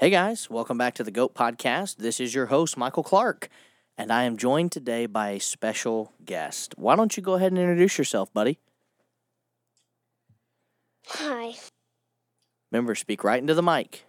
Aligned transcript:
Hey 0.00 0.08
guys, 0.08 0.48
welcome 0.48 0.78
back 0.78 0.94
to 0.94 1.04
the 1.04 1.10
GOAT 1.10 1.34
Podcast. 1.34 1.96
This 1.96 2.20
is 2.20 2.34
your 2.34 2.46
host, 2.46 2.78
Michael 2.78 3.02
Clarke, 3.02 3.50
and 3.98 4.10
I 4.10 4.22
am 4.24 4.38
joined 4.38 4.72
today 4.72 5.04
by 5.04 5.32
a 5.32 5.40
special 5.40 6.14
guest. 6.24 6.72
Why 6.78 6.96
don't 6.96 7.14
you 7.18 7.22
go 7.22 7.34
ahead 7.34 7.52
and 7.52 7.60
introduce 7.60 7.98
yourself, 7.98 8.32
buddy? 8.32 8.58
Hi. 11.06 11.52
Remember, 12.72 12.94
speak 12.94 13.22
right 13.24 13.42
into 13.42 13.52
the 13.52 13.62
mic. 13.62 14.06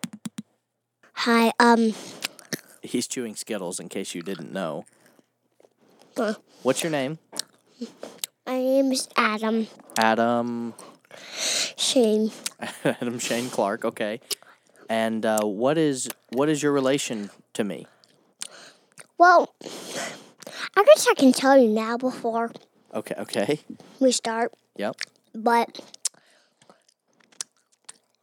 Hi. 1.13 1.51
Um. 1.59 1.93
He's 2.81 3.05
chewing 3.05 3.35
Skittles 3.35 3.77
in 3.77 3.89
case 3.89 4.15
you 4.15 4.21
didn't 4.21 4.53
know. 4.53 4.85
uh, 6.15 6.35
What's 6.63 6.83
your 6.83 6.91
name? 6.93 7.19
My 8.47 8.57
name 8.57 8.93
is 8.93 9.09
Adam 9.17 9.67
Adam 9.97 10.73
Shane. 11.75 12.31
Adam 12.85 13.19
Shane 13.19 13.49
Clarke, 13.49 13.83
okay. 13.83 14.21
And 14.91 15.25
uh, 15.25 15.39
what 15.45 15.77
is 15.77 16.09
what 16.33 16.49
is 16.49 16.61
your 16.61 16.73
relation 16.73 17.29
to 17.53 17.63
me? 17.63 17.87
Well, 19.17 19.55
I 19.63 20.83
guess 20.83 21.07
I 21.09 21.13
can 21.13 21.31
tell 21.31 21.57
you 21.57 21.69
now 21.69 21.97
before 21.97 22.51
Okay, 22.93 23.15
okay. 23.19 23.59
we 24.01 24.11
start. 24.11 24.51
Yep. 24.75 24.97
But 25.33 25.79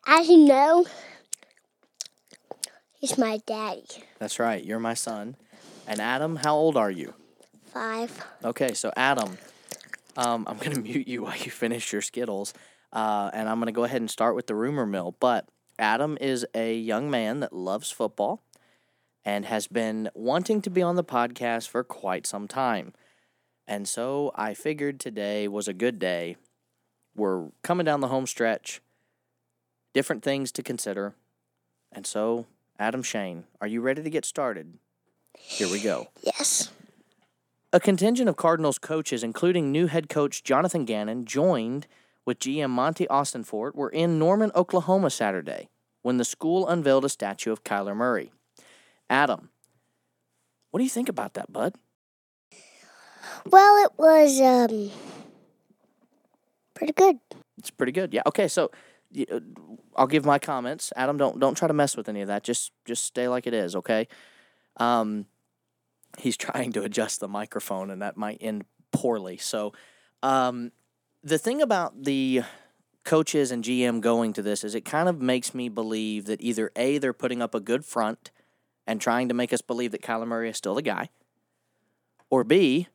as 0.06 0.28
you 0.28 0.36
know, 0.44 0.84
he's 3.00 3.16
my 3.16 3.40
daddy. 3.46 4.04
That's 4.18 4.38
right. 4.38 4.62
You're 4.62 4.78
my 4.78 4.92
son. 4.92 5.36
And 5.86 6.02
Adam, 6.02 6.36
how 6.36 6.54
old 6.54 6.76
are 6.76 6.90
you? 6.90 7.14
Five. 7.72 8.22
Okay, 8.44 8.74
so 8.74 8.92
Adam, 8.94 9.38
um, 10.18 10.44
I'm 10.46 10.58
going 10.58 10.72
to 10.74 10.82
mute 10.82 11.08
you 11.08 11.22
while 11.22 11.38
you 11.38 11.50
finish 11.50 11.94
your 11.94 12.02
Skittles. 12.02 12.52
Uh, 12.92 13.30
and 13.32 13.48
I'm 13.48 13.56
going 13.56 13.72
to 13.72 13.72
go 13.72 13.84
ahead 13.84 14.02
and 14.02 14.10
start 14.10 14.34
with 14.34 14.46
the 14.48 14.54
rumor 14.54 14.84
mill. 14.84 15.16
But 15.18 15.48
Adam 15.78 16.18
is 16.20 16.46
a 16.54 16.74
young 16.76 17.10
man 17.10 17.40
that 17.40 17.52
loves 17.52 17.90
football 17.90 18.42
and 19.24 19.44
has 19.44 19.66
been 19.66 20.10
wanting 20.14 20.60
to 20.62 20.70
be 20.70 20.82
on 20.82 20.96
the 20.96 21.04
podcast 21.04 21.68
for 21.68 21.84
quite 21.84 22.26
some 22.26 22.48
time. 22.48 22.92
And 23.66 23.86
so 23.86 24.32
I 24.34 24.54
figured 24.54 24.98
today 24.98 25.46
was 25.46 25.68
a 25.68 25.74
good 25.74 25.98
day. 25.98 26.36
We're 27.14 27.48
coming 27.62 27.84
down 27.84 28.00
the 28.00 28.08
home 28.08 28.26
stretch, 28.26 28.80
different 29.92 30.22
things 30.22 30.50
to 30.52 30.62
consider. 30.62 31.14
And 31.92 32.06
so, 32.06 32.46
Adam 32.78 33.02
Shane, 33.02 33.44
are 33.60 33.66
you 33.66 33.80
ready 33.80 34.02
to 34.02 34.10
get 34.10 34.24
started? 34.24 34.78
Here 35.36 35.68
we 35.68 35.80
go. 35.80 36.08
Yes. 36.22 36.70
A 37.72 37.80
contingent 37.80 38.28
of 38.28 38.36
Cardinals 38.36 38.78
coaches, 38.78 39.22
including 39.22 39.70
new 39.70 39.86
head 39.88 40.08
coach 40.08 40.42
Jonathan 40.42 40.86
Gannon, 40.86 41.26
joined 41.26 41.86
with 42.28 42.40
GM 42.40 42.68
Monti 42.68 43.06
Ossenfort, 43.06 43.74
were 43.74 43.88
in 43.88 44.18
Norman, 44.18 44.52
Oklahoma 44.54 45.08
Saturday 45.08 45.70
when 46.02 46.18
the 46.18 46.26
school 46.26 46.68
unveiled 46.68 47.06
a 47.06 47.08
statue 47.08 47.50
of 47.50 47.64
Kyler 47.64 47.96
Murray. 47.96 48.30
Adam, 49.08 49.48
what 50.70 50.78
do 50.78 50.84
you 50.84 50.90
think 50.90 51.08
about 51.08 51.32
that, 51.32 51.50
bud? 51.50 51.76
Well, 53.46 53.82
it 53.82 53.92
was 53.96 54.38
um 54.42 54.90
pretty 56.74 56.92
good. 56.92 57.18
It's 57.56 57.70
pretty 57.70 57.92
good. 57.92 58.12
Yeah. 58.12 58.22
Okay. 58.26 58.46
So 58.46 58.70
uh, 59.18 59.40
I'll 59.96 60.06
give 60.06 60.26
my 60.26 60.38
comments. 60.38 60.92
Adam, 60.96 61.16
don't 61.16 61.40
don't 61.40 61.56
try 61.56 61.66
to 61.66 61.72
mess 61.72 61.96
with 61.96 62.10
any 62.10 62.20
of 62.20 62.28
that. 62.28 62.44
Just 62.44 62.72
just 62.84 63.06
stay 63.06 63.26
like 63.26 63.46
it 63.46 63.54
is. 63.54 63.74
Okay. 63.74 64.06
Um, 64.76 65.24
he's 66.18 66.36
trying 66.46 66.72
to 66.74 66.82
adjust 66.82 67.20
the 67.20 67.28
microphone, 67.28 67.90
and 67.90 68.02
that 68.02 68.18
might 68.18 68.36
end 68.42 68.66
poorly. 68.92 69.38
So, 69.38 69.72
um, 70.22 70.72
the 71.22 71.38
thing 71.38 71.60
about 71.60 72.04
the 72.04 72.42
coaches 73.04 73.50
and 73.50 73.64
GM 73.64 74.00
going 74.00 74.32
to 74.34 74.42
this 74.42 74.64
is 74.64 74.74
it 74.74 74.84
kind 74.84 75.08
of 75.08 75.20
makes 75.20 75.54
me 75.54 75.68
believe 75.68 76.26
that 76.26 76.42
either 76.42 76.70
a 76.76 76.98
they're 76.98 77.12
putting 77.12 77.40
up 77.40 77.54
a 77.54 77.60
good 77.60 77.84
front 77.84 78.30
and 78.86 79.00
trying 79.00 79.28
to 79.28 79.34
make 79.34 79.52
us 79.52 79.62
believe 79.62 79.92
that 79.92 80.02
Kyler 80.02 80.26
Murray 80.26 80.50
is 80.50 80.56
still 80.56 80.74
the 80.74 80.82
guy, 80.82 81.10
or 82.30 82.44
b 82.44 82.88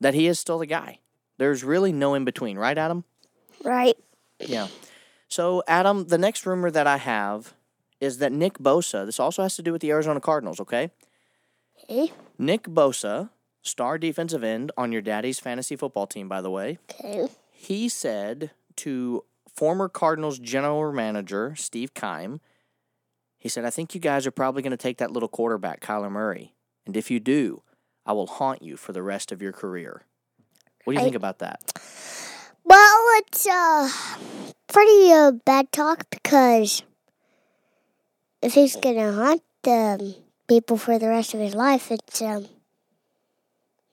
that 0.00 0.14
he 0.14 0.26
is 0.26 0.38
still 0.38 0.58
the 0.58 0.66
guy. 0.66 1.00
There's 1.38 1.64
really 1.64 1.92
no 1.92 2.14
in 2.14 2.24
between, 2.24 2.58
right, 2.58 2.76
Adam? 2.76 3.04
Right. 3.64 3.96
Yeah. 4.38 4.68
So, 5.28 5.62
Adam, 5.66 6.06
the 6.06 6.18
next 6.18 6.46
rumor 6.46 6.70
that 6.70 6.86
I 6.86 6.96
have 6.96 7.54
is 8.00 8.18
that 8.18 8.32
Nick 8.32 8.58
Bosa, 8.58 9.04
this 9.04 9.20
also 9.20 9.42
has 9.42 9.56
to 9.56 9.62
do 9.62 9.72
with 9.72 9.82
the 9.82 9.90
Arizona 9.90 10.20
Cardinals, 10.20 10.60
okay? 10.60 10.90
Hey. 11.74 12.12
Nick 12.38 12.64
Bosa, 12.64 13.30
star 13.68 13.98
defensive 13.98 14.42
end 14.42 14.72
on 14.76 14.92
your 14.92 15.02
daddy's 15.02 15.38
fantasy 15.38 15.76
football 15.76 16.06
team, 16.06 16.28
by 16.28 16.40
the 16.40 16.50
way, 16.50 16.78
Okay. 16.90 17.28
he 17.50 17.88
said 17.88 18.50
to 18.76 19.24
former 19.54 19.88
Cardinals 19.88 20.38
general 20.38 20.92
manager 20.92 21.54
Steve 21.56 21.94
Keim, 21.94 22.40
he 23.38 23.48
said, 23.48 23.64
I 23.64 23.70
think 23.70 23.94
you 23.94 24.00
guys 24.00 24.26
are 24.26 24.30
probably 24.32 24.62
going 24.62 24.70
to 24.72 24.76
take 24.76 24.98
that 24.98 25.12
little 25.12 25.28
quarterback, 25.28 25.80
Kyler 25.80 26.10
Murray. 26.10 26.54
And 26.86 26.96
if 26.96 27.10
you 27.10 27.20
do, 27.20 27.62
I 28.04 28.12
will 28.12 28.26
haunt 28.26 28.62
you 28.62 28.76
for 28.76 28.92
the 28.92 29.02
rest 29.02 29.30
of 29.30 29.40
your 29.42 29.52
career. 29.52 30.02
What 30.84 30.92
do 30.92 30.94
you 30.94 31.00
I- 31.00 31.04
think 31.04 31.14
about 31.16 31.38
that? 31.38 31.60
Well, 32.64 33.04
it's 33.18 33.46
uh 33.46 33.88
pretty 34.66 35.12
uh, 35.12 35.32
bad 35.32 35.72
talk 35.72 36.04
because 36.10 36.82
if 38.42 38.54
he's 38.54 38.76
gonna 38.76 39.12
haunt 39.12 39.42
um, 39.66 40.14
people 40.48 40.76
for 40.76 40.98
the 40.98 41.08
rest 41.08 41.32
of 41.34 41.40
his 41.40 41.54
life, 41.54 41.90
it's 41.90 42.20
um 42.22 42.46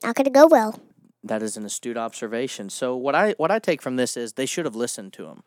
not 0.06 0.14
gonna 0.16 0.30
go 0.30 0.46
well. 0.46 0.80
That 1.24 1.42
is 1.42 1.56
an 1.56 1.64
astute 1.64 1.96
observation. 1.96 2.70
So 2.70 2.96
what 2.96 3.14
I 3.14 3.32
what 3.32 3.50
I 3.50 3.58
take 3.58 3.82
from 3.82 3.96
this 3.96 4.16
is 4.16 4.32
they 4.34 4.46
should 4.46 4.64
have 4.64 4.76
listened 4.76 5.12
to 5.14 5.26
him, 5.26 5.42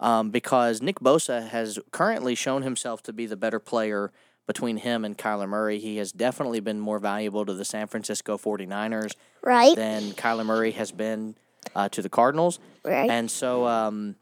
um, 0.00 0.30
because 0.30 0.82
Nick 0.82 1.00
Bosa 1.00 1.48
has 1.48 1.78
currently 1.90 2.34
shown 2.34 2.62
himself 2.62 3.02
to 3.04 3.12
be 3.12 3.26
the 3.26 3.36
better 3.36 3.58
player 3.58 4.12
between 4.46 4.78
him 4.78 5.04
and 5.04 5.16
Kyler 5.16 5.48
Murray. 5.48 5.78
He 5.78 5.96
has 5.98 6.12
definitely 6.12 6.60
been 6.60 6.80
more 6.80 6.98
valuable 6.98 7.46
to 7.46 7.54
the 7.54 7.64
San 7.64 7.86
Francisco 7.86 8.36
49ers 8.36 9.14
Right? 9.40 9.76
than 9.76 10.10
Kyler 10.12 10.44
Murray 10.44 10.72
has 10.72 10.90
been 10.90 11.36
uh, 11.76 11.88
to 11.90 12.02
the 12.02 12.08
Cardinals. 12.08 12.58
Right. 12.84 13.08
And 13.08 13.30
so 13.30 13.66
um, 13.66 14.16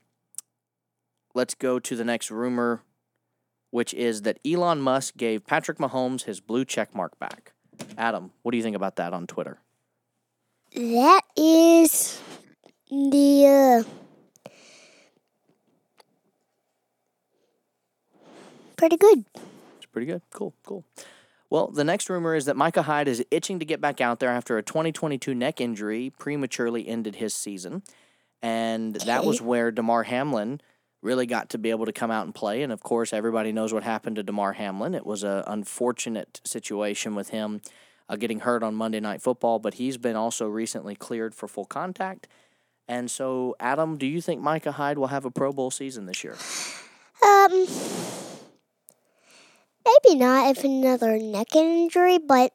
let's 1.35 1.55
go 1.55 1.79
to 1.79 1.97
the 1.97 2.05
next 2.05 2.31
rumor, 2.31 2.83
which 3.71 3.95
is 3.95 4.23
that 4.23 4.39
Elon 4.47 4.83
Musk 4.83 5.17
gave 5.17 5.47
Patrick 5.47 5.79
Mahomes 5.79 6.25
his 6.25 6.39
blue 6.41 6.67
check 6.67 6.95
mark 6.95 7.19
back. 7.19 7.53
Adam, 7.97 8.31
what 8.43 8.53
do 8.53 8.59
you 8.59 8.63
think 8.63 8.77
about 8.77 8.97
that 8.97 9.15
on 9.15 9.27
Twitter? 9.27 9.59
That 10.75 11.23
is 11.37 12.21
the 12.89 13.85
uh, 13.85 14.61
pretty 18.77 18.97
good. 18.97 19.25
It's 19.77 19.87
pretty 19.91 20.07
good. 20.07 20.23
Cool, 20.33 20.55
cool. 20.65 20.85
Well, 21.51 21.67
the 21.67 21.83
next 21.83 22.09
rumor 22.09 22.37
is 22.37 22.45
that 22.45 22.57
Micah 22.57 22.83
Hyde 22.83 23.09
is 23.09 23.25
itching 23.33 23.59
to 23.59 23.65
get 23.65 23.81
back 23.81 24.01
out 24.01 24.21
there 24.21 24.31
after 24.31 24.59
a 24.59 24.63
2022 24.63 25.35
neck 25.35 25.61
injury 25.61 26.13
prematurely 26.17 26.87
ended 26.87 27.17
his 27.17 27.35
season. 27.35 27.83
And 28.41 28.95
that 28.95 29.25
was 29.25 29.43
where 29.43 29.73
Damar 29.73 30.05
Hamlin 30.05 30.61
really 31.03 31.27
got 31.27 31.51
to 31.51 31.59
be 31.59 31.71
able 31.71 31.87
to 31.87 31.93
come 31.93 32.13
out 32.13 32.27
and 32.27 32.35
play. 32.35 32.63
And 32.63 32.73
of 32.73 32.83
course, 32.83 33.13
everybody 33.13 33.51
knows 33.51 33.73
what 33.73 33.83
happened 33.83 34.17
to 34.17 34.23
Damar 34.23 34.53
Hamlin. 34.53 34.95
It 34.95 35.05
was 35.05 35.25
an 35.25 35.43
unfortunate 35.49 36.41
situation 36.45 37.17
with 37.17 37.31
him 37.31 37.61
uh, 38.11 38.17
getting 38.17 38.41
hurt 38.41 38.63
on 38.63 38.75
Monday 38.75 38.99
Night 39.01 39.23
Football, 39.23 39.61
but 39.61 39.75
he's 39.75 39.97
been 39.97 40.17
also 40.17 40.49
recently 40.49 40.97
cleared 40.97 41.33
for 41.35 41.47
full 41.47 41.65
contact. 41.65 42.27
And 42.89 43.09
so, 43.09 43.55
Adam, 43.61 43.99
do 43.99 44.07
you 44.07 44.21
think 44.21 44.43
Micah 44.43 44.73
Hyde 44.73 44.99
will 44.99 45.07
have 45.07 45.25
a 45.25 45.31
Pro 45.31 45.53
Bowl 45.53 45.71
season 45.71 46.07
this 46.07 46.25
year? 46.25 46.37
Um, 47.25 47.67
maybe 49.87 50.19
not 50.19 50.51
if 50.51 50.65
another 50.65 51.19
neck 51.19 51.55
injury, 51.55 52.19
but 52.19 52.53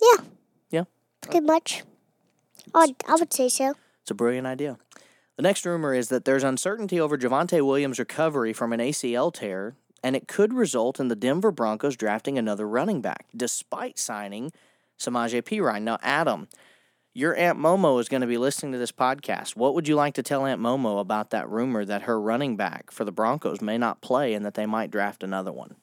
yeah. 0.00 0.24
Yeah. 0.70 0.84
Pretty 1.20 1.40
much. 1.40 1.82
I 2.74 2.94
I 3.06 3.16
would 3.16 3.32
say 3.34 3.50
so. 3.50 3.74
It's 4.00 4.10
a 4.10 4.14
brilliant 4.14 4.46
idea. 4.46 4.78
The 5.36 5.42
next 5.42 5.66
rumor 5.66 5.92
is 5.92 6.08
that 6.08 6.24
there's 6.24 6.42
uncertainty 6.42 6.98
over 6.98 7.18
Javonte 7.18 7.60
Williams' 7.64 7.98
recovery 7.98 8.54
from 8.54 8.72
an 8.72 8.80
ACL 8.80 9.30
tear, 9.34 9.76
and 10.02 10.16
it 10.16 10.26
could 10.26 10.54
result 10.54 10.98
in 10.98 11.08
the 11.08 11.16
Denver 11.16 11.50
Broncos 11.50 11.96
drafting 11.96 12.38
another 12.38 12.66
running 12.66 13.02
back, 13.02 13.26
despite 13.36 13.98
signing 13.98 14.52
Samaje 14.98 15.42
Perine. 15.42 15.82
Now, 15.82 15.98
Adam, 16.02 16.48
your 17.14 17.34
Aunt 17.36 17.58
Momo 17.58 18.00
is 18.00 18.08
going 18.08 18.20
to 18.20 18.26
be 18.26 18.38
listening 18.38 18.72
to 18.72 18.78
this 18.78 18.92
podcast. 18.92 19.56
What 19.56 19.74
would 19.74 19.88
you 19.88 19.94
like 19.94 20.14
to 20.14 20.22
tell 20.22 20.44
Aunt 20.44 20.60
Momo 20.60 21.00
about 21.00 21.30
that 21.30 21.48
rumor 21.48 21.84
that 21.84 22.02
her 22.02 22.20
running 22.20 22.56
back 22.56 22.90
for 22.90 23.04
the 23.04 23.12
Broncos 23.12 23.60
may 23.60 23.78
not 23.78 24.00
play 24.02 24.34
and 24.34 24.44
that 24.44 24.54
they 24.54 24.66
might 24.66 24.90
draft 24.90 25.22
another 25.22 25.52
one? 25.52 25.76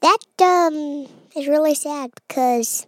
That 0.00 0.18
um 0.40 1.06
is 1.34 1.48
really 1.48 1.74
sad 1.74 2.10
because 2.14 2.86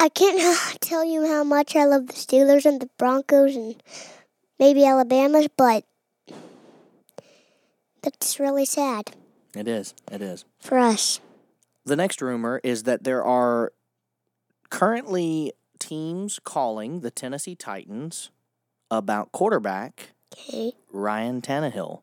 I 0.00 0.08
can't 0.08 0.80
tell 0.80 1.04
you 1.04 1.26
how 1.26 1.44
much 1.44 1.76
I 1.76 1.84
love 1.84 2.06
the 2.06 2.12
Steelers 2.14 2.64
and 2.64 2.80
the 2.80 2.88
Broncos 2.98 3.54
and 3.56 3.80
maybe 4.58 4.84
Alabama's, 4.84 5.48
but 5.56 5.84
that's 8.02 8.40
really 8.40 8.64
sad 8.64 9.10
It 9.54 9.68
is. 9.68 9.94
It 10.10 10.22
is. 10.22 10.44
for 10.60 10.78
us. 10.78 11.20
The 11.88 11.96
next 11.96 12.20
rumor 12.20 12.60
is 12.62 12.82
that 12.82 13.04
there 13.04 13.24
are 13.24 13.72
currently 14.68 15.54
teams 15.78 16.38
calling 16.44 17.00
the 17.00 17.10
Tennessee 17.10 17.54
Titans 17.54 18.30
about 18.90 19.32
quarterback 19.32 20.10
Okay. 20.34 20.72
Ryan 20.92 21.40
Tannehill. 21.40 22.02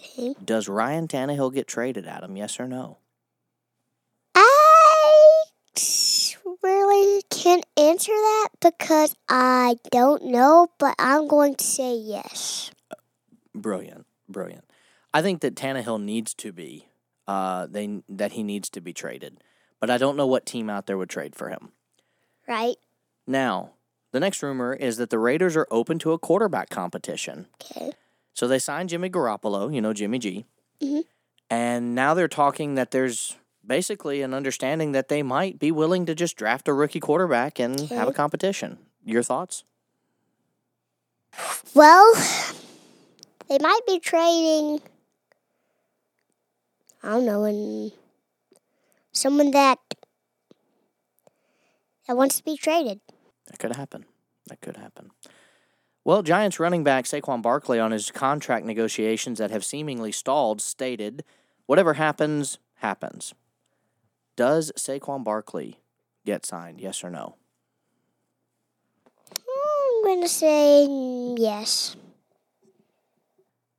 Okay. 0.00 0.34
Does 0.44 0.68
Ryan 0.68 1.06
Tannehill 1.06 1.54
get 1.54 1.68
traded, 1.68 2.08
Adam? 2.08 2.36
Yes 2.36 2.58
or 2.58 2.66
no? 2.66 2.98
I 4.34 5.44
really 6.60 7.22
can't 7.30 7.64
answer 7.76 8.10
that 8.10 8.48
because 8.60 9.14
I 9.28 9.76
don't 9.92 10.24
know, 10.24 10.66
but 10.80 10.96
I'm 10.98 11.28
going 11.28 11.54
to 11.54 11.64
say 11.64 11.94
yes. 11.94 12.72
Brilliant, 13.54 14.06
brilliant. 14.28 14.64
I 15.14 15.22
think 15.22 15.40
that 15.42 15.54
Tannehill 15.54 16.02
needs 16.02 16.34
to 16.34 16.50
be, 16.52 16.87
uh, 17.28 17.66
they 17.70 18.02
that 18.08 18.32
he 18.32 18.42
needs 18.42 18.68
to 18.70 18.80
be 18.80 18.92
traded, 18.92 19.44
but 19.78 19.90
I 19.90 19.98
don't 19.98 20.16
know 20.16 20.26
what 20.26 20.46
team 20.46 20.68
out 20.68 20.86
there 20.86 20.98
would 20.98 21.10
trade 21.10 21.36
for 21.36 21.50
him. 21.50 21.70
Right? 22.48 22.76
Now, 23.26 23.72
the 24.12 24.18
next 24.20 24.42
rumor 24.42 24.72
is 24.74 24.96
that 24.96 25.10
the 25.10 25.18
Raiders 25.18 25.54
are 25.54 25.68
open 25.70 25.98
to 26.00 26.12
a 26.12 26.18
quarterback 26.18 26.70
competition. 26.70 27.46
Okay. 27.62 27.92
So 28.32 28.48
they 28.48 28.58
signed 28.58 28.88
Jimmy 28.88 29.10
Garoppolo, 29.10 29.72
you 29.72 29.80
know 29.82 29.92
Jimmy 29.92 30.18
G, 30.18 30.46
Mhm. 30.80 31.04
and 31.50 31.94
now 31.94 32.14
they're 32.14 32.26
talking 32.28 32.74
that 32.76 32.90
there's 32.90 33.36
basically 33.66 34.22
an 34.22 34.32
understanding 34.32 34.92
that 34.92 35.08
they 35.08 35.22
might 35.22 35.58
be 35.58 35.70
willing 35.70 36.06
to 36.06 36.14
just 36.14 36.36
draft 36.36 36.66
a 36.68 36.72
rookie 36.72 37.00
quarterback 37.00 37.58
and 37.60 37.78
have 37.90 38.08
a 38.08 38.12
competition. 38.12 38.78
Your 39.04 39.22
thoughts? 39.22 39.64
Well, 41.74 42.14
they 43.48 43.58
might 43.58 43.80
be 43.86 43.98
trading. 43.98 44.80
I 47.02 47.10
don't 47.10 47.26
know, 47.26 47.44
and 47.44 47.92
someone 49.12 49.50
that 49.52 49.78
that 52.06 52.16
wants 52.16 52.36
to 52.36 52.44
be 52.44 52.56
traded. 52.56 53.00
That 53.46 53.58
could 53.58 53.76
happen. 53.76 54.04
That 54.46 54.60
could 54.60 54.76
happen. 54.76 55.10
Well, 56.04 56.22
Giants 56.22 56.58
running 56.58 56.84
back 56.84 57.04
Saquon 57.04 57.42
Barkley 57.42 57.78
on 57.78 57.90
his 57.90 58.10
contract 58.10 58.64
negotiations 58.64 59.38
that 59.38 59.50
have 59.50 59.64
seemingly 59.64 60.10
stalled 60.10 60.60
stated, 60.60 61.24
"Whatever 61.66 61.94
happens, 61.94 62.58
happens." 62.76 63.34
Does 64.36 64.72
Saquon 64.76 65.22
Barkley 65.22 65.80
get 66.24 66.46
signed? 66.46 66.80
Yes 66.80 67.04
or 67.04 67.10
no? 67.10 67.36
I'm 69.28 70.04
going 70.04 70.22
to 70.22 70.28
say 70.28 70.86
yes. 71.36 71.96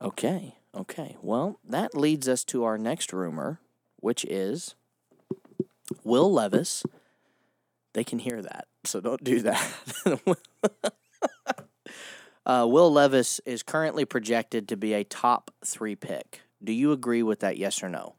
Okay. 0.02 0.59
Okay. 0.76 1.18
Well, 1.22 1.60
that 1.68 1.96
leads 1.96 2.28
us 2.28 2.44
to 2.46 2.64
our 2.64 2.78
next 2.78 3.12
rumor, 3.14 3.60
which 3.98 4.24
is 4.26 4.76
Will 6.04 6.32
Levis. 6.32 6.84
They 7.94 8.04
can 8.04 8.20
hear 8.20 8.42
that, 8.42 8.68
so 8.84 9.02
don't 9.02 9.24
do 9.24 9.42
that. 9.42 9.74
uh, 12.46 12.68
Will 12.70 12.92
Levis 12.92 13.42
is 13.46 13.64
currently 13.64 14.06
projected 14.06 14.68
to 14.70 14.78
be 14.78 14.94
a 14.94 15.04
top 15.04 15.52
three 15.66 15.96
pick. 15.96 16.42
Do 16.64 16.72
you 16.72 16.92
agree 16.92 17.24
with 17.24 17.40
that? 17.40 17.58
Yes 17.58 17.82
or 17.82 17.90
no? 17.90 18.16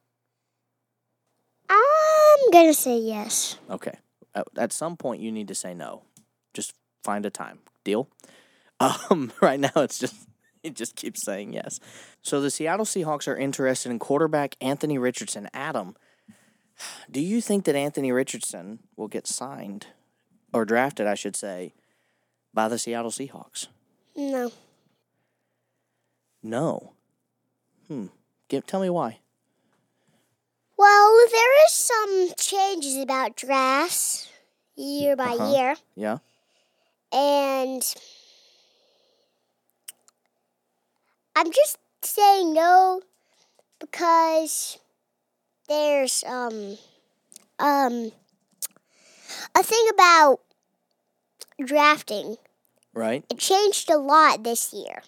I'm 2.50 2.50
going 2.50 2.68
to 2.68 2.74
say 2.74 2.98
yes. 2.98 3.58
Okay. 3.68 3.98
At, 4.34 4.46
at 4.56 4.72
some 4.72 4.96
point, 4.96 5.20
you 5.20 5.30
need 5.32 5.48
to 5.48 5.54
say 5.54 5.74
no. 5.74 6.02
Just 6.54 6.74
find 7.04 7.26
a 7.26 7.30
time. 7.30 7.60
Deal. 7.84 8.08
Um, 9.10 9.30
right 9.42 9.60
now, 9.60 9.72
it's 9.76 9.98
just 9.98 10.26
it 10.62 10.74
just 10.74 10.96
keeps 10.96 11.24
saying 11.24 11.52
yes. 11.52 11.80
So 12.22 12.40
the 12.40 12.50
Seattle 12.50 12.86
Seahawks 12.86 13.26
are 13.28 13.36
interested 13.36 13.90
in 13.90 13.98
quarterback 13.98 14.56
Anthony 14.60 14.98
Richardson. 14.98 15.48
Adam, 15.54 15.96
do 17.10 17.20
you 17.20 17.40
think 17.40 17.64
that 17.64 17.74
Anthony 17.76 18.12
Richardson 18.12 18.80
will 18.96 19.08
get 19.08 19.26
signed 19.26 19.86
or 20.52 20.64
drafted, 20.64 21.06
I 21.06 21.14
should 21.14 21.36
say, 21.36 21.74
by 22.52 22.68
the 22.68 22.78
Seattle 22.78 23.10
Seahawks? 23.10 23.68
No. 24.16 24.50
No. 26.42 26.92
Hmm. 27.88 28.06
Give, 28.48 28.66
tell 28.66 28.80
me 28.80 28.90
why. 28.90 29.18
Well, 30.76 31.18
there 31.30 31.64
is 31.66 31.72
some 31.72 32.30
changes 32.38 32.96
about 32.96 33.36
drafts 33.36 34.28
year 34.76 35.14
by 35.14 35.34
Uh-huh. 35.34 35.52
year, 35.54 35.76
Yeah. 35.94 36.18
and 37.12 37.82
I'm 41.40 41.50
just 41.52 41.78
saying 42.02 42.52
no 42.52 43.00
because 43.78 44.78
there's 45.68 46.22
um 46.26 46.76
um 47.58 48.12
a 49.54 49.62
thing 49.62 49.88
about 49.94 50.40
drafting. 51.64 52.36
Right. 52.92 53.24
It 53.30 53.38
changed 53.38 53.90
a 53.90 53.96
lot 53.96 54.44
this 54.44 54.74
year. 54.74 55.02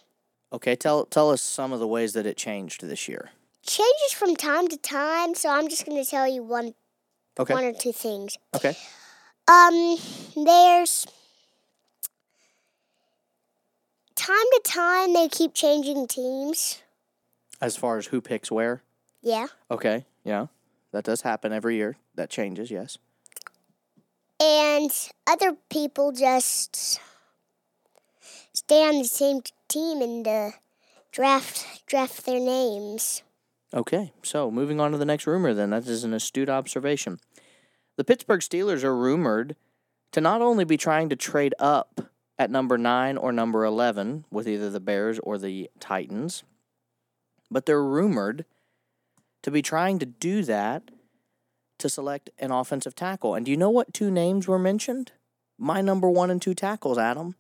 Okay. 0.55 0.75
Tell 0.75 1.05
tell 1.05 1.31
us 1.31 1.43
some 1.43 1.70
of 1.70 1.81
the 1.81 1.87
ways 1.87 2.14
that 2.14 2.25
it 2.25 2.38
changed 2.38 2.82
this 2.82 3.08
year. 3.08 3.28
Changes 3.67 4.12
from 4.14 4.35
time 4.35 4.69
to 4.69 4.78
time, 4.78 5.35
so 5.35 5.50
I'm 5.50 5.69
just 5.69 5.85
going 5.85 6.02
to 6.02 6.11
tell 6.11 6.26
you 6.26 6.43
one 6.43 6.73
Okay. 7.38 7.52
one 7.52 7.64
or 7.64 7.75
two 7.75 7.93
things. 7.93 8.38
Okay. 8.56 8.75
Um, 9.49 9.99
there's 10.35 11.06
time 14.23 14.37
to 14.37 14.61
time 14.65 15.15
they 15.15 15.29
keep 15.29 15.53
changing 15.53 16.07
teams. 16.07 16.81
As 17.61 17.77
far 17.77 17.99
as 17.99 18.07
who 18.07 18.21
picks 18.21 18.53
where. 18.53 18.83
Yeah. 19.21 19.49
Okay, 19.71 20.07
yeah. 20.25 20.47
That 20.93 21.05
does 21.05 21.23
happen 21.23 21.53
every 21.53 21.77
year. 21.77 21.97
That 22.15 22.31
changes, 22.31 22.71
yes. 22.71 22.99
And 24.41 24.91
other 25.27 25.57
people 25.71 26.13
just 26.13 27.01
stay 28.53 28.85
on 28.85 28.99
the 28.99 29.05
same 29.05 29.43
t- 29.43 29.53
team 29.69 30.01
and 30.01 30.27
uh, 30.27 30.51
draft 31.11 31.87
draft 31.87 32.25
their 32.25 32.41
names. 32.41 33.23
Okay, 33.75 34.13
so 34.23 34.51
moving 34.51 34.81
on 34.81 34.93
to 34.93 34.99
the 34.99 35.05
next 35.05 35.27
rumor 35.27 35.55
then. 35.55 35.71
That 35.71 35.87
is 35.87 36.05
an 36.05 36.13
astute 36.13 36.49
observation. 36.49 37.19
The 37.97 38.05
Pittsburgh 38.05 38.41
Steelers 38.41 38.85
are 38.85 38.97
rumored 38.97 39.57
to 40.13 40.21
not 40.21 40.43
only 40.43 40.65
be 40.65 40.77
trying 40.77 41.09
to 41.09 41.17
trade 41.17 41.55
up 41.59 42.12
at 42.38 42.50
number 42.50 42.79
9 42.79 43.17
or 43.17 43.32
number 43.32 43.64
11 43.64 44.25
with 44.31 44.49
either 44.49 44.70
the 44.70 44.81
Bears 44.81 45.19
or 45.20 45.38
the 45.38 45.70
Titans, 45.81 46.43
but 47.50 47.67
they're 47.67 47.84
rumored 47.84 48.44
to 49.43 49.50
be 49.50 49.62
trying 49.62 49.99
to 49.99 50.06
do 50.06 50.43
that 50.43 50.90
to 51.79 51.88
select 51.88 52.31
an 52.38 52.50
offensive 52.50 52.94
tackle. 52.94 53.34
And 53.34 53.44
do 53.44 53.50
you 53.50 53.56
know 53.56 53.70
what 53.70 53.93
two 53.93 54.11
names 54.11 54.46
were 54.46 54.58
mentioned? 54.58 55.12
My 55.58 55.81
number 55.81 56.08
1 56.08 56.31
and 56.31 56.40
2 56.40 56.55
tackles, 56.55 56.99
Adam. 56.99 57.37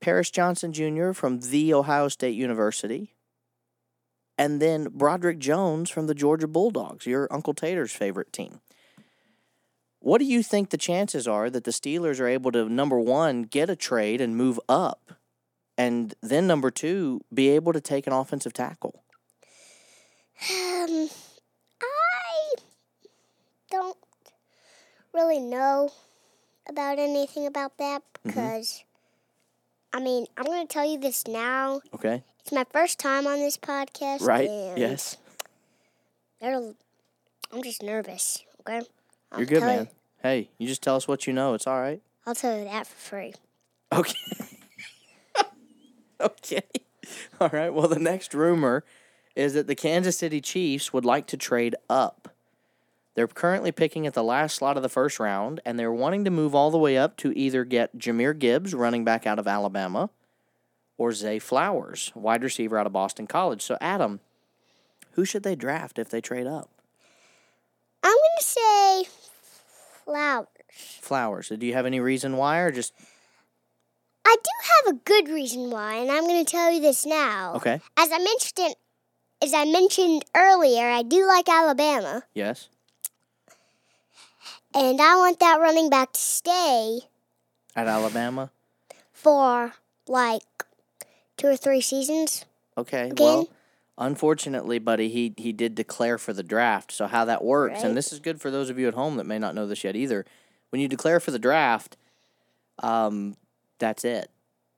Paris 0.00 0.30
Johnson 0.30 0.72
Jr. 0.72 1.12
from 1.12 1.40
The 1.40 1.74
Ohio 1.74 2.08
State 2.08 2.36
University 2.36 3.14
and 4.38 4.62
then 4.62 4.88
Broderick 4.92 5.40
Jones 5.40 5.90
from 5.90 6.06
the 6.06 6.14
Georgia 6.14 6.46
Bulldogs, 6.46 7.04
your 7.04 7.26
Uncle 7.30 7.52
Tater's 7.52 7.92
favorite 7.92 8.32
team. 8.32 8.60
What 10.00 10.18
do 10.18 10.24
you 10.24 10.42
think 10.42 10.70
the 10.70 10.76
chances 10.78 11.26
are 11.26 11.50
that 11.50 11.64
the 11.64 11.70
Steelers 11.70 12.20
are 12.20 12.28
able 12.28 12.52
to, 12.52 12.68
number 12.68 12.98
one, 13.00 13.42
get 13.42 13.68
a 13.68 13.76
trade 13.76 14.20
and 14.20 14.36
move 14.36 14.60
up, 14.68 15.12
and 15.76 16.14
then 16.22 16.46
number 16.46 16.70
two, 16.70 17.20
be 17.32 17.48
able 17.48 17.72
to 17.72 17.80
take 17.80 18.06
an 18.06 18.12
offensive 18.12 18.52
tackle? 18.52 19.02
Um, 20.50 21.08
I 21.82 22.54
don't 23.70 23.96
really 25.12 25.40
know 25.40 25.90
about 26.68 26.98
anything 26.98 27.46
about 27.46 27.76
that 27.78 28.02
because, 28.22 28.84
I 29.92 30.00
mean, 30.00 30.26
I'm 30.36 30.44
going 30.44 30.66
to 30.66 30.72
tell 30.72 30.88
you 30.88 30.98
this 30.98 31.26
now. 31.26 31.80
Okay. 31.94 32.22
It's 32.40 32.52
my 32.52 32.64
first 32.72 32.98
time 33.00 33.26
on 33.26 33.40
this 33.40 33.56
podcast. 33.56 34.22
Right? 34.22 34.48
and 34.48 34.78
Yes. 34.78 35.16
I'm 36.40 37.62
just 37.62 37.82
nervous. 37.82 38.44
Okay. 38.60 38.86
I'll 39.32 39.38
You're 39.40 39.46
good, 39.46 39.60
tell 39.60 39.70
you- 39.70 39.76
man. 39.76 39.88
Hey, 40.22 40.50
you 40.58 40.66
just 40.66 40.82
tell 40.82 40.96
us 40.96 41.06
what 41.06 41.26
you 41.26 41.32
know. 41.32 41.54
It's 41.54 41.66
all 41.66 41.80
right. 41.80 42.02
I'll 42.26 42.34
tell 42.34 42.58
you 42.58 42.64
that 42.64 42.86
for 42.86 42.96
free. 42.96 43.34
Okay. 43.92 44.14
okay. 46.20 46.62
All 47.40 47.50
right. 47.52 47.72
Well, 47.72 47.88
the 47.88 47.98
next 47.98 48.34
rumor 48.34 48.84
is 49.36 49.54
that 49.54 49.66
the 49.68 49.74
Kansas 49.76 50.18
City 50.18 50.40
Chiefs 50.40 50.92
would 50.92 51.04
like 51.04 51.26
to 51.28 51.36
trade 51.36 51.76
up. 51.88 52.34
They're 53.14 53.28
currently 53.28 53.72
picking 53.72 54.06
at 54.06 54.14
the 54.14 54.22
last 54.24 54.56
slot 54.56 54.76
of 54.76 54.82
the 54.82 54.88
first 54.88 55.18
round, 55.18 55.60
and 55.64 55.78
they're 55.78 55.92
wanting 55.92 56.24
to 56.24 56.30
move 56.30 56.54
all 56.54 56.70
the 56.70 56.78
way 56.78 56.96
up 56.98 57.16
to 57.18 57.36
either 57.38 57.64
get 57.64 57.96
Jahmyr 57.96 58.36
Gibbs, 58.38 58.74
running 58.74 59.04
back 59.04 59.26
out 59.26 59.38
of 59.38 59.46
Alabama, 59.48 60.10
or 60.96 61.12
Zay 61.12 61.38
Flowers, 61.38 62.12
wide 62.14 62.42
receiver 62.42 62.76
out 62.78 62.86
of 62.86 62.92
Boston 62.92 63.26
College. 63.26 63.62
So, 63.62 63.76
Adam, 63.80 64.20
who 65.12 65.24
should 65.24 65.42
they 65.44 65.56
draft 65.56 65.98
if 65.98 66.08
they 66.08 66.20
trade 66.20 66.46
up? 66.46 66.70
I'm 68.02 68.10
going 68.12 68.38
to 68.38 68.44
say 68.44 69.04
flowers. 70.04 70.46
Flowers. 71.00 71.48
Do 71.48 71.66
you 71.66 71.74
have 71.74 71.86
any 71.86 72.00
reason 72.00 72.36
why, 72.36 72.58
or 72.60 72.70
just 72.70 72.92
I 74.24 74.36
do 74.42 74.50
have 74.86 74.94
a 74.94 74.98
good 75.04 75.28
reason 75.28 75.70
why, 75.70 75.94
and 75.96 76.10
I'm 76.10 76.24
going 76.26 76.44
to 76.44 76.50
tell 76.50 76.70
you 76.72 76.80
this 76.80 77.04
now. 77.06 77.54
okay? 77.56 77.80
As 77.96 78.10
I 78.12 78.18
mentioned, 78.18 78.74
as 79.42 79.54
I 79.54 79.64
mentioned 79.64 80.24
earlier, 80.36 80.86
I 80.88 81.02
do 81.02 81.26
like 81.26 81.48
Alabama, 81.48 82.22
Yes. 82.34 82.68
and 84.74 85.00
I 85.00 85.16
want 85.16 85.40
that 85.40 85.58
running 85.60 85.90
back 85.90 86.12
to 86.12 86.20
stay 86.20 87.00
At 87.74 87.86
Alabama. 87.88 88.50
for 89.12 89.72
like 90.06 90.42
two 91.36 91.48
or 91.48 91.56
three 91.56 91.80
seasons. 91.80 92.44
Okay. 92.76 93.10
Again? 93.10 93.24
Well, 93.26 93.48
Unfortunately, 93.98 94.78
buddy, 94.78 95.08
he 95.08 95.34
he 95.36 95.52
did 95.52 95.74
declare 95.74 96.18
for 96.18 96.32
the 96.32 96.44
draft. 96.44 96.92
So 96.92 97.06
how 97.08 97.24
that 97.24 97.44
works, 97.44 97.76
Right. 97.76 97.84
and 97.86 97.96
this 97.96 98.12
is 98.12 98.20
good 98.20 98.40
for 98.40 98.50
those 98.50 98.70
of 98.70 98.78
you 98.78 98.86
at 98.86 98.94
home 98.94 99.16
that 99.16 99.26
may 99.26 99.38
not 99.38 99.54
know 99.54 99.66
this 99.66 99.82
yet 99.82 99.96
either. 99.96 100.24
When 100.70 100.80
you 100.80 100.86
declare 100.88 101.18
for 101.18 101.32
the 101.32 101.38
draft, 101.38 101.96
um, 102.78 103.36
that's 103.78 104.04
it 104.04 104.30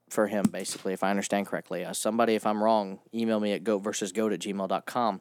for 0.08 0.26
him 0.26 0.46
basically, 0.50 0.92
if 0.92 1.02
I 1.02 1.10
understand 1.10 1.46
correctly. 1.46 1.84
Uh, 1.84 1.92
somebody, 1.92 2.34
if 2.34 2.46
I'm 2.46 2.62
wrong, 2.62 3.00
email 3.14 3.40
me 3.40 3.52
at 3.52 3.62
goat 3.62 3.80
versus 3.80 4.10
goat 4.12 4.32
at 4.32 4.40
gmail.com. 4.40 5.20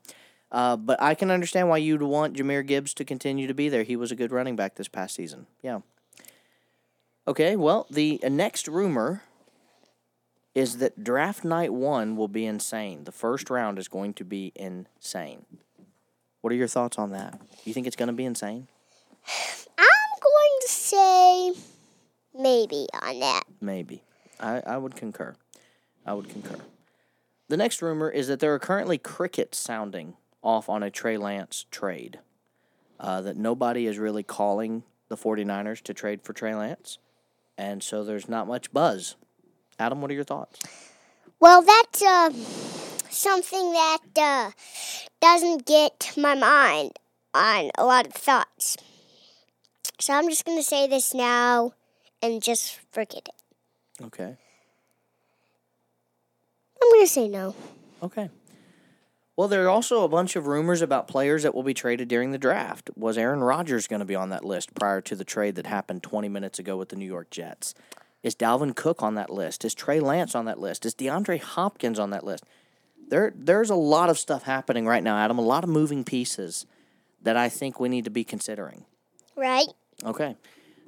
Uh, 0.52 0.76
but 0.78 1.00
I 1.02 1.14
can 1.14 1.30
understand 1.30 1.70
why 1.70 1.78
you'd 1.78 2.02
want 2.02 2.36
Jahmyr 2.36 2.66
Gibbs 2.66 2.94
to 2.96 3.06
continue 3.06 3.48
to 3.48 3.54
be 3.54 3.70
there. 3.70 3.84
He 3.84 3.96
was 3.96 4.12
a 4.12 4.16
good 4.16 4.32
running 4.32 4.56
back 4.56 4.76
this 4.76 4.88
past 4.88 5.14
season. 5.16 5.46
Yeah. 5.62 5.82
Okay, 7.28 7.56
well, 7.56 7.86
the 7.92 8.20
uh, 8.24 8.30
next 8.30 8.68
rumor 8.68 9.24
is 10.60 10.80
that 10.80 11.06
draft 11.06 11.46
night 11.46 11.72
one 11.72 12.18
will 12.18 12.28
be 12.28 12.46
insane. 12.46 13.06
The 13.06 13.14
first 13.14 13.50
round 13.50 13.80
is 13.80 13.88
going 13.88 14.14
to 14.16 14.26
be 14.26 14.52
insane. 14.58 15.46
What 16.42 16.52
are 16.52 16.58
your 16.58 16.68
thoughts 16.68 17.00
on 17.00 17.12
that? 17.12 17.40
You 17.64 17.74
think 17.74 17.88
it's 17.88 17.96
going 17.96 18.08
to 18.08 18.14
be 18.14 18.26
insane? 18.26 18.68
I'm 19.78 20.20
going 20.22 20.60
to 20.62 20.68
say 20.68 21.54
maybe 22.38 22.88
on 23.02 23.22
that. 23.22 23.44
Maybe. 23.62 24.04
I, 24.38 24.62
I 24.68 24.78
would 24.78 24.98
concur. 24.98 25.34
I 26.06 26.14
would 26.14 26.28
concur. 26.28 26.58
The 27.48 27.58
next 27.58 27.82
rumor 27.82 28.10
is 28.10 28.28
that 28.28 28.42
there 28.42 28.54
are 28.54 28.60
currently 28.60 28.98
crickets 28.98 29.58
sounding 29.58 30.16
off 30.44 30.68
on 30.68 30.84
a 30.84 30.92
Trey 30.92 31.16
Lance 31.16 31.68
trade. 31.72 32.20
Uh, 33.00 33.22
that 33.22 33.38
nobody 33.38 33.88
is 33.88 33.98
really 33.98 34.24
calling 34.24 34.84
the 35.08 35.16
49ers 35.16 35.82
to 35.84 35.94
trade 35.94 36.22
for 36.22 36.34
Trey 36.34 36.54
Lance. 36.54 36.98
And 37.58 37.82
so 37.82 38.04
there's 38.04 38.28
not 38.28 38.46
much 38.46 38.74
buzz. 38.74 39.16
Adam, 39.80 40.02
what 40.02 40.12
are 40.12 40.14
your 40.14 40.26
thoughts? 40.26 40.60
Well, 41.40 41.62
that's 41.62 42.02
uh, 42.02 42.32
something 43.10 43.72
that 43.72 44.00
uh, 44.18 44.52
doesn't 45.22 45.66
get 45.66 46.14
my 46.18 46.36
mind 46.36 46.92
on 47.34 47.72
a 47.78 47.86
lot 47.86 48.06
of 48.06 48.14
thoughts. 48.14 48.76
So 50.00 50.14
I'm 50.14 50.30
just 50.30 50.46
going 50.46 50.58
to 50.58 50.64
say 50.64 50.88
this 50.88 51.14
now 51.14 51.74
and 52.22 52.44
just 52.44 52.80
forget 52.92 53.30
it. 53.30 54.04
Okay. 54.04 54.38
I'm 56.82 56.92
going 56.92 57.06
to 57.06 57.12
say 57.12 57.28
no. 57.28 57.56
Okay. 58.04 58.30
Well, 59.36 59.48
there 59.48 59.66
are 59.66 59.70
also 59.70 60.04
a 60.04 60.10
bunch 60.10 60.36
of 60.36 60.48
rumors 60.48 60.82
about 60.82 61.08
players 61.08 61.44
that 61.44 61.56
will 61.56 61.64
be 61.64 61.74
traded 61.74 62.10
during 62.10 62.32
the 62.32 62.38
draft. 62.38 62.90
Was 62.98 63.18
Aaron 63.18 63.40
Rodgers 63.40 63.88
going 63.88 64.02
to 64.02 64.06
be 64.06 64.16
on 64.16 64.30
that 64.30 64.44
list 64.44 64.74
prior 64.76 65.00
to 65.02 65.16
the 65.16 65.24
trade 65.24 65.56
that 65.56 65.66
happened 65.66 66.04
20 66.04 66.28
minutes 66.28 66.60
ago 66.60 66.76
with 66.76 66.90
the 66.90 66.98
New 66.98 67.06
York 67.06 67.30
Jets? 67.30 67.74
Is 68.24 68.36
Dalvin 68.36 68.76
Cook 68.76 69.02
on 69.02 69.16
that 69.16 69.30
list? 69.30 69.64
Is 69.64 69.74
Trey 69.74 70.00
Lance 70.00 70.36
on 70.36 70.46
that 70.46 70.60
list? 70.60 70.86
Is 70.86 70.94
DeAndre 70.94 71.40
Hopkins 71.40 72.00
on 72.00 72.10
that 72.10 72.24
list? 72.24 72.44
There, 73.08 73.34
there's 73.36 73.70
a 73.70 73.76
lot 73.76 74.10
of 74.10 74.20
stuff 74.20 74.44
happening 74.44 74.86
right 74.86 75.02
now, 75.04 75.18
Adam. 75.18 75.40
A 75.40 75.44
lot 75.44 75.64
of 75.64 75.70
moving 75.70 76.04
pieces 76.04 76.66
that 77.22 77.38
I 77.38 77.50
think 77.50 77.80
we 77.80 77.90
need 77.90 78.04
to 78.06 78.12
be 78.12 78.24
considering. 78.24 78.86
Right? 79.36 79.68
Okay. 80.04 80.36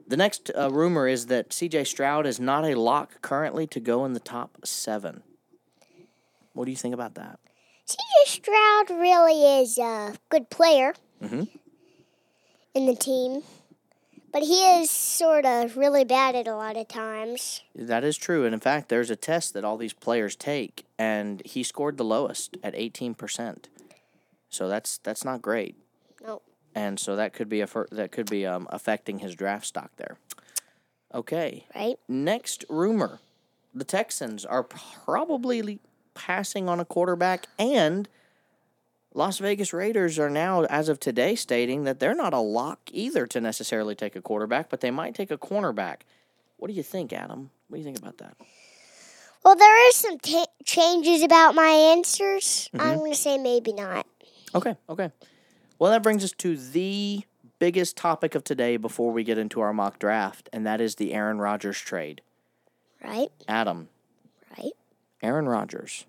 The 0.08 0.18
next 0.18 0.52
uh, 0.56 0.70
rumor 0.72 1.08
is 1.08 1.28
that 1.28 1.50
CJ 1.50 1.88
Stroud 1.88 2.26
is 2.28 2.40
not 2.40 2.66
a 2.66 2.76
lock 2.76 3.22
currently 3.22 3.66
to 3.68 3.80
go 3.80 4.04
in 4.06 4.14
the 4.14 4.20
top 4.20 4.58
seven. 4.66 5.24
What 6.54 6.66
do 6.66 6.72
you 6.72 6.78
think 6.78 6.94
about 6.94 7.16
that? 7.16 7.40
CJ 7.88 8.26
Stroud 8.28 8.90
really 8.90 9.62
is 9.62 9.78
a 9.78 10.16
good 10.30 10.50
player 10.50 10.94
Mhm. 11.24 11.48
in 12.74 12.86
the 12.88 12.96
team, 12.96 13.42
but 14.32 14.44
he 14.44 14.80
is 14.80 14.90
sort 14.90 15.46
of 15.46 15.78
really 15.78 16.04
bad 16.04 16.36
at 16.36 16.48
a 16.48 16.56
lot 16.56 16.78
of 16.78 16.88
times. 16.88 17.62
That 17.76 18.04
is 18.04 18.18
true. 18.18 18.46
And 18.46 18.54
in 18.54 18.60
fact, 18.60 18.90
there's 18.90 19.10
a 19.10 19.16
test 19.16 19.54
that 19.54 19.64
all 19.64 19.78
these 19.78 19.94
players 19.94 20.36
take, 20.36 20.86
and 20.98 21.42
he 21.46 21.64
scored 21.64 21.98
the 21.98 22.06
lowest 22.06 22.58
at 22.64 22.74
18%. 22.74 23.66
So 24.50 24.68
that's 24.68 24.98
that's 25.00 25.24
not 25.24 25.42
great. 25.42 25.76
No. 26.24 26.42
And 26.76 27.00
so 27.00 27.16
that 27.16 27.34
could 27.34 27.50
be 27.50 27.62
a 27.62 27.68
that 27.92 28.12
could 28.12 28.30
be 28.30 28.46
um, 28.46 28.68
affecting 28.70 29.20
his 29.20 29.36
draft 29.36 29.66
stock 29.66 29.92
there. 29.98 30.18
Okay. 31.14 31.66
Right? 31.76 31.98
Next 32.08 32.66
rumor. 32.70 33.20
The 33.74 33.86
Texans 33.86 34.46
are 34.46 34.64
probably 34.64 35.80
passing 36.14 36.68
on 36.68 36.80
a 36.80 36.86
quarterback 36.86 37.48
and 37.58 38.10
Las 39.14 39.40
Vegas 39.40 39.74
Raiders 39.74 40.18
are 40.18 40.30
now 40.30 40.64
as 40.66 40.88
of 40.88 41.00
today 41.00 41.36
stating 41.36 41.84
that 41.84 42.00
they're 42.00 42.16
not 42.16 42.34
a 42.34 42.40
lock 42.40 42.80
either 42.92 43.28
to 43.28 43.42
necessarily 43.42 43.94
take 43.94 44.16
a 44.16 44.22
quarterback, 44.22 44.70
but 44.70 44.80
they 44.82 44.92
might 44.92 45.14
take 45.14 45.32
a 45.32 45.38
cornerback. 45.38 46.02
What 46.58 46.70
do 46.70 46.74
you 46.74 46.84
think, 46.84 47.12
Adam? 47.12 47.50
What 47.68 47.76
do 47.76 47.80
you 47.80 47.86
think 47.86 48.00
about 48.00 48.20
that? 48.20 48.38
Well, 49.44 49.56
there 49.56 49.90
is 49.90 49.96
some 49.96 50.20
ta 50.20 50.46
changes 50.64 51.24
about 51.24 51.56
my 51.56 51.68
answers. 51.68 52.70
I'm 52.74 52.80
mm-hmm. 52.80 53.00
going 53.00 53.12
to 53.12 53.18
say 53.18 53.38
maybe 53.38 53.74
not. 53.74 54.06
Okay, 54.56 54.76
okay. 54.88 55.12
Well, 55.80 55.92
that 55.92 56.04
brings 56.04 56.24
us 56.24 56.32
to 56.34 56.56
the 56.56 57.24
biggest 57.60 57.98
topic 57.98 58.36
of 58.36 58.44
today 58.44 58.78
before 58.78 59.12
we 59.12 59.24
get 59.24 59.38
into 59.38 59.62
our 59.62 59.74
mock 59.74 60.00
draft, 60.00 60.48
and 60.54 60.66
that 60.66 60.80
is 60.80 60.96
the 60.96 61.14
Aaron 61.14 61.40
Rodgers 61.40 61.80
trade. 61.80 62.22
Right? 63.04 63.30
Adam, 63.48 63.90
Right? 64.58 64.74
Aaron 65.22 65.48
Rodgers 65.48 66.06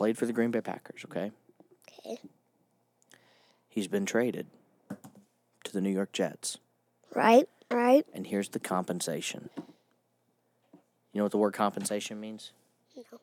played 0.00 0.16
for 0.16 0.24
the 0.24 0.32
Green 0.32 0.50
Bay 0.50 0.62
Packers, 0.62 1.04
okay? 1.04 1.30
Okay. 2.06 2.18
He's 3.68 3.86
been 3.86 4.06
traded 4.06 4.46
to 5.64 5.72
the 5.74 5.82
New 5.82 5.90
York 5.90 6.12
Jets, 6.12 6.56
Right? 7.14 7.46
Right? 7.70 8.06
and 8.14 8.26
here's 8.26 8.48
the 8.48 8.60
compensation. 8.60 9.50
You 11.12 11.18
know 11.18 11.24
what 11.24 11.32
the 11.32 11.36
word 11.36 11.52
compensation 11.52 12.18
means? 12.18 12.52
No. 12.96 13.02
It 13.12 13.20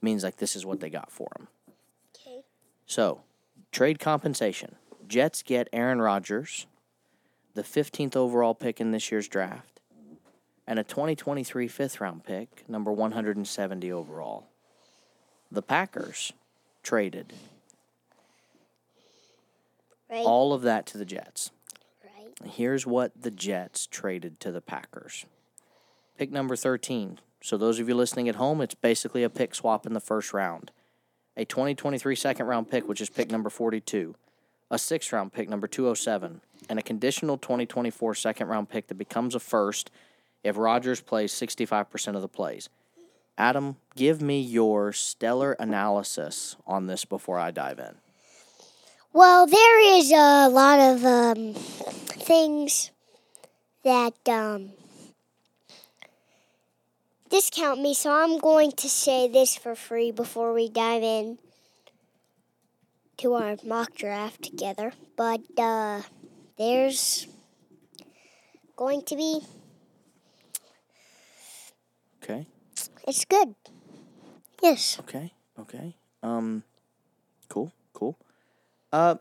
means 0.00 0.24
like 0.24 0.38
this 0.38 0.56
is 0.56 0.64
what 0.64 0.80
they 0.80 0.88
got 0.88 1.12
for 1.12 1.28
him. 1.38 1.48
Okay. 2.16 2.40
So, 2.86 3.20
trade 3.70 3.98
compensation. 3.98 4.76
Jets 5.06 5.42
get 5.42 5.68
Aaron 5.70 6.00
Rodgers, 6.00 6.66
the 7.52 7.62
15th 7.62 8.16
overall 8.16 8.54
pick 8.54 8.80
in 8.80 8.90
this 8.90 9.12
year's 9.12 9.28
draft, 9.28 9.80
and 10.66 10.78
a 10.78 10.82
2023 10.82 11.68
fifth 11.68 12.00
round 12.00 12.24
pick, 12.24 12.66
number 12.70 12.90
170 12.90 13.92
overall. 13.92 14.46
The 15.50 15.62
Packers 15.62 16.32
traded 16.82 17.32
Right? 20.10 20.24
all 20.24 20.52
of 20.52 20.62
that 20.62 20.86
to 20.86 20.98
the 20.98 21.04
Jets. 21.04 21.50
right? 22.04 22.50
Here's 22.50 22.86
what 22.86 23.20
the 23.20 23.30
Jets 23.30 23.86
traded 23.86 24.38
to 24.40 24.52
the 24.52 24.60
Packers. 24.60 25.26
Pick 26.16 26.30
number 26.30 26.56
13. 26.56 27.18
So, 27.42 27.56
those 27.56 27.78
of 27.78 27.88
you 27.88 27.94
listening 27.94 28.28
at 28.28 28.36
home, 28.36 28.60
it's 28.60 28.74
basically 28.74 29.22
a 29.22 29.30
pick 29.30 29.54
swap 29.54 29.86
in 29.86 29.92
the 29.92 30.00
first 30.00 30.32
round. 30.32 30.70
A 31.36 31.44
2023 31.44 32.16
second 32.16 32.46
round 32.46 32.70
pick, 32.70 32.88
which 32.88 33.00
is 33.00 33.10
pick 33.10 33.30
number 33.30 33.50
42. 33.50 34.14
A 34.70 34.78
sixth 34.78 35.12
round 35.12 35.32
pick, 35.32 35.48
number 35.48 35.66
207. 35.68 36.40
And 36.68 36.78
a 36.78 36.82
conditional 36.82 37.36
2024 37.36 38.14
second 38.14 38.48
round 38.48 38.68
pick 38.68 38.86
that 38.88 38.94
becomes 38.96 39.34
a 39.34 39.40
first 39.40 39.90
if 40.42 40.56
Rodgers 40.56 41.00
plays 41.00 41.32
65% 41.32 42.16
of 42.16 42.22
the 42.22 42.28
plays. 42.28 42.68
Adam, 43.38 43.76
give 43.94 44.22
me 44.22 44.40
your 44.40 44.92
stellar 44.92 45.52
analysis 45.52 46.56
on 46.66 46.86
this 46.86 47.04
before 47.04 47.38
I 47.38 47.50
dive 47.50 47.78
in. 47.78 47.96
Well, 49.12 49.46
there 49.46 49.98
is 49.98 50.10
a 50.10 50.48
lot 50.48 50.78
of 50.78 51.04
um, 51.04 51.54
things 51.54 52.90
that 53.84 54.14
um, 54.28 54.72
discount 57.30 57.80
me, 57.80 57.94
so 57.94 58.12
I'm 58.12 58.38
going 58.38 58.72
to 58.72 58.88
say 58.88 59.28
this 59.28 59.56
for 59.56 59.74
free 59.74 60.10
before 60.10 60.52
we 60.52 60.68
dive 60.68 61.02
in 61.02 61.38
to 63.18 63.34
our 63.34 63.56
mock 63.64 63.94
draft 63.94 64.42
together. 64.42 64.92
But 65.16 65.40
uh, 65.58 66.02
there's 66.58 67.26
going 68.76 69.02
to 69.02 69.16
be, 69.16 69.40
Okay? 72.22 72.46
It's 73.06 73.24
good. 73.24 73.54
Yes. 74.62 74.98
Okay. 75.00 75.32
Okay. 75.58 75.96
Um 76.22 76.62
cool. 77.48 77.72
Cool. 77.92 78.16
Uh 78.92 79.16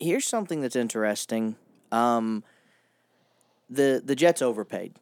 here's 0.00 0.26
something 0.26 0.60
that's 0.60 0.76
interesting. 0.76 1.56
Um 1.92 2.44
the 3.70 4.02
the 4.04 4.14
Jets 4.14 4.42
overpaid 4.42 4.94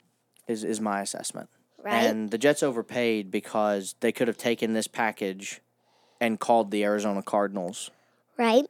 is 0.47 0.65
is 0.65 0.81
my 0.81 1.01
assessment. 1.01 1.49
Right? 1.83 2.05
And 2.05 2.31
the 2.31 2.39
Jets 2.39 2.63
overpaid 2.63 3.31
because 3.31 3.97
they 4.01 4.13
could 4.13 4.29
have 4.29 4.37
taken 4.39 4.73
this 4.73 4.87
package 4.87 5.61
and 6.21 6.39
called 6.39 6.71
the 6.71 6.85
Arizona 6.85 7.23
Cardinals 7.23 7.91
right? 8.39 8.67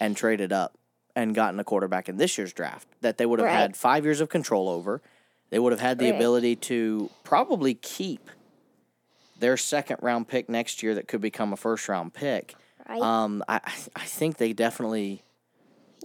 and 0.00 0.16
traded 0.16 0.52
up 0.52 0.76
and 1.14 1.34
gotten 1.34 1.60
a 1.60 1.64
quarterback 1.64 2.08
in 2.08 2.16
this 2.16 2.36
year's 2.36 2.52
draft 2.52 2.88
that 3.00 3.18
they 3.18 3.24
would 3.24 3.38
have 3.38 3.46
Right. 3.46 3.54
had 3.54 3.76
5 3.76 4.04
years 4.04 4.20
of 4.20 4.28
control 4.28 4.68
over. 4.68 5.00
They 5.50 5.58
would 5.58 5.72
have 5.72 5.80
had 5.80 5.98
the 5.98 6.14
ability 6.14 6.56
to 6.56 7.10
probably 7.24 7.74
keep 7.74 8.30
their 9.38 9.56
second 9.56 9.98
round 10.02 10.26
pick 10.28 10.48
next 10.48 10.82
year 10.82 10.94
that 10.94 11.06
could 11.08 11.20
become 11.20 11.52
a 11.52 11.56
first 11.56 11.88
round 11.88 12.14
pick. 12.14 12.54
Right? 12.88 13.00
Um, 13.00 13.44
I 13.48 13.60
I 13.94 14.04
think 14.04 14.38
they 14.38 14.52
definitely 14.52 15.22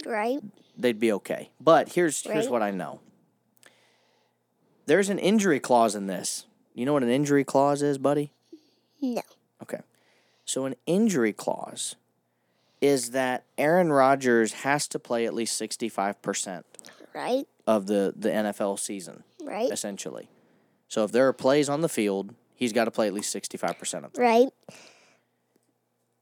right? 0.06 0.38
they'd 0.76 0.98
be 1.00 1.12
okay. 1.12 1.50
But 1.60 1.90
here's 1.92 2.22
here's 2.22 2.46
Right. 2.46 2.52
what 2.52 2.62
I 2.62 2.70
know. 2.70 3.00
There's 4.86 5.08
an 5.08 5.18
injury 5.18 5.60
clause 5.60 5.94
in 5.94 6.06
this. 6.06 6.46
You 6.74 6.86
know 6.86 6.92
what 6.92 7.02
an 7.02 7.10
injury 7.10 7.44
clause 7.44 7.82
is, 7.82 7.98
buddy? 7.98 8.32
No. 9.00 9.22
Okay. 9.62 9.80
So 10.44 10.64
an 10.64 10.74
injury 10.86 11.32
clause 11.32 11.96
is 12.80 13.10
that 13.10 13.44
Aaron 13.58 13.92
Rodgers 13.92 14.52
has 14.54 14.88
to 14.88 14.98
play 14.98 15.24
at 15.24 15.34
least 15.34 15.60
65% 15.60 16.64
Right? 17.14 17.46
of 17.66 17.86
the, 17.86 18.12
the 18.16 18.28
NFL 18.30 18.78
season, 18.80 19.22
Right? 19.44 19.70
essentially. 19.70 20.28
So 20.88 21.04
if 21.04 21.12
there 21.12 21.26
are 21.28 21.32
plays 21.32 21.68
on 21.68 21.80
the 21.80 21.88
field, 21.88 22.34
he's 22.54 22.72
got 22.72 22.84
to 22.84 22.90
play 22.90 23.06
at 23.06 23.14
least 23.14 23.34
65% 23.34 24.04
of 24.04 24.12
them. 24.12 24.22
Right? 24.22 24.48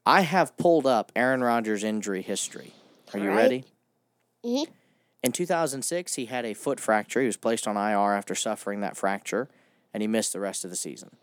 I 0.05 0.21
have 0.21 0.55
pulled 0.57 0.87
up 0.87 1.11
Aaron 1.15 1.41
Rodgers' 1.43 1.83
injury 1.83 2.21
history. 2.21 2.73
Are 3.13 3.19
you 3.19 3.29
Right. 3.29 3.35
ready? 3.37 3.65
Mhm. 4.45 4.67
In 5.23 5.31
2006, 5.31 6.15
he 6.15 6.25
had 6.25 6.45
a 6.45 6.53
foot 6.55 6.79
fracture. 6.79 7.19
He 7.21 7.27
was 7.27 7.37
placed 7.37 7.67
on 7.67 7.77
IR 7.77 8.13
after 8.15 8.33
suffering 8.33 8.81
that 8.81 8.97
fracture, 8.97 9.47
and 9.93 10.01
he 10.01 10.07
missed 10.07 10.33
the 10.33 10.39
rest 10.39 10.63
of 10.63 10.71
the 10.71 10.75
season. 10.75 11.17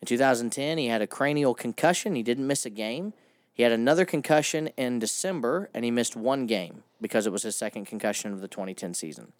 In 0.00 0.06
2010, 0.06 0.78
he 0.78 0.86
had 0.86 1.02
a 1.02 1.06
cranial 1.06 1.54
concussion. 1.54 2.14
He 2.14 2.22
didn't 2.22 2.46
miss 2.46 2.64
a 2.64 2.70
game. 2.70 3.12
He 3.52 3.62
had 3.62 3.72
another 3.72 4.04
concussion 4.04 4.68
in 4.76 4.98
December, 4.98 5.68
and 5.74 5.84
he 5.84 5.90
missed 5.90 6.16
one 6.16 6.46
game 6.46 6.84
because 7.00 7.26
it 7.26 7.30
was 7.32 7.42
his 7.42 7.54
second 7.56 7.84
concussion 7.84 8.32
of 8.32 8.40
the 8.40 8.48
2010 8.48 8.94
season. 8.94 9.32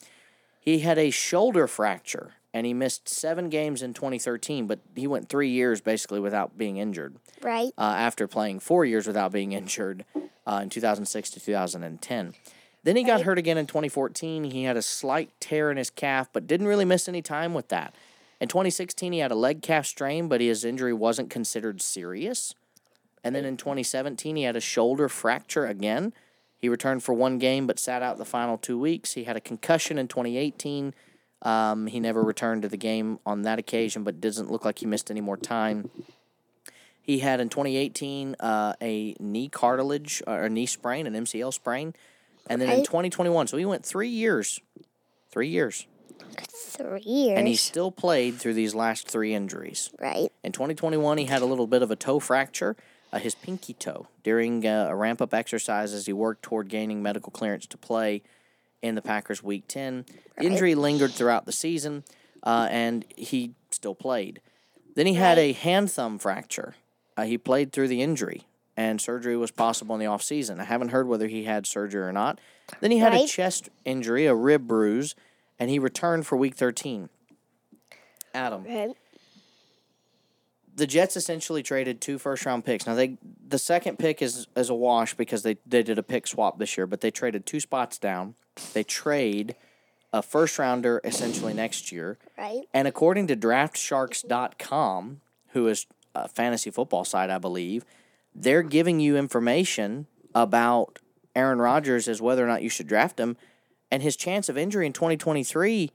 He 0.65 0.79
had 0.79 0.97
a 0.99 1.11
shoulder 1.11 1.67
fracture, 1.67 2.33
and 2.55 2.65
he 2.67 2.73
missed 2.73 3.07
seven 3.07 3.51
games 3.51 3.83
in 3.83 3.93
2013, 3.93 4.67
but 4.67 4.79
he 4.97 5.07
went 5.07 5.29
three 5.29 5.51
years 5.51 5.83
basically 5.83 6.21
without 6.21 6.57
being 6.57 6.79
injured 6.79 7.17
Right? 7.43 7.73
uh, 7.77 7.83
after 7.99 8.27
playing 8.27 8.61
four 8.61 8.87
years 8.87 9.07
without 9.07 9.31
being 9.31 9.53
injured 9.53 10.07
uh, 10.47 10.61
in 10.63 10.71
2006 10.71 11.31
to 11.31 11.41
2010. 11.41 12.33
Then 12.83 12.97
he 12.97 13.03
got 13.05 13.23
hurt 13.23 13.39
again 13.39 13.59
in 13.59 13.67
2014. 13.67 14.45
He 14.45 14.65
had 14.65 14.77
a 14.79 14.83
slight 14.83 15.31
tear 15.39 15.71
in 15.71 15.77
his 15.77 15.91
calf, 15.91 16.29
but 16.33 16.47
didn't 16.47 16.67
really 16.67 16.85
miss 16.87 17.09
any 17.09 17.21
time 17.23 17.53
with 17.53 17.69
that. 17.69 17.95
In 18.41 18.49
2016, 18.49 19.13
he 19.13 19.19
had 19.19 19.31
a 19.31 19.35
leg 19.35 19.61
calf 19.63 19.85
strain, 19.87 20.29
but 20.29 20.41
his 20.41 20.65
injury 20.65 20.93
wasn't 20.93 21.31
considered 21.31 21.81
serious. 21.83 22.55
And 23.23 23.35
then 23.35 23.45
in 23.47 23.57
2017, 23.57 24.37
he 24.37 24.43
had 24.43 24.57
a 24.57 24.61
shoulder 24.61 25.09
fracture 25.09 25.67
again. 25.67 26.13
He 26.65 26.71
returned 26.71 27.03
for 27.03 27.13
one 27.13 27.37
game, 27.37 27.67
but 27.67 27.79
sat 27.79 28.03
out 28.03 28.17
the 28.17 28.25
final 28.25 28.57
two 28.57 28.79
weeks. 28.79 29.13
He 29.13 29.25
had 29.25 29.37
a 29.37 29.41
concussion 29.43 29.99
in 29.99 30.09
2018. 30.09 30.95
Um, 31.43 31.89
he 31.89 32.01
never 32.01 32.23
returned 32.23 32.63
to 32.63 32.71
the 32.71 32.79
game 32.79 33.19
on 33.27 33.43
that 33.43 33.59
occasion, 33.59 34.03
but 34.03 34.19
doesn't 34.19 34.51
look 34.51 34.65
like 34.65 34.79
he 34.79 34.87
missed 34.87 35.11
any 35.11 35.21
more 35.21 35.37
time. 35.37 35.91
He 37.03 37.19
had 37.19 37.39
in 37.39 37.51
2018 37.51 38.37
uh, 38.41 38.73
a 38.81 39.15
knee 39.21 39.51
cartilage 39.51 40.23
or 40.27 40.45
a 40.45 40.49
knee 40.49 40.65
sprain, 40.65 41.07
an 41.07 41.13
MCL 41.13 41.53
sprain, 41.53 41.93
and 42.49 42.63
then 42.63 42.71
in 42.71 42.79
2021, 42.83 43.47
so 43.47 43.59
he 43.59 43.67
went 43.67 43.85
three 43.85 44.09
years, 44.09 44.59
three 45.31 45.49
years, 45.49 45.87
Three 46.39 47.03
years. 47.05 47.39
and 47.39 47.47
he 47.47 47.57
still 47.57 47.91
played 47.93 48.37
through 48.37 48.55
these 48.55 48.75
last 48.75 49.07
three 49.07 49.35
injuries. 49.35 49.91
right? 50.01 50.33
In 50.43 50.53
2021, 50.53 51.19
he 51.19 51.27
had 51.27 51.43
a 51.43 51.45
little 51.45 51.67
bit 51.67 51.83
of 51.83 51.91
a 51.91 51.97
toe 51.97 52.21
fracture, 52.21 52.75
uh, 53.15 53.19
his 53.21 53.37
pinky 53.37 53.75
toe, 53.75 54.09
during 54.25 54.67
uh, 54.67 54.89
a 54.91 54.97
ramp 54.97 55.23
up 55.23 55.33
exercise 55.33 55.93
as 55.93 56.07
he 56.07 56.13
worked 56.13 56.43
toward 56.43 56.69
gaining 56.69 57.01
medical 57.01 57.31
clearance 57.31 57.65
to 57.65 57.79
play 57.79 58.23
in 58.83 58.97
the 58.97 59.03
Packers' 59.03 59.41
Week 59.41 59.63
10. 59.69 60.05
The 60.37 60.45
injury 60.45 60.75
lingered 60.75 61.13
throughout 61.13 61.47
the 61.47 61.53
season, 61.53 62.03
uh, 62.43 62.67
and 62.71 63.05
he 63.17 63.53
still 63.71 63.95
played. 63.95 64.41
Then 64.97 65.07
he 65.07 65.15
had 65.15 65.39
a 65.39 65.53
hand 65.53 65.93
thumb 65.93 66.19
fracture. 66.19 66.75
Uh, 67.17 67.23
he 67.23 67.39
played 67.39 67.73
through 67.73 67.87
the 67.87 68.03
injury, 68.03 68.47
and 68.77 69.01
surgery 69.01 69.37
was 69.37 69.53
possible 69.53 69.95
in 69.95 70.01
the 70.01 70.07
offseason. 70.07 70.59
I 70.59 70.65
haven't 70.65 70.89
heard 70.89 71.07
whether 71.07 71.29
he 71.29 71.45
had 71.45 71.69
surgery 71.69 72.03
or 72.03 72.13
not. 72.13 72.41
Then 72.81 72.91
he 72.91 72.99
had 72.99 73.15
a 73.15 73.29
chest 73.29 73.69
injury, 73.85 74.27
a 74.27 74.35
rib 74.35 74.67
bruise, 74.67 75.15
and 75.57 75.71
he 75.71 75.79
returned 75.79 76.27
for 76.27 76.37
Week 76.37 76.57
13. 76.57 77.11
Adam 78.35 78.65
Right? 78.65 78.97
The 80.75 80.87
Jets 80.87 81.17
essentially 81.17 81.63
traded 81.63 82.01
two 82.01 82.19
first 82.19 82.45
round 82.45 82.65
picks. 82.65 82.87
Now 82.87 82.95
they 82.95 83.19
the 83.47 83.59
second 83.59 83.99
pick 83.99 84.23
is 84.23 84.47
is 84.57 84.71
a 84.71 84.75
wash 84.75 85.15
because 85.15 85.43
they 85.43 85.57
they 85.67 85.83
did 85.83 85.99
a 85.99 86.03
pick 86.03 86.27
swap 86.27 86.59
this 86.59 86.77
year, 86.77 86.87
but 86.87 87.01
they 87.01 87.11
traded 87.11 87.47
two 87.47 87.61
spots 87.61 87.99
down. 87.99 88.35
They 88.73 88.85
trade 88.85 89.57
a 90.13 90.23
first 90.23 90.59
rounder 90.59 91.01
essentially 91.05 91.55
next 91.55 91.91
year. 91.91 92.19
Right? 92.39 92.63
And 92.73 92.87
according 92.87 93.27
to 93.29 93.37
draftsharks.com, 93.37 95.21
who 95.49 95.67
is 95.67 95.87
a 96.15 96.29
fantasy 96.29 96.71
football 96.71 97.05
site, 97.05 97.31
I 97.31 97.39
believe, 97.39 97.85
they're 98.35 98.63
giving 98.63 99.01
you 99.01 99.17
information 99.17 100.07
about 100.35 101.01
Aaron 101.35 101.59
Rodgers 101.59 102.07
as 102.07 102.23
whether 102.23 102.45
or 102.45 102.49
not 102.49 102.63
you 102.63 102.69
should 102.69 102.87
draft 102.87 103.19
him. 103.19 103.37
And 103.91 104.03
his 104.03 104.17
chance 104.17 104.49
of 104.49 104.57
injury 104.57 104.87
in 104.87 104.93
2023 104.93 105.91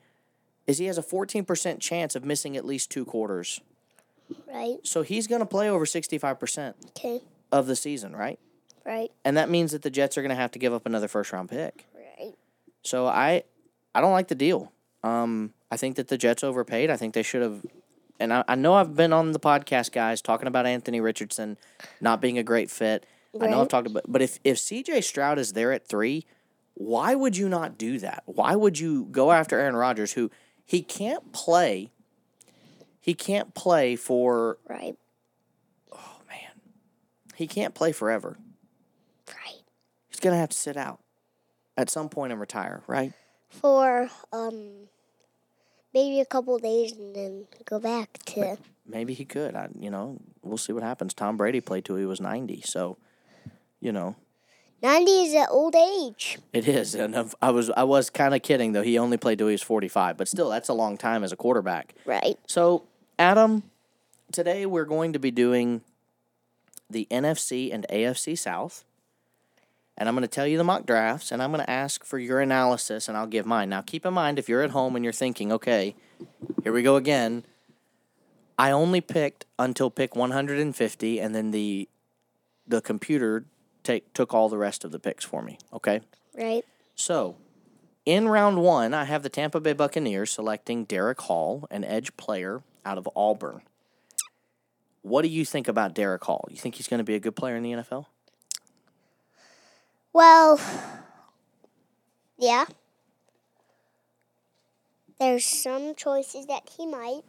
is 0.68 0.78
he 0.78 0.86
has 0.86 0.98
a 0.98 1.04
14% 1.04 1.80
chance 1.80 2.16
of 2.16 2.24
missing 2.24 2.56
at 2.56 2.66
least 2.66 2.92
two 2.92 3.06
quarters. 3.06 3.62
Right? 4.48 4.78
So 4.84 5.02
he's 5.02 5.28
going 5.28 5.40
to 5.42 5.46
play 5.46 5.70
over 5.70 5.86
65% 5.86 6.74
Okay. 6.98 7.22
of 7.52 7.68
the 7.68 7.76
season, 7.76 8.16
right? 8.16 8.40
Right? 8.86 9.12
And 9.24 9.38
that 9.38 9.50
means 9.50 9.72
that 9.72 9.82
the 9.82 9.90
Jets 9.90 10.18
are 10.18 10.22
going 10.22 10.30
to 10.30 10.36
have 10.36 10.52
to 10.52 10.60
give 10.60 10.74
up 10.74 10.86
another 10.86 11.08
first 11.08 11.32
round 11.32 11.50
pick. 11.50 11.86
Right? 11.96 12.34
So 12.84 13.08
I 13.08 13.44
I 13.94 14.02
don't 14.02 14.12
like 14.14 14.28
the 14.28 14.36
deal. 14.36 14.72
Um, 15.04 15.54
I 15.72 15.78
think 15.78 15.96
that 15.98 16.08
the 16.08 16.18
Jets 16.18 16.44
overpaid. 16.44 16.90
I 16.90 16.98
think 16.98 17.14
they 17.14 17.24
should 17.24 17.42
have. 17.42 17.66
And 18.20 18.34
I, 18.34 18.44
I 18.48 18.56
know 18.56 18.74
I've 18.74 18.96
been 18.96 19.14
on 19.14 19.32
the 19.32 19.40
podcast, 19.40 19.92
guys, 19.92 20.22
talking 20.22 20.48
about 20.48 20.66
Anthony 20.66 21.00
Richardson 21.00 21.58
not 22.02 22.20
being 22.22 22.38
a 22.38 22.44
great 22.44 22.70
fit. 22.70 23.06
I 23.40 23.46
know 23.48 23.54
I've 23.58 23.60
Right. 23.62 23.70
talked 23.70 23.88
about, 23.88 24.04
but 24.08 24.22
if 24.22 24.40
if 24.44 24.58
C.J. 24.60 25.02
Stroud 25.02 25.38
is 25.40 25.54
there 25.54 25.72
at 25.72 25.88
three, 25.88 26.26
why 26.74 27.14
would 27.16 27.38
you 27.38 27.48
not 27.50 27.78
do 27.78 28.00
that? 28.00 28.24
Why 28.26 28.56
would 28.56 28.80
you 28.80 29.06
go 29.12 29.32
after 29.32 29.60
Aaron 29.60 29.76
Rodgers, 29.76 30.14
who 30.14 30.32
he 30.66 30.82
can't 30.82 31.32
play? 31.32 31.92
He 33.10 33.16
can't 33.16 33.56
play 33.56 33.96
for 33.96 34.60
Right? 34.70 34.96
oh 35.92 36.16
man, 36.30 36.62
he 37.34 37.48
can't 37.48 37.74
play 37.74 37.92
forever. 37.92 38.38
Right? 39.28 39.64
He's 40.10 40.20
gonna 40.20 40.38
have 40.38 40.50
to 40.50 40.58
sit 40.58 40.78
out 40.78 41.00
at 41.76 41.90
some 41.90 42.08
point 42.08 42.32
and 42.34 42.40
retire, 42.40 42.84
right? 42.86 43.14
For 43.50 44.12
um, 44.32 44.90
maybe 45.92 46.20
a 46.20 46.26
couple 46.26 46.60
days 46.60 46.92
and 46.92 47.16
then 47.16 47.48
go 47.66 47.80
back 47.80 48.20
to. 48.28 48.58
Maybe 48.86 49.16
he 49.16 49.26
could. 49.26 49.56
I, 49.56 49.70
you 49.80 49.90
know, 49.90 50.20
we'll 50.44 50.58
see 50.60 50.72
what 50.74 50.84
happens. 50.84 51.16
Tom 51.16 51.36
Brady 51.36 51.62
played 51.62 51.86
till 51.86 51.96
he 51.96 52.06
was 52.06 52.22
ninety, 52.22 52.62
so 52.64 52.98
you 53.80 53.92
know 53.92 54.18
90 54.84 55.12
is 55.12 55.34
an 55.34 55.48
old 55.50 55.76
age. 55.76 56.38
it 56.54 56.66
is. 56.68 56.96
And 56.96 57.14
I've- 57.16 57.34
I 57.42 57.50
was 57.50 57.70
I 57.72 57.84
was 57.86 58.10
kind 58.12 58.36
of 58.36 58.44
kidding 58.44 58.74
though. 58.74 58.84
He 58.84 59.00
only 59.00 59.18
played 59.18 59.40
till 59.40 59.48
he 59.48 59.54
was 59.54 59.64
forty 59.64 59.88
five, 59.88 60.16
but 60.16 60.28
still, 60.28 60.50
that's 60.50 60.70
a 60.70 60.74
long 60.76 60.96
time 60.96 61.24
as 61.24 61.32
a 61.32 61.36
quarterback. 61.36 61.96
Right? 62.06 62.38
So, 62.48 62.84
Adam, 63.20 63.64
today 64.32 64.66
we're 64.66 64.86
going 64.86 65.12
to 65.12 65.20
be 65.20 65.30
doing 65.30 65.82
the 66.90 67.06
NFC 67.12 67.72
and 67.74 67.86
AFC 67.90 68.38
South. 68.38 68.86
And 69.98 70.08
I'm 70.08 70.16
going 70.16 70.22
to 70.22 70.30
tell 70.30 70.48
you 70.48 70.58
the 70.58 70.64
mock 70.64 70.86
drafts, 70.86 71.30
and 71.30 71.44
I'm 71.44 71.52
going 71.52 71.62
to 71.62 71.70
ask 71.70 72.06
for 72.06 72.18
your 72.18 72.40
analysis, 72.40 73.10
and 73.10 73.18
I'll 73.18 73.28
give 73.28 73.46
mine. 73.46 73.68
Now, 73.68 73.82
keep 73.82 74.06
in 74.06 74.14
mind, 74.14 74.40
if 74.40 74.48
you're 74.48 74.62
at 74.64 74.70
home 74.72 74.96
and 74.96 75.04
you're 75.04 75.12
thinking, 75.12 75.52
okay, 75.52 75.98
here 76.64 76.72
we 76.72 76.82
go 76.82 76.96
again, 76.96 77.44
I 78.58 78.72
only 78.72 79.02
picked 79.02 79.46
until 79.60 79.90
pick 79.90 80.16
150, 80.16 81.20
and 81.20 81.36
then 81.36 81.52
the 81.52 81.90
the 82.66 82.80
computer 82.82 83.44
take 83.84 84.14
took 84.14 84.34
all 84.34 84.48
the 84.48 84.58
rest 84.58 84.86
of 84.86 84.92
the 84.92 85.00
picks 85.00 85.26
for 85.26 85.42
me. 85.42 85.58
Okay. 85.74 86.00
Right? 86.38 86.64
So, 86.96 87.36
in 88.06 88.30
round 88.30 88.62
one, 88.62 88.94
I 88.94 89.04
have 89.04 89.24
the 89.24 89.30
Tampa 89.30 89.60
Bay 89.60 89.74
Buccaneers 89.74 90.32
selecting 90.32 90.86
Derek 90.86 91.20
Hall, 91.22 91.68
an 91.70 91.84
edge 91.84 92.16
player 92.16 92.62
out 92.90 92.98
of 92.98 93.08
Auburn. 93.16 93.62
What 95.04 95.22
do 95.22 95.28
you 95.28 95.46
think 95.46 95.68
about 95.68 95.94
Derek 95.94 96.24
Hall? 96.24 96.48
You 96.50 96.58
think 96.58 96.76
he's 96.76 96.88
going 96.88 96.98
to 96.98 97.04
be 97.04 97.16
a 97.16 97.20
good 97.20 97.36
player 97.36 97.56
in 97.56 97.64
the 97.64 97.72
NFL? 97.72 98.08
Well, 100.12 100.60
yeah. 102.38 102.66
There's 105.20 105.46
some 105.46 105.94
choices 105.94 106.48
that 106.48 106.70
he 106.78 106.88
might. 106.88 107.22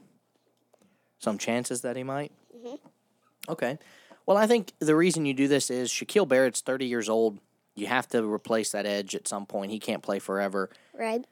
Some 1.18 1.36
chances 1.36 1.82
that 1.82 1.96
he 1.96 2.02
might? 2.02 2.32
Mm-hmm. 2.56 2.76
Okay. 3.50 3.78
Well, 4.24 4.38
I 4.38 4.46
think 4.46 4.72
the 4.78 4.96
reason 4.96 5.26
you 5.26 5.34
do 5.34 5.46
this 5.46 5.70
is 5.70 5.90
Shaquil 5.90 6.26
Barrett's 6.26 6.62
30 6.62 6.86
years 6.86 7.08
old. 7.08 7.38
You 7.76 7.86
have 7.86 8.08
to 8.08 8.24
replace 8.24 8.72
that 8.72 8.86
edge 8.86 9.14
at 9.14 9.28
some 9.28 9.44
point. 9.44 9.70
He 9.70 9.78
can't 9.78 10.02
play 10.02 10.18
forever. 10.20 10.70
Right? 10.98 11.24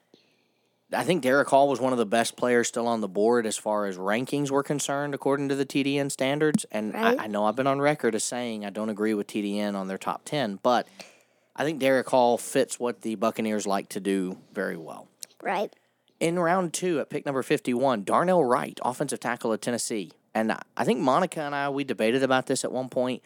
I 0.93 1.05
think 1.05 1.23
Derek 1.23 1.49
Hall 1.49 1.69
was 1.69 1.81
one 1.81 1.93
of 1.93 1.99
the 1.99 2.07
best 2.07 2.37
players 2.37 2.69
still 2.69 2.87
on 2.87 3.03
the 3.03 3.09
board 3.09 3.47
as 3.47 3.59
far 3.59 3.85
as 3.87 3.99
rankings 3.99 4.51
were 4.51 4.63
concerned, 4.63 5.15
according 5.15 5.51
to 5.51 5.55
the 5.55 5.67
TDN 5.67 6.11
standards. 6.11 6.65
And 6.73 6.95
Right. 6.95 7.19
I, 7.19 7.25
I 7.25 7.27
know 7.27 7.45
I've 7.45 7.57
been 7.57 7.67
on 7.67 7.81
record 7.81 8.15
as 8.15 8.25
saying 8.25 8.65
I 8.65 8.71
don't 8.71 8.89
agree 8.89 9.13
with 9.13 9.27
TDN 9.27 9.75
on 9.75 9.89
their 9.89 9.99
top 9.99 10.23
10, 10.25 10.61
but 10.63 10.89
I 11.55 11.65
think 11.65 11.79
Derek 11.79 12.09
Hall 12.09 12.39
fits 12.39 12.81
what 12.81 13.03
the 13.03 13.17
Buccaneers 13.17 13.67
like 13.67 13.91
to 13.91 14.01
do 14.01 14.39
very 14.55 14.77
well. 14.79 15.09
Right? 15.43 15.75
In 16.21 16.39
round 16.39 16.73
two, 16.73 17.01
at 17.01 17.11
pick 17.11 17.27
number 17.27 17.43
51, 17.43 18.05
Darnell 18.05 18.43
Wright, 18.45 18.79
offensive 18.83 19.21
tackle 19.21 19.53
of 19.53 19.61
Tennessee. 19.61 20.13
And 20.35 20.51
I- 20.53 20.63
I 20.77 20.85
think 20.85 21.01
Monica 21.01 21.43
and 21.43 21.55
I, 21.55 21.69
we 21.69 21.85
debated 21.85 22.23
about 22.23 22.47
this 22.47 22.65
at 22.65 22.73
one 22.73 22.89
point. 22.89 23.23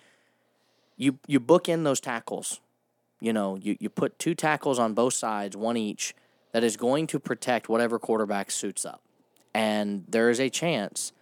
You, 0.96 1.18
you 1.29 1.38
book 1.38 1.68
in 1.68 1.85
those 1.85 2.01
tackles. 2.01 2.61
You 3.20 3.33
know, 3.33 3.55
you, 3.57 3.77
you 3.79 3.88
put 3.88 4.18
two 4.18 4.35
tackles 4.35 4.81
on 4.81 4.94
both 4.94 5.14
sides, 5.14 5.57
one 5.57 5.77
each, 5.77 6.12
that 6.52 6.62
is 6.64 6.76
going 6.76 7.06
to 7.08 7.18
protect 7.18 7.68
whatever 7.68 7.98
quarterback 7.98 8.50
suits 8.50 8.84
up. 8.84 9.02
And 9.54 10.04
there 10.08 10.30
is 10.30 10.40
a 10.40 10.48
chance 10.48 11.12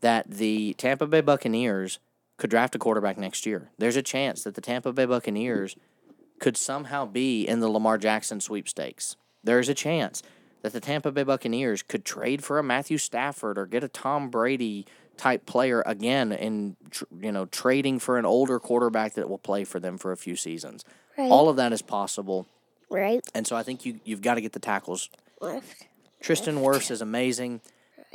that 0.00 0.30
the 0.30 0.74
Tampa 0.74 1.06
Bay 1.06 1.20
Buccaneers 1.20 1.98
could 2.36 2.50
draft 2.50 2.74
a 2.74 2.78
quarterback 2.78 3.18
next 3.18 3.46
year. 3.46 3.70
There's 3.78 3.96
a 3.96 4.02
chance 4.02 4.44
that 4.44 4.54
the 4.54 4.60
Tampa 4.60 4.92
Bay 4.92 5.06
Buccaneers 5.06 5.76
could 6.38 6.56
somehow 6.56 7.06
be 7.06 7.46
in 7.46 7.60
the 7.60 7.68
Lamar 7.68 7.98
Jackson 7.98 8.40
sweepstakes. 8.40 9.16
There's 9.42 9.68
a 9.68 9.74
chance 9.74 10.22
that 10.62 10.72
the 10.72 10.80
Tampa 10.80 11.12
Bay 11.12 11.22
Buccaneers 11.22 11.82
could 11.82 12.04
trade 12.04 12.44
for 12.44 12.58
a 12.58 12.62
Matthew 12.62 12.98
Stafford 12.98 13.58
or 13.58 13.66
get 13.66 13.84
a 13.84 13.88
Tom 13.88 14.28
Brady 14.30 14.86
type 15.16 15.46
player 15.46 15.82
again 15.86 16.30
in 16.30 16.76
you 17.20 17.32
know 17.32 17.46
trading 17.46 17.98
for 17.98 18.18
an 18.18 18.26
older 18.26 18.58
quarterback 18.58 19.14
that 19.14 19.30
will 19.30 19.38
play 19.38 19.64
for 19.64 19.80
them 19.80 19.96
for 19.96 20.12
a 20.12 20.16
few 20.16 20.36
seasons. 20.36 20.84
Right. 21.16 21.30
All 21.30 21.48
of 21.48 21.56
that 21.56 21.72
is 21.72 21.80
possible. 21.82 22.46
Right. 22.90 23.20
And 23.34 23.46
so 23.46 23.56
I 23.56 23.62
think 23.62 23.84
you 23.84 24.00
you've 24.04 24.22
got 24.22 24.34
to 24.34 24.40
get 24.40 24.52
the 24.52 24.60
tackles. 24.60 25.10
Left. 25.40 25.86
Tristan 26.20 26.56
Wirfs 26.56 26.90
is 26.90 27.00
amazing. 27.00 27.60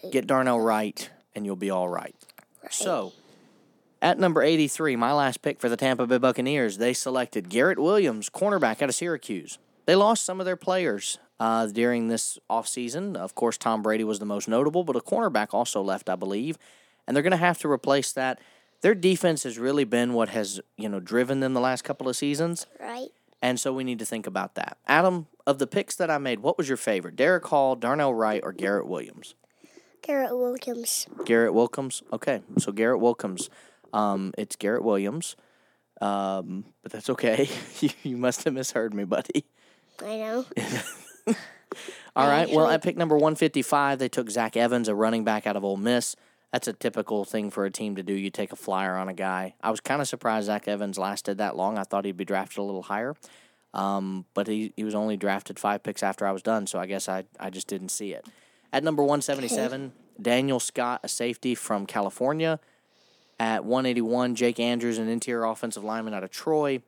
Right. 0.04 0.12
Get 0.12 0.28
Darnell 0.28 0.60
Wright 0.60 1.10
and 1.36 1.46
you'll 1.46 1.56
be 1.56 1.70
all 1.70 1.90
right. 1.90 2.16
right. 2.62 2.74
So, 2.74 3.14
at 4.02 4.20
number 4.20 4.42
83, 4.42 4.96
my 4.96 5.14
last 5.14 5.42
pick 5.42 5.60
for 5.60 5.70
the 5.70 5.78
Tampa 5.78 6.08
Bay 6.08 6.18
Buccaneers, 6.18 6.78
they 6.78 6.94
selected 6.94 7.50
Garrett 7.50 7.80
Williams, 7.80 8.30
cornerback 8.30 8.82
out 8.82 8.90
of 8.90 8.96
Syracuse. 8.96 9.60
They 9.86 9.96
lost 9.96 10.26
some 10.26 10.40
of 10.40 10.46
their 10.46 10.56
players 10.56 11.20
uh, 11.40 11.68
during 11.68 12.08
this 12.08 12.38
offseason. 12.50 13.16
Of 13.16 13.36
course, 13.36 13.58
Tom 13.58 13.82
Brady 13.82 14.04
was 14.04 14.20
the 14.20 14.26
most 14.26 14.48
notable, 14.48 14.84
but 14.84 14.96
a 14.96 15.02
cornerback 15.02 15.54
also 15.54 15.82
left, 15.82 16.10
I 16.10 16.16
believe. 16.16 16.58
And 17.08 17.16
they're 17.16 17.24
going 17.24 17.32
to 17.32 17.38
have 17.38 17.60
to 17.60 17.72
replace 17.72 18.12
that. 18.14 18.40
Their 18.82 18.96
defense 18.96 19.44
has 19.44 19.60
really 19.60 19.84
been 19.84 20.14
what 20.14 20.30
has, 20.30 20.60
you 20.78 20.90
know, 20.90 21.00
driven 21.00 21.40
them 21.40 21.54
the 21.54 21.60
last 21.60 21.84
couple 21.84 22.10
of 22.10 22.16
seasons. 22.16 22.66
Right. 22.80 23.10
And 23.42 23.60
so 23.60 23.74
we 23.74 23.84
need 23.84 24.00
to 24.00 24.06
think 24.06 24.28
about 24.28 24.56
that. 24.56 24.78
Adam, 24.88 25.28
of 25.48 25.58
the 25.58 25.68
picks 25.68 25.96
that 25.96 26.12
I 26.12 26.18
made, 26.18 26.40
what 26.40 26.58
was 26.58 26.68
your 26.68 26.78
favorite? 26.78 27.16
Derek 27.16 27.46
Hall, 27.48 27.76
Darnell 27.76 28.14
Wright, 28.14 28.42
or 28.44 28.54
Garrett 28.54 28.88
Williams? 28.88 29.36
Garrett 30.02 30.36
Williams. 30.36 31.08
Garrett 31.26 31.54
Wilkins. 31.54 32.04
Okay, 32.14 32.42
so 32.58 32.72
Garrett 32.72 33.00
Wilkins. 33.00 33.50
Um, 33.94 34.34
it's 34.38 34.56
Garrett 34.56 34.84
Williams. 34.84 35.36
Um, 36.02 36.66
but 36.82 36.92
that's 36.92 37.10
okay. 37.12 37.50
you, 37.80 37.90
you 38.04 38.18
must 38.18 38.44
have 38.44 38.54
misheard 38.54 38.94
me, 38.94 39.04
buddy. 39.04 39.46
I 40.04 40.18
know. 40.18 40.46
All 42.16 42.28
right. 42.28 42.50
Well, 42.50 42.68
at 42.68 42.84
pick 42.84 42.98
number 42.98 43.16
155, 43.16 44.00
they 44.00 44.10
took 44.10 44.30
Zach 44.30 44.58
Evans, 44.58 44.88
a 44.88 44.96
running 44.96 45.24
back 45.24 45.48
out 45.48 45.56
of 45.56 45.64
Ole 45.64 45.78
Miss. 45.78 46.16
That's 46.52 46.68
a 46.68 46.74
typical 46.74 47.24
thing 47.24 47.50
for 47.50 47.66
a 47.66 47.72
team 47.72 47.96
to 47.96 48.04
do. 48.04 48.14
You 48.14 48.30
take 48.30 48.52
a 48.52 48.58
flyer 48.58 48.98
on 48.98 49.08
a 49.08 49.14
guy. 49.14 49.56
I 49.64 49.72
was 49.72 49.80
kind 49.80 50.02
of 50.02 50.08
surprised 50.08 50.48
Zach 50.48 50.68
Evans 50.68 50.98
lasted 50.98 51.38
that 51.38 51.56
long. 51.56 51.78
I 51.78 51.84
thought 51.84 52.04
he'd 52.04 52.18
be 52.18 52.26
drafted 52.26 52.58
a 52.58 52.64
little 52.64 52.84
higher. 52.84 53.16
Um, 53.74 54.26
but 54.34 54.48
he, 54.48 54.74
he 54.76 54.84
was 54.84 54.96
only 54.96 55.16
drafted 55.16 55.58
five 55.58 55.82
picks 55.82 56.04
after 56.04 56.28
I 56.28 56.32
was 56.32 56.42
done, 56.42 56.68
so 56.68 56.78
I 56.78 56.88
guess 56.88 57.08
I, 57.08 57.24
I 57.40 57.50
just 57.50 57.68
didn't 57.68 57.90
see 57.90 58.12
it. 58.12 58.26
At 58.74 58.84
number 58.84 59.02
177, 59.02 59.94
Daniel 60.22 60.60
Scott, 60.60 61.02
a 61.04 61.08
safety 61.08 61.56
from 61.56 61.86
California. 61.86 62.60
At 63.40 63.64
181, 63.64 64.36
Jake 64.36 64.60
Andrews, 64.60 64.98
an 64.98 65.08
interior 65.08 65.46
offensive 65.46 65.84
lineman 65.84 66.14
out 66.14 66.24
of 66.24 66.32
Troy. 66.32 66.82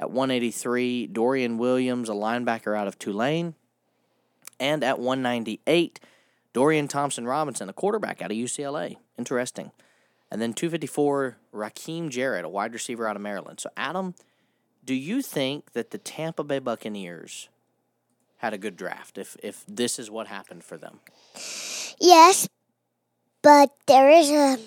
At 0.00 0.10
183, 0.10 1.06
Dorian 1.06 1.58
Williams, 1.58 2.08
a 2.08 2.12
linebacker 2.12 2.76
out 2.76 2.88
of 2.88 2.98
Tulane. 2.98 3.54
And 4.58 4.82
at 4.82 4.98
198, 4.98 6.00
Dorian 6.52 6.88
Thompson 6.88 7.26
Robinson, 7.26 7.68
a 7.68 7.72
quarterback 7.72 8.20
out 8.22 8.30
of 8.30 8.36
UCLA. 8.36 8.96
Interesting. 9.18 9.72
And 10.30 10.40
then 10.40 10.54
254, 10.54 11.36
Rakim 11.54 12.08
Jarrett, 12.08 12.44
a 12.44 12.48
wide 12.48 12.72
receiver 12.72 13.06
out 13.06 13.16
of 13.16 13.22
Maryland. 13.22 13.60
So, 13.60 13.70
Adam, 13.76 14.14
do 14.84 14.94
you 14.94 15.22
think 15.22 15.72
that 15.72 15.90
the 15.90 15.98
Tampa 15.98 16.42
Bay 16.42 16.58
Buccaneers 16.58 17.48
had 18.38 18.52
a 18.52 18.58
good 18.58 18.76
draft 18.76 19.18
if, 19.18 19.36
if 19.42 19.64
this 19.68 19.98
is 19.98 20.10
what 20.10 20.26
happened 20.26 20.64
for 20.64 20.76
them? 20.76 21.00
Yes, 22.00 22.48
but 23.42 23.70
there 23.86 24.10
is 24.10 24.30
a 24.30 24.58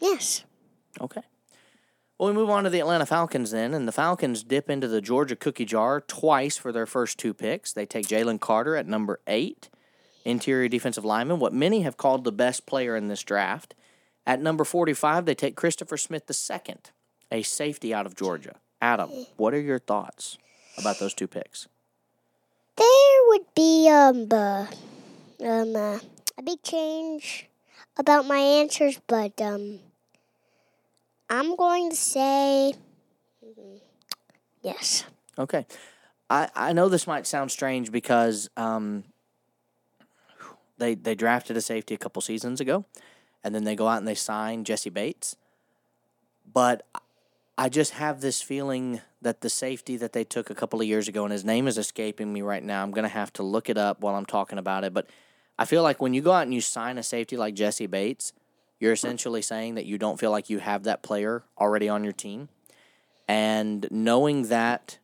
yes. 0.00 0.44
Okay. 1.00 1.22
Well, 2.18 2.30
we 2.30 2.34
move 2.34 2.48
on 2.48 2.64
to 2.64 2.70
the 2.70 2.80
Atlanta 2.80 3.04
Falcons 3.04 3.50
then, 3.50 3.74
and 3.74 3.86
the 3.86 3.92
Falcons 3.92 4.42
dip 4.42 4.70
into 4.70 4.88
the 4.88 5.02
Georgia 5.02 5.36
cookie 5.36 5.66
jar 5.66 6.00
twice 6.00 6.56
for 6.56 6.72
their 6.72 6.86
first 6.86 7.18
two 7.18 7.34
picks. 7.34 7.72
They 7.72 7.84
take 7.84 8.06
Jalen 8.06 8.40
Carter 8.40 8.74
at 8.74 8.86
number 8.86 9.20
eight, 9.26 9.68
interior 10.26 10.68
defensive 10.68 11.04
lineman, 11.04 11.38
what 11.38 11.54
many 11.54 11.82
have 11.82 11.96
called 11.96 12.24
the 12.24 12.32
best 12.32 12.66
player 12.66 12.96
in 12.96 13.06
this 13.06 13.22
draft. 13.22 13.74
At 14.26 14.40
number 14.40 14.64
45, 14.64 15.24
they 15.24 15.34
take 15.34 15.54
Christopher 15.54 15.96
Smith 15.96 16.28
II, 16.28 16.74
a 17.30 17.42
safety 17.42 17.94
out 17.94 18.06
of 18.06 18.16
Georgia. 18.16 18.56
Adam, 18.82 19.10
what 19.36 19.54
are 19.54 19.60
your 19.60 19.78
thoughts 19.78 20.36
about 20.76 20.98
those 20.98 21.14
two 21.14 21.28
picks? 21.28 21.68
There 22.76 23.20
would 23.28 23.46
be 23.54 23.88
um 23.88 24.28
uh, 24.30 24.66
um 25.42 25.76
uh, 25.76 25.98
a 26.36 26.42
big 26.44 26.62
change 26.62 27.46
about 27.96 28.26
my 28.26 28.38
answers, 28.38 29.00
but 29.06 29.40
um 29.40 29.78
I'm 31.30 31.56
going 31.56 31.90
to 31.90 31.96
say 31.96 32.74
mm, 33.44 33.80
yes. 34.62 35.04
Okay. 35.38 35.66
I, 36.28 36.48
I 36.54 36.72
know 36.72 36.88
this 36.88 37.06
might 37.06 37.26
sound 37.26 37.50
strange 37.50 37.92
because 37.92 38.50
um, 38.56 39.04
they 40.78 40.94
they 40.94 41.14
drafted 41.14 41.56
a 41.56 41.60
safety 41.60 41.94
a 41.94 41.98
couple 41.98 42.22
seasons 42.22 42.60
ago, 42.60 42.84
and 43.42 43.54
then 43.54 43.64
they 43.64 43.76
go 43.76 43.88
out 43.88 43.98
and 43.98 44.08
they 44.08 44.14
sign 44.14 44.64
Jessie 44.64 44.90
Bates. 44.90 45.36
But 46.52 46.86
I 47.58 47.68
just 47.68 47.92
have 47.94 48.20
this 48.20 48.42
feeling 48.42 49.00
that 49.22 49.40
the 49.40 49.50
safety 49.50 49.96
that 49.96 50.12
they 50.12 50.24
took 50.24 50.50
a 50.50 50.54
couple 50.54 50.80
of 50.80 50.86
years 50.86 51.08
ago, 51.08 51.24
and 51.24 51.32
his 51.32 51.44
name 51.44 51.66
is 51.66 51.78
escaping 51.78 52.32
me 52.32 52.42
right 52.42 52.62
now. 52.62 52.82
I'm 52.82 52.90
gonna 52.92 53.08
have 53.08 53.32
to 53.34 53.42
look 53.42 53.68
it 53.68 53.78
up 53.78 54.00
while 54.00 54.14
I'm 54.14 54.26
talking 54.26 54.58
about 54.58 54.84
it. 54.84 54.92
But 54.92 55.08
I 55.58 55.64
feel 55.64 55.82
like 55.82 56.00
when 56.00 56.14
you 56.14 56.20
go 56.20 56.32
out 56.32 56.42
and 56.42 56.54
you 56.54 56.60
sign 56.60 56.98
a 56.98 57.02
safety 57.02 57.36
like 57.36 57.54
Jessie 57.54 57.86
Bates, 57.86 58.32
you're 58.78 58.92
essentially 58.92 59.42
saying 59.42 59.74
that 59.76 59.86
you 59.86 59.96
don't 59.96 60.20
feel 60.20 60.30
like 60.30 60.50
you 60.50 60.58
have 60.58 60.84
that 60.84 61.02
player 61.02 61.44
already 61.58 61.88
on 61.88 62.04
your 62.04 62.12
team. 62.12 62.48
And 63.26 63.88
knowing 63.90 64.48
that 64.48 64.98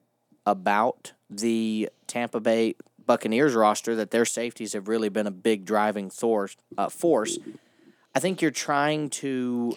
about 0.47 1.13
the 1.31 1.89
Tampa 2.07 2.41
Bay 2.41 2.75
Buccaneers 3.07 3.55
roster, 3.55 3.95
that 3.97 4.11
their 4.11 4.25
safeties 4.25 4.73
have 4.73 4.89
really 4.89 5.09
been 5.09 5.27
a 5.27 5.33
big 5.33 5.65
driving 5.65 6.11
force, 6.11 6.57
uh, 6.77 6.89
force, 6.89 7.39
I 8.15 8.21
think 8.21 8.43
you're 8.43 8.51
trying 8.51 9.11
to 9.11 9.77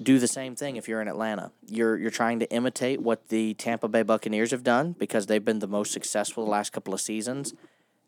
do 0.00 0.18
the 0.18 0.28
same 0.28 0.54
thing 0.54 0.76
if 0.76 0.86
you're 0.86 1.02
in 1.02 1.08
Atlanta. 1.08 1.50
You're 1.66 1.96
you're 1.96 2.10
trying 2.10 2.38
to 2.40 2.50
imitate 2.50 3.00
what 3.02 3.28
the 3.28 3.54
Tampa 3.54 3.88
Bay 3.88 4.02
Buccaneers 4.02 4.52
have 4.52 4.62
done 4.62 4.94
because 4.98 5.26
they've 5.26 5.44
been 5.44 5.58
the 5.58 5.66
most 5.66 5.92
successful 5.92 6.44
the 6.44 6.50
last 6.50 6.72
couple 6.72 6.94
of 6.94 7.00
seasons. 7.00 7.54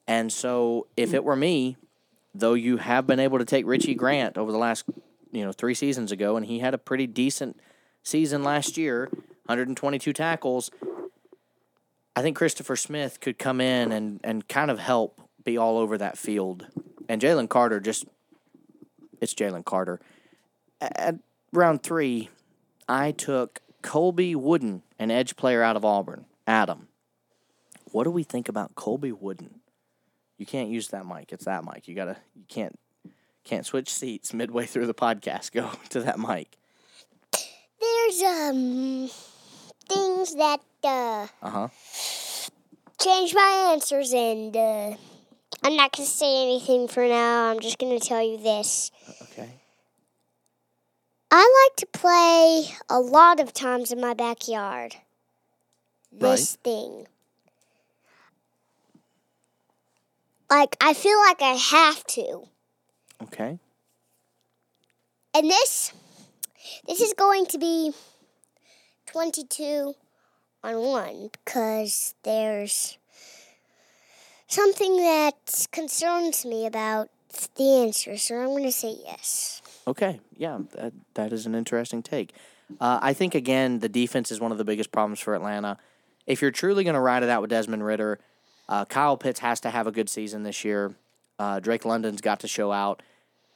And 0.06 0.32
so 0.32 0.86
if 0.96 1.14
it 1.14 1.24
were 1.24 1.36
me, 1.36 1.76
though 2.34 2.54
you 2.54 2.76
have 2.78 3.06
been 3.06 3.20
able 3.20 3.38
to 3.38 3.44
take 3.44 3.66
Richie 3.66 3.94
Grant 3.94 4.38
over 4.38 4.52
the 4.52 4.58
last, 4.58 4.84
you 5.32 5.44
know, 5.44 5.52
3 5.52 5.74
seasons 5.74 6.10
ago 6.10 6.36
and 6.36 6.46
he 6.46 6.60
had 6.60 6.74
a 6.74 6.78
pretty 6.78 7.06
decent 7.06 7.60
season 8.02 8.42
last 8.42 8.76
year, 8.76 9.08
122 9.46 10.12
tackles. 10.12 10.70
I 12.16 12.22
think 12.22 12.36
Christopher 12.36 12.76
Smith 12.76 13.20
could 13.20 13.38
come 13.38 13.60
in 13.60 13.92
and, 13.92 14.20
and 14.24 14.48
kind 14.48 14.70
of 14.70 14.78
help 14.78 15.20
be 15.44 15.56
all 15.56 15.78
over 15.78 15.96
that 15.98 16.18
field. 16.18 16.66
And 17.08 17.20
Jalen 17.20 17.48
Carter 17.48 17.80
just 17.80 18.04
it's 19.20 19.34
Jalen 19.34 19.64
Carter. 19.64 20.00
At 20.80 21.16
round 21.52 21.82
three, 21.82 22.30
I 22.88 23.12
took 23.12 23.60
Colby 23.82 24.34
Wooden, 24.34 24.82
an 24.98 25.10
edge 25.10 25.36
player 25.36 25.62
out 25.62 25.76
of 25.76 25.84
Auburn. 25.84 26.24
Adam, 26.46 26.88
what 27.92 28.04
do 28.04 28.10
we 28.10 28.22
think 28.22 28.48
about 28.48 28.74
Colby 28.74 29.12
Wooden? 29.12 29.60
You 30.38 30.46
can't 30.46 30.70
use 30.70 30.88
that 30.88 31.06
mic. 31.06 31.32
It's 31.32 31.44
that 31.44 31.64
mic. 31.64 31.86
You 31.86 31.94
gotta. 31.94 32.16
You 32.34 32.44
can't. 32.48 32.78
Can't 33.42 33.64
switch 33.64 33.92
seats 33.92 34.34
midway 34.34 34.66
through 34.66 34.86
the 34.86 34.94
podcast. 34.94 35.52
Go 35.52 35.70
to 35.90 36.00
that 36.00 36.18
mic. 36.18 36.56
There's 37.80 38.22
um 38.22 39.10
things 39.88 40.34
that 40.36 40.60
uh 40.84 41.26
Uh 41.42 41.50
huh. 41.50 41.68
change 43.00 43.34
my 43.34 43.70
answers 43.72 44.12
and 44.12 44.56
uh 44.56 44.96
I'm 45.62 45.76
not 45.76 45.92
gonna 45.92 46.08
say 46.08 46.42
anything 46.42 46.88
for 46.88 47.06
now. 47.06 47.50
I'm 47.50 47.60
just 47.60 47.78
gonna 47.78 48.00
tell 48.00 48.22
you 48.22 48.38
this. 48.38 48.90
Okay. 49.22 49.48
I 51.30 51.68
like 51.68 51.76
to 51.76 51.86
play 51.86 52.74
a 52.88 52.98
lot 52.98 53.38
of 53.40 53.52
times 53.52 53.92
in 53.92 54.00
my 54.00 54.14
backyard. 54.14 54.96
This 56.12 56.56
thing. 56.56 57.06
Like 60.50 60.76
I 60.80 60.94
feel 60.94 61.18
like 61.18 61.40
I 61.42 61.52
have 61.54 62.04
to. 62.08 62.42
Okay. 63.22 63.58
And 65.34 65.48
this 65.50 65.92
this 66.86 67.00
is 67.00 67.14
going 67.14 67.46
to 67.46 67.58
be 67.58 67.92
22 69.06 69.94
on 70.62 70.78
1 70.80 71.30
because 71.44 72.14
there's 72.22 72.98
something 74.46 74.96
that 74.96 75.66
concerns 75.70 76.44
me 76.44 76.66
about 76.66 77.08
the 77.56 77.82
answer. 77.82 78.16
So 78.16 78.36
I'm 78.36 78.48
going 78.48 78.64
to 78.64 78.72
say 78.72 78.96
yes. 79.04 79.62
Okay, 79.86 80.20
yeah, 80.36 80.58
that 80.74 80.92
that 81.14 81.32
is 81.32 81.46
an 81.46 81.54
interesting 81.54 82.02
take. 82.02 82.32
Uh, 82.80 82.98
I 83.02 83.12
think 83.12 83.34
again 83.34 83.80
the 83.80 83.88
defense 83.88 84.30
is 84.30 84.40
one 84.40 84.52
of 84.52 84.58
the 84.58 84.64
biggest 84.64 84.92
problems 84.92 85.20
for 85.20 85.34
Atlanta. 85.34 85.78
If 86.26 86.42
you're 86.42 86.50
truly 86.50 86.84
going 86.84 86.94
to 86.94 87.00
ride 87.00 87.22
it 87.22 87.28
out 87.28 87.40
with 87.40 87.50
Desmond 87.50 87.84
Ridder, 87.84 88.20
uh, 88.68 88.84
Kyle 88.84 89.16
Pitts 89.16 89.40
has 89.40 89.58
to 89.60 89.70
have 89.70 89.86
a 89.86 89.92
good 89.92 90.08
season 90.08 90.42
this 90.42 90.64
year. 90.64 90.94
Uh, 91.38 91.58
Drake 91.58 91.84
London's 91.84 92.20
got 92.20 92.40
to 92.40 92.48
show 92.48 92.70
out, 92.70 93.02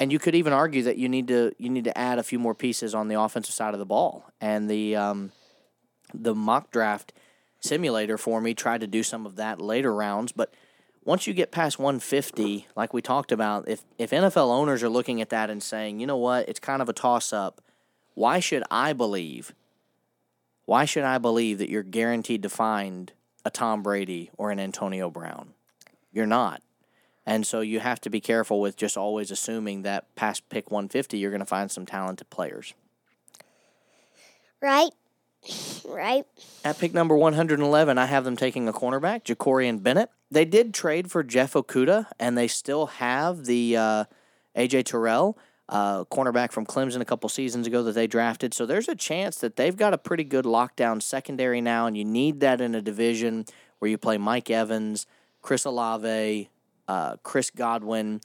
and 0.01 0.11
you 0.11 0.19
could 0.19 0.35
even 0.35 0.53
argue 0.53 0.83
that 0.83 0.97
you 0.97 1.09
need 1.09 1.29
to 1.29 1.53
you 1.59 1.69
need 1.69 1.85
to 1.85 1.97
add 1.97 2.19
a 2.19 2.23
few 2.23 2.39
more 2.39 2.55
pieces 2.55 2.95
on 2.95 3.09
the 3.09 3.21
offensive 3.21 3.55
side 3.55 3.75
of 3.75 3.79
the 3.79 3.87
ball. 3.87 4.25
And 4.41 4.69
the 4.69 4.97
um, 4.97 5.33
the 6.23 6.35
mock 6.35 6.71
draft 6.71 7.13
simulator 7.61 8.19
for 8.19 8.41
me 8.41 8.55
tried 8.55 8.81
to 8.83 8.87
do 8.87 9.03
some 9.03 9.27
of 9.27 9.37
that 9.37 9.61
later 9.61 9.93
rounds, 9.95 10.33
but 10.33 10.53
once 11.05 11.27
you 11.27 11.35
get 11.35 11.51
past 11.51 11.79
150, 11.79 12.67
like 12.77 12.95
we 12.95 13.03
talked 13.03 13.31
about, 13.31 13.69
if 13.69 13.83
if 13.99 14.11
NFL 14.11 14.51
owners 14.51 14.83
are 14.83 14.89
looking 14.89 15.21
at 15.21 15.31
that 15.31 15.51
and 15.51 15.63
saying, 15.63 16.01
you 16.01 16.07
know 16.07 16.17
what, 16.17 16.49
it's 16.49 16.61
kind 16.61 16.81
of 16.81 16.89
a 16.89 16.95
toss 16.95 17.33
up, 17.33 17.61
why 18.15 18.41
should 18.41 18.63
I 18.71 18.93
believe? 18.93 19.53
Why 20.65 20.87
should 20.87 21.05
I 21.05 21.19
believe 21.19 21.59
that 21.59 21.69
you're 21.69 21.83
guaranteed 21.83 22.43
to 22.43 22.49
find 22.49 23.13
a 23.45 23.51
Tom 23.51 23.83
Brady 23.83 24.31
or 24.39 24.51
an 24.51 24.59
Antonio 24.59 25.11
Brown? 25.11 25.53
You're 26.11 26.27
not. 26.27 26.63
And 27.27 27.47
so 27.47 27.61
you 27.61 27.81
have 27.81 28.01
to 28.03 28.11
be 28.11 28.21
careful 28.21 28.61
with 28.61 28.77
just 28.77 28.97
always 28.97 29.31
assuming 29.31 29.83
that 29.83 30.15
past 30.15 30.49
pick 30.49 30.71
150, 30.71 31.19
you're 31.19 31.31
going 31.31 31.41
to 31.41 31.47
find 31.47 31.71
some 31.71 31.87
talented 31.87 32.31
players. 32.31 32.75
Right? 34.61 34.91
Right. 35.85 36.25
At 36.65 36.79
pick 36.79 36.95
number 36.95 37.17
111, 37.17 37.99
I 37.99 38.07
have 38.07 38.25
them 38.25 38.37
taking 38.37 38.69
a 38.69 38.73
cornerback, 38.73 39.25
Jakorian 39.25 39.83
Bennett. 39.83 40.11
They 40.31 40.45
did 40.45 40.73
trade 40.73 41.11
for 41.11 41.23
Jeff 41.23 41.53
Okudah, 41.53 42.07
and 42.19 42.37
they 42.37 42.49
still 42.49 42.87
have 42.87 43.45
the 43.45 43.77
uh, 43.77 44.05
AJ 44.57 44.87
Terrell, 44.87 45.39
uh, 45.69 46.05
cornerback 46.05 46.53
from 46.53 46.67
Clemson 46.67 47.01
a 47.01 47.05
couple 47.05 47.29
seasons 47.29 47.67
ago 47.67 47.83
that 47.83 47.93
they 47.93 48.07
drafted. 48.07 48.55
So 48.55 48.67
there's 48.67 48.89
a 48.89 48.95
chance 48.95 49.37
that 49.39 49.57
they've 49.57 49.77
got 49.77 49.95
a 49.95 49.99
pretty 49.99 50.25
good 50.25 50.45
lockdown 50.45 51.03
secondary 51.03 51.61
now, 51.61 51.87
and 51.87 51.97
you 51.97 52.05
need 52.05 52.41
that 52.41 52.61
in 52.61 52.75
a 52.75 52.83
division 52.83 53.45
where 53.79 53.91
you 53.91 53.99
play 53.99 54.19
Mike 54.19 54.51
Evans, 54.51 55.07
Chris 55.43 55.65
Olave, 55.65 56.49
uh, 56.89 57.17
Chris 57.23 57.51
Godwin, 57.51 58.21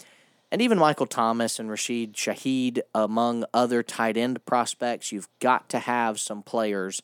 and 0.51 0.61
even 0.61 0.77
Michael 0.77 1.05
Thomas 1.05 1.59
and 1.59 1.69
Rashid 1.69 2.13
Shaheed, 2.13 2.79
among 2.95 3.45
other 3.53 3.83
tight 3.83 4.17
end 4.17 4.43
prospects. 4.45 5.11
You've 5.11 5.29
got 5.39 5.69
to 5.69 5.79
have 5.79 6.19
some 6.19 6.41
players 6.41 7.01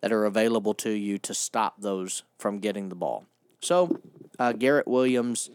that 0.00 0.12
are 0.12 0.24
available 0.24 0.74
to 0.74 0.90
you 0.90 1.18
to 1.18 1.34
stop 1.34 1.80
those 1.80 2.22
from 2.38 2.58
getting 2.58 2.88
the 2.88 2.94
ball. 2.94 3.26
So, 3.60 3.98
uh, 4.38 4.52
Garrett 4.52 4.86
Williams, 4.86 5.50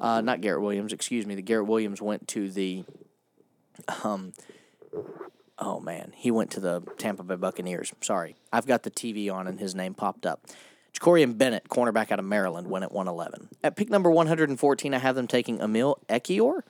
uh, 0.00 0.20
not 0.20 0.40
Garrett 0.40 0.62
Williams, 0.62 0.92
excuse 0.92 1.26
me, 1.26 1.34
the 1.34 1.42
Garrett 1.42 1.66
Williams 1.66 2.02
went 2.02 2.26
to 2.28 2.50
the, 2.50 2.84
um, 4.02 4.32
oh 5.58 5.80
man, 5.80 6.12
he 6.16 6.30
went 6.30 6.50
to 6.52 6.60
the 6.60 6.82
Tampa 6.98 7.22
Bay 7.22 7.36
Buccaneers. 7.36 7.92
Sorry, 8.00 8.36
I've 8.52 8.66
got 8.66 8.82
the 8.82 8.90
TV 8.90 9.32
on 9.32 9.46
and 9.46 9.60
his 9.60 9.74
name 9.74 9.94
popped 9.94 10.26
up. 10.26 10.46
Jakorian 10.92 11.38
Bennett, 11.38 11.68
cornerback 11.68 12.10
out 12.12 12.18
of 12.18 12.24
Maryland, 12.24 12.68
went 12.68 12.84
at 12.84 12.92
111. 12.92 13.48
At 13.64 13.76
pick 13.76 13.88
number 13.88 14.10
114, 14.10 14.94
I 14.94 14.98
have 14.98 15.14
them 15.14 15.26
taking 15.26 15.60
Emil 15.60 15.98
Ekiyor, 16.08 16.62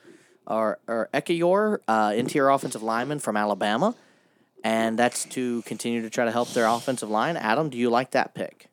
or, 0.47 0.79
or 0.87 1.09
Ekiyor, 1.13 1.79
uh, 1.87 2.13
interior 2.15 2.49
offensive 2.49 2.83
lineman 2.83 3.19
from 3.19 3.37
Alabama. 3.37 3.95
And 4.63 4.97
that's 4.97 5.25
to 5.25 5.61
continue 5.63 6.01
to 6.01 6.09
try 6.09 6.23
to 6.25 6.31
help 6.31 6.49
their 6.53 6.65
offensive 6.67 7.09
line. 7.09 7.35
Adam, 7.35 7.69
do 7.69 7.77
you 7.77 7.89
like 7.89 8.11
that 8.11 8.33
pick? 8.33 8.67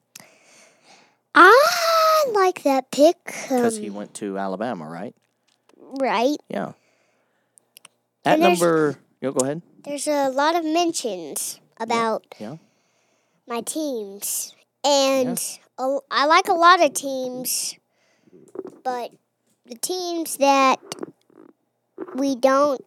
I 1.34 2.24
like 2.32 2.62
that 2.62 2.90
pick. 2.90 3.16
Because 3.24 3.76
Um, 3.76 3.82
he 3.82 3.90
went 3.90 4.14
to 4.14 4.38
Alabama, 4.38 4.88
right? 4.88 5.14
right. 6.00 6.36
Yeah. 6.48 6.72
At 8.24 8.38
number, 8.38 8.98
yo, 9.20 9.32
go 9.32 9.44
ahead. 9.44 9.62
There's 9.84 10.06
a 10.06 10.28
lot 10.28 10.54
of 10.54 10.64
mentions 10.64 11.58
about 11.78 12.24
Yeah. 12.38 12.56
my 13.48 13.62
teams. 13.62 14.54
And 14.84 15.40
a- 15.78 15.98
I 16.10 16.26
like 16.26 16.48
a 16.48 16.52
lot 16.54 16.82
of 16.82 16.92
teams, 16.92 17.76
but 18.84 19.10
the 19.66 19.74
teams 19.76 20.36
that 20.36 20.78
we 22.14 22.34
don't 22.36 22.84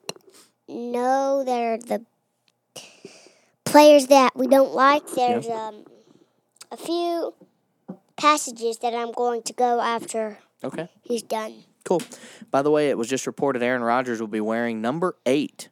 know 0.68 1.44
that 1.44 1.62
are 1.62 1.78
the 1.78 2.06
players 3.66 4.08
that 4.08 4.36
we 4.36 4.48
don't 4.48 4.74
like, 4.74 5.10
there's 5.12 5.48
um, 5.48 5.84
a 6.72 6.78
few 6.78 7.34
passages 8.16 8.78
that 8.80 8.94
I'm 8.94 9.12
going 9.12 9.42
to 9.44 9.54
go 9.54 9.82
after 9.82 10.38
Okay. 10.64 10.88
he's 11.02 11.24
done. 11.24 11.64
Cool. 11.84 12.02
By 12.52 12.62
the 12.62 12.72
way, 12.72 12.90
it 12.90 12.98
was 12.98 13.10
just 13.10 13.28
reported 13.28 13.62
Aaron 13.62 13.82
Rodgers 13.84 14.22
will 14.22 14.28
be 14.28 14.40
wearing 14.40 14.80
number 14.82 15.18
eight 15.26 15.70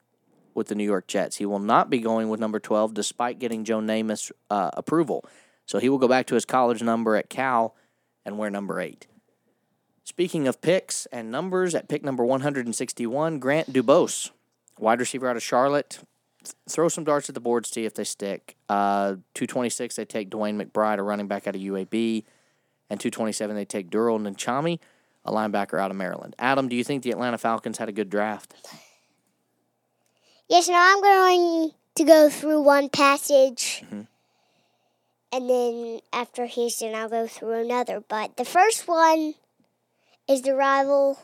with 0.54 0.68
the 0.68 0.76
New 0.76 0.84
York 0.84 1.08
Jets. 1.08 1.38
He 1.38 1.46
will 1.46 1.60
not 1.60 1.90
be 1.90 2.00
going 2.00 2.28
with 2.28 2.40
number 2.40 2.60
12 2.60 2.94
despite 2.94 3.40
getting 3.40 3.64
Joe 3.64 3.80
Namath 3.80 4.32
uh, 4.50 4.72
approval. 4.74 5.24
So 5.66 5.80
he 5.80 5.88
will 5.88 6.00
go 6.00 6.10
back 6.10 6.26
to 6.28 6.36
his 6.36 6.44
college 6.44 6.84
number 6.84 7.16
at 7.16 7.30
Cal 7.30 7.76
and 8.26 8.38
wear 8.38 8.50
number 8.50 8.82
eight. 8.82 9.08
Speaking 10.04 10.48
of 10.48 10.62
picks 10.62 11.06
and 11.08 11.32
numbers, 11.32 11.76
at 11.76 11.88
pick 11.88 12.04
number 12.04 12.26
161, 12.26 13.40
Grant 13.40 13.72
Dubose, 13.72 14.32
wide 14.80 15.00
receiver 15.00 15.30
out 15.30 15.36
of 15.36 15.44
Charlotte. 15.44 16.00
Throw 16.68 16.90
some 16.90 17.04
darts 17.04 17.30
at 17.30 17.36
the 17.36 17.42
board, 17.42 17.68
see 17.68 17.86
if 17.86 17.94
they 17.94 18.04
stick. 18.04 18.56
Uh, 18.68 19.18
226, 19.36 19.96
they 19.96 20.06
take 20.06 20.32
DeWayne 20.32 20.60
McBride, 20.60 20.98
a 20.98 21.04
running 21.04 21.28
back 21.28 21.46
out 21.48 21.56
of 21.56 21.62
UAB. 21.62 22.24
And 22.90 23.00
227, 23.00 23.56
they 23.56 23.64
take 23.64 23.92
Durell 23.92 24.18
Nchami, 24.20 24.80
a 25.24 25.32
linebacker 25.32 25.80
out 25.80 25.92
of 25.92 25.98
Maryland. 25.98 26.36
Adam, 26.40 26.68
do 26.68 26.76
you 26.76 26.84
think 26.84 27.04
the 27.04 27.12
Atlanta 27.12 27.38
Falcons 27.38 27.78
had 27.78 27.90
a 27.90 27.92
good 27.92 28.10
draft? 28.10 28.56
Yes, 30.50 30.68
now 30.68 30.84
I'm 30.94 31.02
going 31.02 31.72
to 31.96 32.04
go 32.04 32.30
through 32.30 32.62
one 32.62 32.90
passage. 32.90 33.84
Mhm. 33.90 34.08
And 35.32 35.50
then 35.50 36.00
after 36.12 36.46
Houston, 36.46 36.94
I'll 36.96 37.08
go 37.08 37.28
through 37.28 37.62
another. 37.62 38.02
But 38.02 38.36
the 38.36 38.44
first 38.44 38.88
one 38.88 39.36
is 40.32 40.41
the 40.44 40.56
rival 40.56 41.20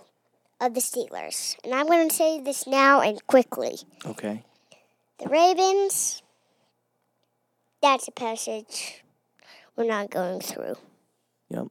of 0.60 0.74
the 0.74 0.82
Steelers. 0.82 1.56
And 1.64 1.74
I'm 1.74 1.88
going 1.88 2.10
to 2.10 2.14
say 2.14 2.42
this 2.42 2.68
now 2.68 3.00
and 3.02 3.26
quickly. 3.26 3.78
Okay. 4.06 4.44
The 5.20 5.30
Ravens, 5.30 6.22
that's 7.82 8.08
a 8.08 8.12
passage 8.12 9.04
we're 9.76 9.86
not 9.86 10.10
going 10.10 10.42
through. 10.42 10.76
Yep. 11.50 11.68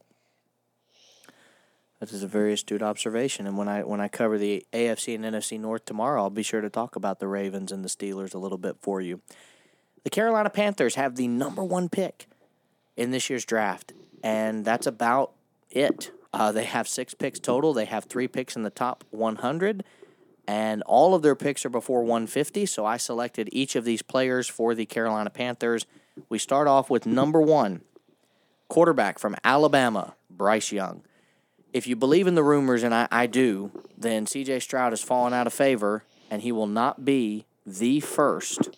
That 1.99 2.11
is 2.11 2.23
a 2.23 2.27
very 2.27 2.53
astute 2.53 2.81
observation. 2.81 3.45
And 3.45 3.57
when 3.57 3.67
I 3.67 3.83
when 3.83 4.01
I 4.01 4.07
cover 4.07 4.37
the 4.37 4.65
AFC 4.73 5.15
and 5.15 5.23
NFC 5.23 5.59
North 5.59 5.85
tomorrow, 5.85 6.23
I'll 6.23 6.29
be 6.29 6.43
sure 6.43 6.61
to 6.61 6.69
talk 6.69 6.95
about 6.95 7.19
the 7.19 7.27
Ravens 7.27 7.71
and 7.71 7.83
the 7.83 7.89
Steelers 7.89 8.33
a 8.33 8.37
little 8.37 8.57
bit 8.57 8.77
for 8.81 9.01
you. 9.01 9.21
The 10.03 10.09
Carolina 10.09 10.49
Panthers 10.49 10.95
have 10.95 11.15
the 11.15 11.27
number 11.27 11.63
one 11.63 11.89
pick 11.89 12.27
in 12.95 13.11
this 13.11 13.29
year's 13.29 13.45
draft, 13.45 13.93
and 14.23 14.63
that's 14.63 14.87
about 14.87 15.33
it. 15.69 16.11
Uh, 16.33 16.51
they 16.51 16.65
have 16.65 16.87
six 16.87 17.13
picks 17.13 17.39
total. 17.39 17.73
They 17.73 17.85
have 17.85 18.05
three 18.05 18.27
picks 18.27 18.55
in 18.55 18.63
the 18.63 18.69
top 18.69 19.03
100, 19.11 19.83
and 20.47 20.83
all 20.83 21.15
of 21.15 21.21
their 21.21 21.35
picks 21.35 21.65
are 21.65 21.69
before 21.69 22.01
150. 22.01 22.65
So 22.65 22.85
I 22.85 22.97
selected 22.97 23.49
each 23.51 23.75
of 23.75 23.85
these 23.85 24.01
players 24.01 24.47
for 24.47 24.75
the 24.75 24.85
Carolina 24.85 25.29
Panthers. 25.29 25.85
We 26.29 26.37
start 26.37 26.67
off 26.67 26.89
with 26.89 27.05
number 27.05 27.41
one, 27.41 27.81
quarterback 28.67 29.19
from 29.19 29.35
Alabama, 29.43 30.15
Bryce 30.29 30.71
Young. 30.71 31.03
If 31.73 31.87
you 31.87 31.95
believe 31.95 32.27
in 32.27 32.35
the 32.35 32.43
rumors, 32.43 32.83
and 32.83 32.93
I, 32.93 33.07
I 33.11 33.27
do, 33.27 33.71
then 33.97 34.25
CJ 34.25 34.61
Stroud 34.61 34.93
has 34.93 35.01
fallen 35.01 35.33
out 35.33 35.47
of 35.47 35.53
favor, 35.53 36.03
and 36.29 36.41
he 36.41 36.51
will 36.51 36.67
not 36.67 37.05
be 37.05 37.45
the 37.65 37.99
first 37.99 38.69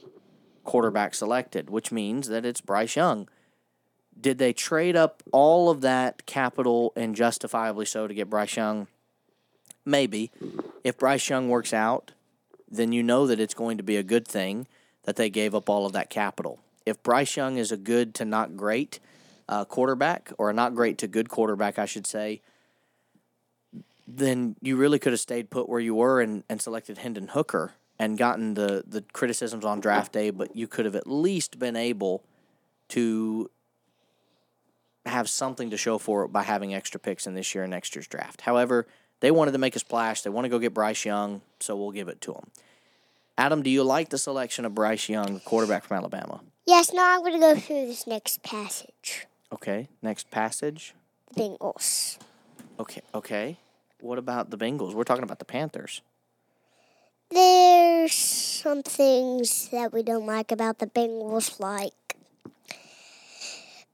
quarterback 0.63 1.13
selected, 1.13 1.69
which 1.69 1.91
means 1.91 2.27
that 2.27 2.45
it's 2.45 2.62
Bryce 2.62 2.95
Young. 2.95 3.29
Did 4.19 4.38
they 4.38 4.53
trade 4.53 4.95
up 4.95 5.23
all 5.32 5.69
of 5.69 5.82
that 5.82 6.25
capital 6.25 6.91
and 6.95 7.15
justifiably 7.15 7.86
so 7.86 8.08
to 8.08 8.13
get 8.13 8.29
Bryce 8.29 8.55
Young? 8.55 8.88
Maybe. 9.86 10.32
If 10.84 10.97
Bryce 10.97 11.29
Young 11.29 11.49
works 11.49 11.73
out, 11.73 12.12
then 12.69 12.91
you 12.91 13.01
know 13.01 13.25
that 13.27 13.39
it's 13.39 13.53
going 13.53 13.77
to 13.77 13.84
be 13.84 13.95
a 13.95 14.03
good 14.03 14.27
thing 14.27 14.67
that 15.03 15.15
they 15.15 15.29
gave 15.29 15.55
up 15.55 15.69
all 15.69 15.86
of 15.86 15.93
that 15.93 16.10
capital. 16.10 16.60
If 16.86 17.01
Bryce 17.01 17.36
Young 17.38 17.58
is 17.58 17.71
a 17.71 17.77
good 17.77 18.13
to 18.15 18.25
not 18.25 18.58
great 18.58 18.99
uh, 19.47 19.65
quarterback, 19.65 20.32
or 20.38 20.49
a 20.49 20.53
not 20.53 20.75
great 20.75 20.97
to 20.99 21.08
good 21.08 21.29
quarterback, 21.29 21.79
I 21.79 21.86
should 21.86 22.05
say, 22.05 22.41
then 24.08 24.55
you 24.62 24.75
really 24.75 24.99
could 24.99 25.13
have 25.13 25.19
stayed 25.19 25.49
put 25.49 25.69
where 25.69 25.79
you 25.79 25.95
were 25.95 26.21
and, 26.21 26.43
and 26.49 26.62
selected 26.62 26.99
Hendon 26.99 27.29
Hooker 27.29 27.73
and 27.97 28.17
gotten 28.17 28.53
the, 28.53 28.84
the 28.88 29.03
criticisms 29.13 29.65
on 29.65 29.79
draft 29.79 30.13
day, 30.13 30.29
but 30.29 30.55
you 30.55 30.67
could 30.67 30.86
have 30.86 30.95
at 30.95 31.08
least 31.08 31.60
been 31.60 31.75
able 31.75 32.23
to 32.89 33.49
have 35.05 35.29
something 35.29 35.69
to 35.69 35.77
show 35.77 35.97
for 35.97 36.25
it 36.25 36.33
by 36.33 36.43
having 36.43 36.73
extra 36.73 36.99
picks 36.99 37.25
in 37.27 37.33
this 37.33 37.53
year 37.55 37.63
and 37.63 37.71
next 37.71 37.95
year's 37.95 38.07
draft. 38.07 38.41
However, 38.41 38.88
they 39.21 39.31
wanted 39.31 39.51
to 39.51 39.57
make 39.57 39.75
a 39.75 39.79
splash. 39.79 40.21
They 40.21 40.29
want 40.29 40.45
to 40.45 40.49
go 40.49 40.59
get 40.59 40.73
Bryce 40.73 41.05
Young, 41.05 41.41
so 41.59 41.75
we'll 41.75 41.91
give 41.91 42.07
it 42.07 42.21
to 42.21 42.33
them. 42.33 42.51
Adam, 43.38 43.63
do 43.63 43.69
you 43.69 43.83
like 43.83 44.09
the 44.09 44.17
selection 44.17 44.65
of 44.65 44.75
Bryce 44.75 45.07
Young, 45.07 45.35
the 45.35 45.39
quarterback 45.39 45.83
from 45.85 45.97
Alabama? 45.97 46.41
Yes, 46.65 46.93
now 46.93 47.15
I'm 47.15 47.21
going 47.21 47.33
to 47.33 47.39
go 47.39 47.55
through 47.55 47.88
this 47.88 48.05
next 48.05 48.43
passage. 48.43 49.25
Okay, 49.51 49.88
next 50.01 50.29
passage. 50.29 50.93
Bengals. 51.35 52.17
Okay, 52.79 53.01
okay. 53.13 53.57
What 54.01 54.17
about 54.17 54.49
the 54.49 54.57
Bengals? 54.57 54.93
We're 54.93 55.03
talking 55.03 55.23
about 55.23 55.39
the 55.39 55.45
Panthers. 55.45 56.01
There's 57.31 58.13
some 58.13 58.83
things 58.83 59.69
that 59.69 59.93
we 59.93 60.03
don't 60.03 60.25
like 60.25 60.51
about 60.51 60.79
the 60.79 60.88
Bengals, 60.88 61.59
like 61.59 62.09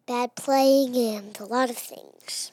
bad 0.08 0.36
playing 0.36 0.96
and 0.96 1.38
a 1.40 1.46
lot 1.46 1.70
of 1.70 1.78
things. 1.78 2.52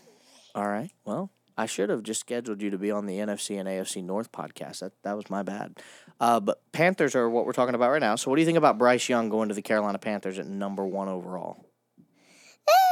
All 0.55 0.67
right. 0.69 0.91
Well, 1.05 1.31
I 1.57 1.67
should 1.67 1.91
have 1.91 2.03
just 2.03 2.21
scheduled 2.21 2.63
you 2.63 2.71
to 2.71 2.79
be 2.79 2.91
on 2.91 3.07
the 3.07 3.19
NFC 3.19 3.59
and 3.59 3.69
AFC 3.69 4.03
North 4.03 4.33
podcast. 4.33 4.81
That 4.81 4.93
that 5.03 5.17
was 5.17 5.29
my 5.31 5.43
bad. 5.43 5.79
Uh, 6.21 6.41
but 6.41 6.61
Panthers 6.73 7.15
are 7.15 7.29
what 7.29 7.47
we're 7.47 7.53
talking 7.53 7.75
about 7.75 7.91
right 7.91 8.01
now. 8.01 8.17
So 8.17 8.31
what 8.31 8.37
do 8.37 8.43
you 8.43 8.47
think 8.47 8.59
about 8.59 8.79
Bryce 8.79 9.09
Young 9.09 9.29
going 9.29 9.49
to 9.49 9.55
the 9.55 9.63
Carolina 9.63 9.99
Panthers 9.99 10.39
at 10.39 10.47
number 10.47 10.85
one 10.87 11.09
overall? 11.09 11.67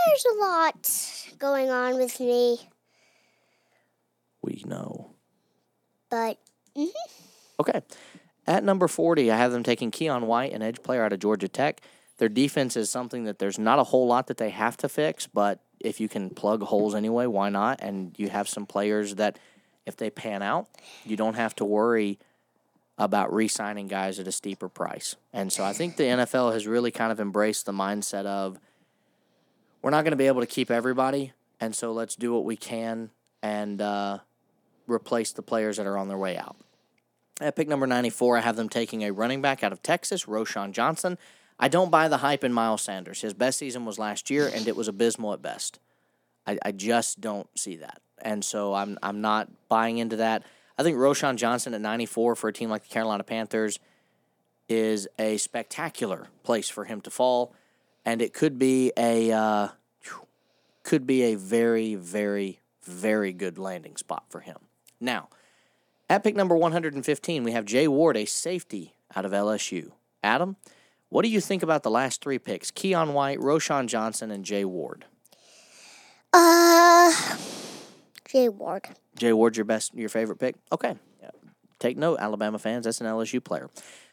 There's 0.06 0.24
a 0.34 0.38
lot 0.40 1.36
going 1.38 1.70
on 1.70 1.96
with 1.96 2.18
me, 2.20 2.58
We 4.42 4.62
know. 4.66 5.10
but 6.10 6.38
mhm. 6.76 6.88
Okay. 7.60 7.82
At 8.46 8.64
number 8.64 8.88
40, 8.88 9.30
I 9.30 9.36
have 9.36 9.52
them 9.52 9.62
taking 9.62 9.90
Keion 9.90 10.22
White, 10.24 10.52
an 10.52 10.62
edge 10.62 10.82
player 10.82 11.04
out 11.04 11.12
of 11.12 11.18
Georgia 11.20 11.46
Tech. 11.48 11.80
Their 12.20 12.28
defense 12.28 12.76
is 12.76 12.90
something 12.90 13.24
that 13.24 13.38
there's 13.38 13.58
not 13.58 13.78
a 13.78 13.82
whole 13.82 14.06
lot 14.06 14.26
that 14.26 14.36
they 14.36 14.50
have 14.50 14.76
to 14.76 14.90
fix, 14.90 15.26
but 15.26 15.58
if 15.80 16.00
you 16.00 16.06
can 16.06 16.28
plug 16.28 16.62
holes 16.62 16.94
anyway, 16.94 17.24
why 17.24 17.48
not? 17.48 17.80
And 17.80 18.14
you 18.18 18.28
have 18.28 18.46
some 18.46 18.66
players 18.66 19.14
that, 19.14 19.38
if 19.86 19.96
they 19.96 20.10
pan 20.10 20.42
out, 20.42 20.68
you 21.06 21.16
don't 21.16 21.32
have 21.32 21.56
to 21.56 21.64
worry 21.64 22.18
about 22.98 23.32
re 23.32 23.48
signing 23.48 23.88
guys 23.88 24.18
at 24.18 24.28
a 24.28 24.32
steeper 24.32 24.68
price. 24.68 25.16
And 25.32 25.50
so 25.50 25.64
I 25.64 25.72
think 25.72 25.96
the 25.96 26.02
NFL 26.02 26.52
has 26.52 26.66
really 26.66 26.90
kind 26.90 27.10
of 27.10 27.20
embraced 27.20 27.64
the 27.64 27.72
mindset 27.72 28.26
of 28.26 28.60
we're 29.80 29.88
not 29.88 30.04
going 30.04 30.12
to 30.12 30.18
be 30.18 30.26
able 30.26 30.42
to 30.42 30.46
keep 30.46 30.70
everybody, 30.70 31.32
and 31.58 31.74
so 31.74 31.90
let's 31.90 32.16
do 32.16 32.34
what 32.34 32.44
we 32.44 32.54
can 32.54 33.08
and 33.42 33.80
uh, 33.80 34.18
replace 34.86 35.32
the 35.32 35.40
players 35.40 35.78
that 35.78 35.86
are 35.86 35.96
on 35.96 36.08
their 36.08 36.18
way 36.18 36.36
out. 36.36 36.56
At 37.40 37.56
pick 37.56 37.66
number 37.66 37.86
94, 37.86 38.36
I 38.36 38.40
have 38.42 38.56
them 38.56 38.68
taking 38.68 39.04
a 39.04 39.10
running 39.10 39.40
back 39.40 39.64
out 39.64 39.72
of 39.72 39.82
Texas, 39.82 40.26
Roschon 40.26 40.72
Johnson. 40.72 41.16
I 41.60 41.68
don't 41.68 41.90
buy 41.90 42.08
the 42.08 42.16
hype 42.16 42.42
in 42.42 42.54
Miles 42.54 42.80
Sanders. 42.80 43.20
His 43.20 43.34
best 43.34 43.58
season 43.58 43.84
was 43.84 43.98
last 43.98 44.30
year, 44.30 44.50
and 44.52 44.66
it 44.66 44.74
was 44.74 44.88
abysmal 44.88 45.34
at 45.34 45.42
best. 45.42 45.78
I, 46.46 46.58
I 46.64 46.72
just 46.72 47.20
don't 47.20 47.46
see 47.56 47.76
that. 47.76 48.00
And 48.22 48.42
so 48.42 48.72
I'm, 48.74 48.98
I'm 49.02 49.20
not 49.20 49.48
buying 49.68 49.98
into 49.98 50.16
that. 50.16 50.42
I 50.78 50.82
think 50.82 50.96
Roschon 50.96 51.36
Johnson 51.36 51.74
at 51.74 51.82
94 51.82 52.34
for 52.34 52.48
a 52.48 52.52
team 52.52 52.70
like 52.70 52.84
the 52.84 52.88
Carolina 52.88 53.22
Panthers 53.22 53.78
is 54.70 55.06
a 55.18 55.36
spectacular 55.36 56.28
place 56.44 56.70
for 56.70 56.86
him 56.86 57.02
to 57.02 57.10
fall, 57.10 57.54
and 58.06 58.22
it 58.22 58.32
could 58.32 58.58
be 58.58 58.90
a 58.96 59.30
uh, 59.30 59.68
could 60.82 61.06
be 61.06 61.22
a 61.24 61.34
very, 61.34 61.94
very, 61.94 62.60
very 62.82 63.32
good 63.32 63.58
landing 63.58 63.96
spot 63.96 64.24
for 64.30 64.40
him. 64.40 64.56
Now, 64.98 65.28
at 66.08 66.24
pick 66.24 66.34
number 66.34 66.56
115, 66.56 67.44
we 67.44 67.52
have 67.52 67.64
Jay 67.66 67.86
Ward, 67.86 68.16
a 68.16 68.24
safety 68.24 68.94
out 69.14 69.26
of 69.26 69.32
LSU. 69.32 69.92
Adam, 70.22 70.56
what 71.10 71.22
do 71.22 71.28
you 71.28 71.40
think 71.40 71.62
about 71.62 71.82
the 71.82 71.90
last 71.90 72.22
three 72.22 72.38
picks? 72.38 72.70
Keion 72.70 73.12
White, 73.12 73.38
Roschon 73.38 73.86
Johnson, 73.86 74.30
and 74.30 74.44
Jay 74.44 74.64
Ward. 74.64 75.04
uh, 76.32 77.12
Jay 78.28 78.48
Ward. 78.48 78.88
Jay 79.16 79.32
Ward's 79.32 79.58
your 79.58 79.64
best, 79.64 79.94
your 79.94 80.08
favorite 80.08 80.38
pick? 80.38 80.54
Okay. 80.72 80.94
Yeah. 81.20 81.30
Take 81.78 81.96
note, 81.98 82.18
Alabama 82.20 82.58
fans. 82.58 82.84
That's 82.84 83.00
an 83.00 83.06
LSU 83.06 83.42
player. 83.42 83.68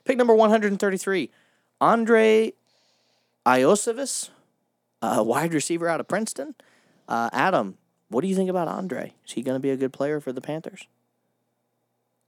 Pick 0.06 0.18
number 0.18 0.34
133, 0.36 1.30
Andrei 1.80 2.54
Iosivas, 3.46 4.30
a 5.02 5.24
wide 5.24 5.54
receiver 5.54 5.88
out 5.88 6.00
of 6.00 6.08
Princeton. 6.08 6.56
Uh, 7.08 7.30
Adam, 7.32 7.78
what 8.10 8.22
do 8.22 8.28
you 8.28 8.36
think 8.36 8.50
about 8.50 8.68
Andre? 8.68 9.14
Is 9.26 9.34
he 9.34 9.42
going 9.42 9.56
to 9.56 9.60
be 9.60 9.70
a 9.70 9.78
good 9.78 9.94
player 9.94 10.20
for 10.20 10.32
the 10.34 10.42
Panthers? 10.42 10.88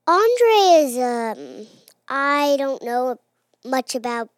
Andre 0.07 0.83
is 0.83 0.97
um 0.97 1.67
I 2.07 2.55
don't 2.57 2.81
know 2.83 3.17
much 3.63 3.93
about 3.95 4.29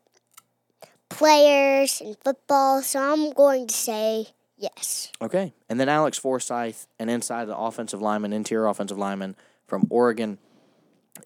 players 1.12 2.02
and 2.02 2.18
football, 2.24 2.82
so 2.82 3.00
I'm 3.00 3.32
going 3.32 3.68
to 3.68 3.74
say 3.74 4.28
yes. 4.58 5.12
Okay. 5.22 5.54
And 5.70 5.80
then 5.80 5.90
Alex 5.90 6.18
Forsyth, 6.18 6.88
an 7.00 7.10
inside 7.10 7.46
the 7.46 7.58
offensive 7.58 8.02
lineman, 8.02 8.34
interior 8.34 8.68
offensive 8.68 8.98
lineman 8.98 9.36
from 9.68 9.88
Oregon. 9.90 10.38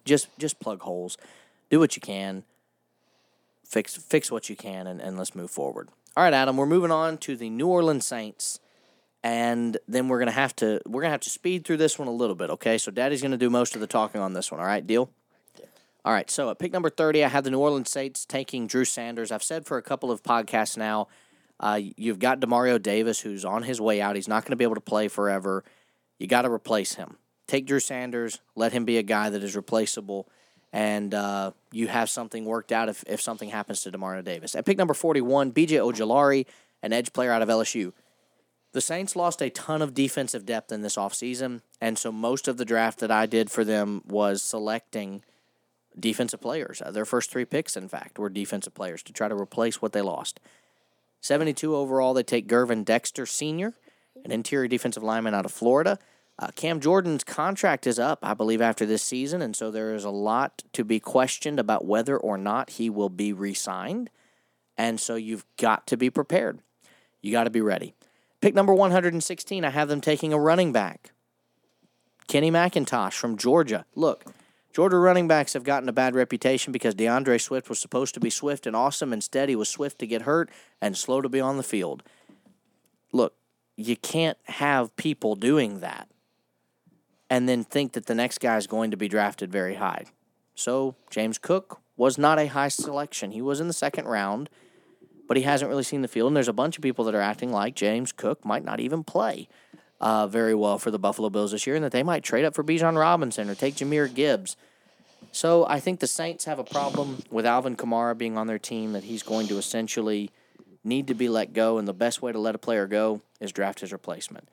Just 0.04 0.28
just 0.38 0.60
plug 0.60 0.82
holes. 0.82 1.16
Do 1.70 1.78
what 1.78 1.96
you 1.96 2.02
can. 2.02 2.44
Fix 3.64 3.96
fix 3.96 4.30
what 4.30 4.48
you 4.48 4.56
can 4.56 4.86
and, 4.86 5.00
and 5.00 5.16
let's 5.16 5.34
move 5.34 5.50
forward. 5.50 5.88
All 6.16 6.24
right, 6.24 6.34
Adam, 6.34 6.56
we're 6.56 6.66
moving 6.66 6.90
on 6.90 7.18
to 7.18 7.36
the 7.36 7.50
New 7.50 7.66
Orleans 7.66 8.06
Saints. 8.06 8.60
And 9.22 9.76
then 9.88 10.08
we're 10.08 10.18
gonna 10.18 10.30
have 10.30 10.54
to 10.56 10.80
we're 10.86 11.02
gonna 11.02 11.10
have 11.10 11.20
to 11.20 11.30
speed 11.30 11.64
through 11.64 11.78
this 11.78 11.98
one 11.98 12.08
a 12.08 12.12
little 12.12 12.36
bit, 12.36 12.50
okay? 12.50 12.78
So 12.78 12.90
Daddy's 12.90 13.22
gonna 13.22 13.36
do 13.36 13.50
most 13.50 13.74
of 13.74 13.80
the 13.80 13.86
talking 13.86 14.20
on 14.20 14.32
this 14.32 14.50
one, 14.52 14.60
all 14.60 14.66
right, 14.66 14.86
deal? 14.86 15.10
All 16.06 16.12
right, 16.12 16.30
so 16.30 16.50
at 16.50 16.60
pick 16.60 16.72
number 16.72 16.88
30, 16.88 17.24
I 17.24 17.28
have 17.28 17.42
the 17.42 17.50
New 17.50 17.58
Orleans 17.58 17.90
Saints 17.90 18.24
taking 18.24 18.68
Drew 18.68 18.84
Sanders. 18.84 19.32
I've 19.32 19.42
said 19.42 19.66
for 19.66 19.76
a 19.76 19.82
couple 19.82 20.12
of 20.12 20.22
podcasts 20.22 20.76
now, 20.76 21.08
uh, 21.58 21.80
you've 21.96 22.20
got 22.20 22.38
Demario 22.38 22.80
Davis, 22.80 23.18
who's 23.18 23.44
on 23.44 23.64
his 23.64 23.80
way 23.80 24.00
out. 24.00 24.14
He's 24.14 24.28
not 24.28 24.44
going 24.44 24.52
to 24.52 24.56
be 24.56 24.62
able 24.62 24.76
to 24.76 24.80
play 24.80 25.08
forever. 25.08 25.64
You 26.20 26.28
got 26.28 26.42
to 26.42 26.50
replace 26.50 26.94
him. 26.94 27.16
Take 27.48 27.66
Drew 27.66 27.80
Sanders, 27.80 28.40
let 28.54 28.72
him 28.72 28.84
be 28.84 28.98
a 28.98 29.02
guy 29.02 29.30
that 29.30 29.42
is 29.42 29.56
replaceable, 29.56 30.28
and 30.72 31.12
uh, 31.12 31.50
you 31.72 31.88
have 31.88 32.08
something 32.08 32.44
worked 32.44 32.70
out 32.70 32.88
if, 32.88 33.02
if 33.08 33.20
something 33.20 33.48
happens 33.48 33.82
to 33.82 33.90
Demario 33.90 34.22
Davis. 34.22 34.54
At 34.54 34.64
pick 34.64 34.78
number 34.78 34.94
41, 34.94 35.50
BJ 35.50 35.70
Ojulari, 35.70 36.46
an 36.84 36.92
edge 36.92 37.12
player 37.12 37.32
out 37.32 37.42
of 37.42 37.48
LSU. 37.48 37.92
The 38.70 38.80
Saints 38.80 39.16
lost 39.16 39.42
a 39.42 39.50
ton 39.50 39.82
of 39.82 39.92
defensive 39.92 40.46
depth 40.46 40.70
in 40.70 40.82
this 40.82 40.94
offseason, 40.94 41.62
and 41.80 41.98
so 41.98 42.12
most 42.12 42.46
of 42.46 42.58
the 42.58 42.64
draft 42.64 43.00
that 43.00 43.10
I 43.10 43.26
did 43.26 43.50
for 43.50 43.64
them 43.64 44.02
was 44.06 44.40
selecting 44.40 45.24
defensive 45.98 46.40
players. 46.40 46.82
Uh, 46.82 46.90
their 46.90 47.04
first 47.04 47.30
three 47.30 47.44
picks, 47.44 47.76
in 47.76 47.88
fact, 47.88 48.18
were 48.18 48.28
defensive 48.28 48.74
players 48.74 49.02
to 49.04 49.12
try 49.12 49.28
to 49.28 49.34
replace 49.34 49.80
what 49.80 49.92
they 49.92 50.02
lost. 50.02 50.40
72 51.20 51.74
overall, 51.74 52.14
they 52.14 52.22
take 52.22 52.46
Gervon 52.48 52.84
Dexter 52.84 53.26
Sr., 53.26 53.74
an 54.24 54.32
interior 54.32 54.68
defensive 54.68 55.02
lineman 55.02 55.34
out 55.34 55.44
of 55.44 55.52
Florida. 55.52 55.98
Uh, 56.38 56.48
Cam 56.54 56.80
Jordan's 56.80 57.24
contract 57.24 57.86
is 57.86 57.98
up, 57.98 58.18
I 58.22 58.34
believe, 58.34 58.60
after 58.60 58.84
this 58.84 59.02
season, 59.02 59.40
and 59.40 59.56
so 59.56 59.70
there 59.70 59.94
is 59.94 60.04
a 60.04 60.10
lot 60.10 60.62
to 60.74 60.84
be 60.84 61.00
questioned 61.00 61.58
about 61.58 61.86
whether 61.86 62.16
or 62.16 62.36
not 62.36 62.70
he 62.70 62.90
will 62.90 63.08
be 63.08 63.32
re 63.32 63.54
signed. 63.54 64.10
And 64.76 65.00
so 65.00 65.14
you've 65.14 65.46
got 65.56 65.86
to 65.86 65.96
be 65.96 66.10
prepared. 66.10 66.60
You 67.22 67.32
got 67.32 67.44
to 67.44 67.50
be 67.50 67.62
ready. 67.62 67.94
Pick 68.42 68.54
number 68.54 68.74
116, 68.74 69.64
I 69.64 69.70
have 69.70 69.88
them 69.88 70.02
taking 70.02 70.34
a 70.34 70.38
running 70.38 70.72
back. 70.72 71.12
Kenny 72.28 72.50
McIntosh 72.50 73.14
from 73.14 73.38
Georgia. 73.38 73.86
Look, 73.94 74.24
Georgia 74.76 74.98
running 74.98 75.26
backs 75.26 75.54
have 75.54 75.64
gotten 75.64 75.88
a 75.88 75.92
bad 75.92 76.14
reputation 76.14 76.70
because 76.70 76.94
D'Andre 76.94 77.38
Swift 77.38 77.70
was 77.70 77.78
supposed 77.78 78.12
to 78.12 78.20
be 78.20 78.28
swift 78.28 78.66
and 78.66 78.76
awesome. 78.76 79.10
Instead, 79.10 79.48
he 79.48 79.56
was 79.56 79.70
swift 79.70 79.98
to 80.00 80.06
get 80.06 80.20
hurt 80.20 80.50
and 80.82 80.94
slow 80.94 81.22
to 81.22 81.30
be 81.30 81.40
on 81.40 81.56
the 81.56 81.62
field. 81.62 82.02
Look, 83.10 83.32
you 83.78 83.96
can't 83.96 84.36
have 84.44 84.94
people 84.96 85.34
doing 85.34 85.80
that 85.80 86.10
and 87.30 87.48
then 87.48 87.64
think 87.64 87.94
that 87.94 88.04
the 88.04 88.14
next 88.14 88.36
guy 88.36 88.58
is 88.58 88.66
going 88.66 88.90
to 88.90 88.98
be 88.98 89.08
drafted 89.08 89.50
very 89.50 89.76
high. 89.76 90.04
So, 90.54 90.94
James 91.08 91.38
Cook 91.38 91.80
was 91.96 92.18
not 92.18 92.38
a 92.38 92.48
high 92.48 92.68
selection. 92.68 93.30
He 93.30 93.40
was 93.40 93.60
in 93.60 93.68
the 93.68 93.72
second 93.72 94.04
round, 94.04 94.50
but 95.26 95.38
he 95.38 95.44
hasn't 95.44 95.70
really 95.70 95.84
seen 95.84 96.02
the 96.02 96.06
field. 96.06 96.26
And 96.26 96.36
there's 96.36 96.48
a 96.48 96.52
bunch 96.52 96.76
of 96.76 96.82
people 96.82 97.06
that 97.06 97.14
are 97.14 97.20
acting 97.22 97.50
like 97.50 97.74
James 97.74 98.12
Cook 98.12 98.44
might 98.44 98.62
not 98.62 98.80
even 98.80 99.04
play 99.04 99.48
uh, 100.00 100.26
very 100.26 100.54
well 100.54 100.78
for 100.78 100.90
the 100.90 100.98
Buffalo 100.98 101.30
Bills 101.30 101.52
this 101.52 101.66
year, 101.66 101.76
and 101.76 101.84
that 101.84 101.92
they 101.92 102.02
might 102.02 102.22
trade 102.22 102.44
up 102.44 102.54
for 102.54 102.62
Bijan 102.64 102.98
Robinson 102.98 103.48
or 103.48 103.54
take 103.54 103.76
Jahmyr 103.76 104.12
Gibbs. 104.12 104.56
So 105.32 105.66
I 105.66 105.80
think 105.80 106.00
the 106.00 106.06
Saints 106.06 106.44
have 106.44 106.58
a 106.58 106.64
problem 106.64 107.22
with 107.30 107.44
Alvin 107.44 107.76
Kamara 107.76 108.16
being 108.16 108.38
on 108.38 108.46
their 108.46 108.58
team 108.58 108.92
that 108.92 109.04
he's 109.04 109.22
going 109.22 109.48
to 109.48 109.58
essentially 109.58 110.30
need 110.84 111.08
to 111.08 111.14
be 111.14 111.28
let 111.28 111.52
go, 111.52 111.78
and 111.78 111.86
the 111.86 111.92
best 111.92 112.22
way 112.22 112.32
to 112.32 112.38
let 112.38 112.54
a 112.54 112.58
player 112.58 112.86
go 112.86 113.20
is 113.40 113.52
draft 113.52 113.80
his 113.80 113.92
replacement. 113.92 114.48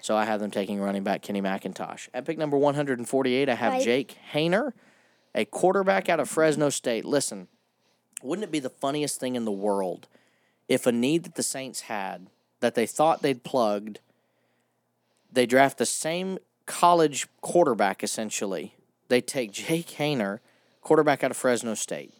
So 0.00 0.16
I 0.16 0.24
have 0.24 0.40
them 0.40 0.50
taking 0.50 0.80
running 0.80 1.02
back 1.02 1.22
Kenny 1.22 1.42
McIntosh. 1.42 2.08
At 2.14 2.24
pick 2.24 2.38
number 2.38 2.56
148, 2.56 3.48
I 3.48 3.54
have 3.54 3.72
Right. 3.72 3.82
Jake 3.82 4.16
Haener, 4.32 4.72
a 5.34 5.44
quarterback 5.44 6.08
out 6.08 6.20
of 6.20 6.28
Fresno 6.28 6.70
State. 6.70 7.04
Listen, 7.04 7.48
wouldn't 8.22 8.44
it 8.44 8.52
be 8.52 8.60
the 8.60 8.70
funniest 8.70 9.18
thing 9.18 9.34
in 9.34 9.44
the 9.44 9.50
world 9.50 10.06
if 10.68 10.86
a 10.86 10.92
need 10.92 11.24
that 11.24 11.34
the 11.34 11.42
Saints 11.42 11.82
had 11.82 12.28
that 12.60 12.74
they 12.74 12.86
thought 12.86 13.22
they'd 13.22 13.42
plugged, 13.42 14.00
they 15.32 15.46
draft 15.46 15.78
the 15.78 15.86
same 15.86 16.38
college 16.66 17.26
quarterback 17.40 18.02
essentially. 18.02 18.74
They 19.08 19.20
take 19.20 19.52
Jake 19.52 19.88
Haener, 19.88 20.40
quarterback 20.82 21.24
out 21.24 21.30
of 21.30 21.36
Fresno 21.36 21.74
State. 21.74 22.12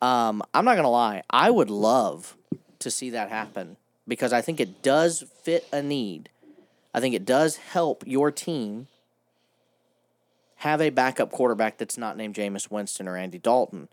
Um, 0.00 0.42
I'm 0.52 0.64
not 0.64 0.76
gonna 0.76 0.90
lie, 0.90 1.22
I 1.30 1.50
would 1.50 1.70
love 1.70 2.36
to 2.80 2.90
see 2.90 3.10
that 3.10 3.28
happen 3.28 3.76
because 4.06 4.32
I 4.32 4.40
think 4.40 4.60
it 4.60 4.82
does 4.82 5.24
fit 5.42 5.66
a 5.72 5.82
need. 5.82 6.28
I 6.94 7.00
think 7.00 7.14
it 7.14 7.24
does 7.24 7.56
help 7.56 8.04
your 8.06 8.30
team 8.30 8.88
have 10.56 10.80
a 10.80 10.90
backup 10.90 11.32
quarterback 11.32 11.78
that's 11.78 11.98
not 11.98 12.16
named 12.16 12.34
Jameis 12.34 12.70
Winston 12.70 13.08
or 13.08 13.16
Andy 13.16 13.38
Dalton. 13.38 13.88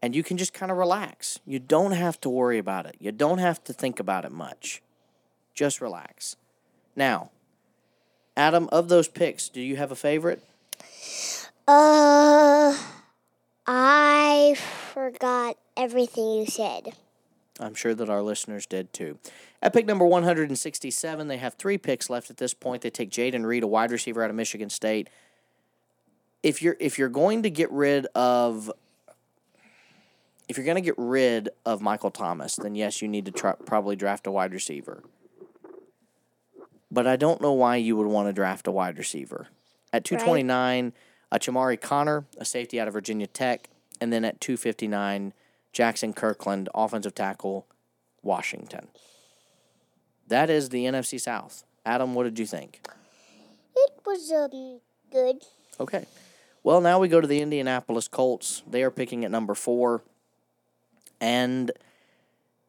And 0.00 0.14
you 0.14 0.22
can 0.22 0.36
just 0.36 0.54
kind 0.54 0.70
of 0.70 0.78
relax. 0.78 1.40
You 1.44 1.58
don't 1.58 1.92
have 1.92 2.20
to 2.22 2.28
worry 2.28 2.58
about 2.58 2.86
it. 2.86 2.96
You 2.98 3.12
don't 3.12 3.38
have 3.38 3.62
to 3.64 3.72
think 3.72 4.00
about 4.00 4.24
it 4.24 4.32
much. 4.32 4.82
Just 5.54 5.80
relax. 5.80 6.36
Now, 6.94 7.30
Adam, 8.38 8.68
of 8.70 8.88
those 8.88 9.08
picks, 9.08 9.48
do 9.48 9.60
you 9.60 9.74
have 9.74 9.90
a 9.90 9.96
favorite? 9.96 10.40
Uh, 11.66 12.78
I 13.66 14.54
forgot 14.92 15.56
everything 15.76 16.30
you 16.30 16.46
said. 16.46 16.94
I'm 17.58 17.74
sure 17.74 17.96
that 17.96 18.08
our 18.08 18.22
listeners 18.22 18.64
did 18.64 18.92
too. 18.92 19.18
At 19.60 19.72
pick 19.72 19.86
number 19.86 20.06
167, 20.06 21.26
they 21.26 21.36
have 21.38 21.54
three 21.54 21.78
picks 21.78 22.08
left 22.08 22.30
at 22.30 22.36
this 22.36 22.54
point. 22.54 22.82
They 22.82 22.90
take 22.90 23.10
Jayden 23.10 23.44
Reed, 23.44 23.64
a 23.64 23.66
wide 23.66 23.90
receiver 23.90 24.22
out 24.22 24.30
of 24.30 24.36
Michigan 24.36 24.70
State. 24.70 25.10
If 26.44 26.62
you're 26.62 26.76
if 26.78 26.96
you're 26.96 27.08
going 27.08 27.42
to 27.42 27.50
get 27.50 27.72
rid 27.72 28.06
of 28.14 28.70
if 30.48 30.56
you're 30.56 30.64
going 30.64 30.76
to 30.76 30.80
get 30.80 30.94
rid 30.96 31.48
of 31.66 31.82
Michael 31.82 32.12
Thomas, 32.12 32.54
then 32.54 32.76
yes, 32.76 33.02
you 33.02 33.08
need 33.08 33.24
to 33.24 33.32
try, 33.32 33.54
probably 33.66 33.96
draft 33.96 34.28
a 34.28 34.30
wide 34.30 34.54
receiver. 34.54 35.02
But 36.98 37.06
I 37.06 37.14
don't 37.14 37.40
know 37.40 37.52
why 37.52 37.76
you 37.76 37.94
would 37.94 38.08
want 38.08 38.28
to 38.28 38.32
draft 38.32 38.66
a 38.66 38.72
wide 38.72 38.98
receiver. 38.98 39.46
At 39.92 40.04
229, 40.04 40.92
a 41.30 41.38
Chamarri 41.38 41.80
Conner, 41.80 42.24
a 42.38 42.44
safety 42.44 42.80
out 42.80 42.88
of 42.88 42.94
Virginia 42.94 43.28
Tech, 43.28 43.68
and 44.00 44.12
then 44.12 44.24
at 44.24 44.40
259, 44.40 45.32
Jackson 45.72 46.12
Kirkland, 46.12 46.68
offensive 46.74 47.14
tackle, 47.14 47.68
Washington. 48.20 48.88
That 50.26 50.50
is 50.50 50.70
the 50.70 50.86
NFC 50.86 51.20
South. 51.20 51.62
Adam, 51.86 52.14
what 52.14 52.24
did 52.24 52.36
you 52.36 52.46
think? 52.46 52.80
It 53.76 53.92
was 54.04 54.32
um 54.32 54.80
good. 55.12 55.44
Okay. 55.78 56.04
Well, 56.64 56.80
now 56.80 56.98
we 56.98 57.06
go 57.06 57.20
to 57.20 57.28
the 57.28 57.40
Indianapolis 57.40 58.08
Colts. 58.08 58.64
They 58.68 58.82
are 58.82 58.90
picking 58.90 59.24
at 59.24 59.30
number 59.30 59.54
four, 59.54 60.02
and 61.20 61.70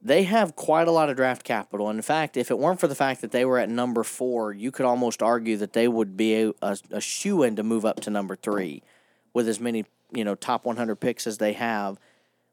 they 0.02 0.24
have 0.24 0.56
quite 0.56 0.88
a 0.88 0.91
lot 0.91 1.10
of 1.10 1.18
draft 1.18 1.43
capital. 1.43 1.89
In 1.89 2.02
fact, 2.02 2.38
if 2.38 2.50
it 2.50 2.58
weren't 2.58 2.80
for 2.80 2.88
the 2.88 2.95
fact 2.95 3.22
that 3.22 3.32
they 3.32 3.43
were 3.43 3.60
at 3.60 3.70
number 3.70 4.04
four, 4.04 4.54
you 4.54 4.72
could 4.72 4.86
almost 4.86 5.22
argue 5.22 5.58
that 5.58 5.74
they 5.74 5.88
would 5.88 6.16
be 6.16 6.36
a, 6.41 6.52
a, 6.62 6.78
a 6.91 7.02
shoe 7.02 7.43
in 7.43 7.56
to 7.58 7.64
move 7.64 7.86
up 7.86 8.00
to 8.02 8.10
number 8.10 8.36
three 8.36 8.82
with 9.34 9.47
as 9.47 9.60
many 9.60 9.86
you 10.12 10.24
know 10.24 10.36
top 10.36 10.66
100 10.66 10.95
picks 10.95 11.28
as 11.28 11.38
they 11.38 11.54
have. 11.54 12.00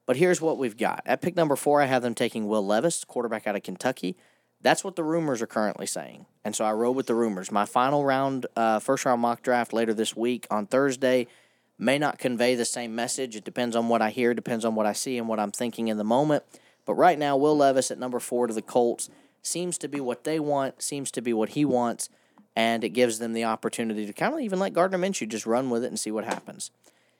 But 0.06 0.16
here's 0.16 0.40
what 0.40 0.58
we've 0.58 0.76
got. 0.76 1.02
At 1.04 1.20
pick 1.20 1.36
number 1.36 1.56
four, 1.56 1.82
I 1.82 1.86
have 1.86 2.02
them 2.02 2.14
taking 2.14 2.46
Will 2.46 2.64
Levis, 2.64 3.04
quarterback 3.04 3.46
out 3.46 3.56
of 3.56 3.62
Kentucky. 3.62 4.16
That's 4.62 4.84
what 4.84 4.96
the 4.96 5.04
rumors 5.04 5.42
are 5.42 5.46
currently 5.46 5.86
saying. 5.86 6.26
And 6.44 6.54
so 6.54 6.64
I 6.64 6.72
rode 6.72 6.96
with 6.96 7.06
the 7.06 7.14
rumors. 7.14 7.52
My 7.52 7.66
final 7.66 8.04
round, 8.04 8.46
uh, 8.56 8.78
first 8.78 9.04
round 9.04 9.20
mock 9.20 9.42
draft 9.42 9.72
later 9.72 9.92
this 9.92 10.16
week 10.16 10.46
on 10.50 10.66
Thursday 10.66 11.26
may 11.78 11.98
not 11.98 12.18
convey 12.18 12.54
the 12.54 12.64
same 12.64 12.94
message. 12.94 13.36
It 13.36 13.44
depends 13.44 13.76
on 13.76 13.88
what 13.88 14.00
I 14.00 14.10
hear, 14.10 14.32
depends 14.32 14.64
on 14.64 14.74
what 14.74 14.86
I 14.86 14.92
see 14.92 15.18
and 15.18 15.28
what 15.28 15.38
I'm 15.38 15.50
thinking 15.50 15.88
in 15.88 15.98
the 15.98 16.04
moment. 16.04 16.44
But 16.86 16.94
right 16.94 17.18
now, 17.18 17.36
Will 17.36 17.56
Levis 17.56 17.90
at 17.90 17.98
number 17.98 18.20
four 18.20 18.46
to 18.46 18.54
the 18.54 18.62
Colts 18.62 19.10
seems 19.42 19.76
to 19.78 19.88
be 19.88 20.00
what 20.00 20.24
they 20.24 20.40
want, 20.40 20.80
seems 20.80 21.10
to 21.10 21.20
be 21.20 21.32
what 21.32 21.50
he 21.50 21.64
wants, 21.64 22.08
and 22.54 22.82
it 22.82 22.90
gives 22.90 23.18
them 23.18 23.32
the 23.32 23.44
opportunity 23.44 24.06
to 24.06 24.12
kind 24.12 24.32
of 24.32 24.40
even 24.40 24.58
let 24.58 24.72
Gardner 24.72 24.98
Minshew 24.98 25.28
just 25.28 25.46
run 25.46 25.68
with 25.68 25.84
it 25.84 25.88
and 25.88 26.00
see 26.00 26.10
what 26.10 26.24
happens. 26.24 26.70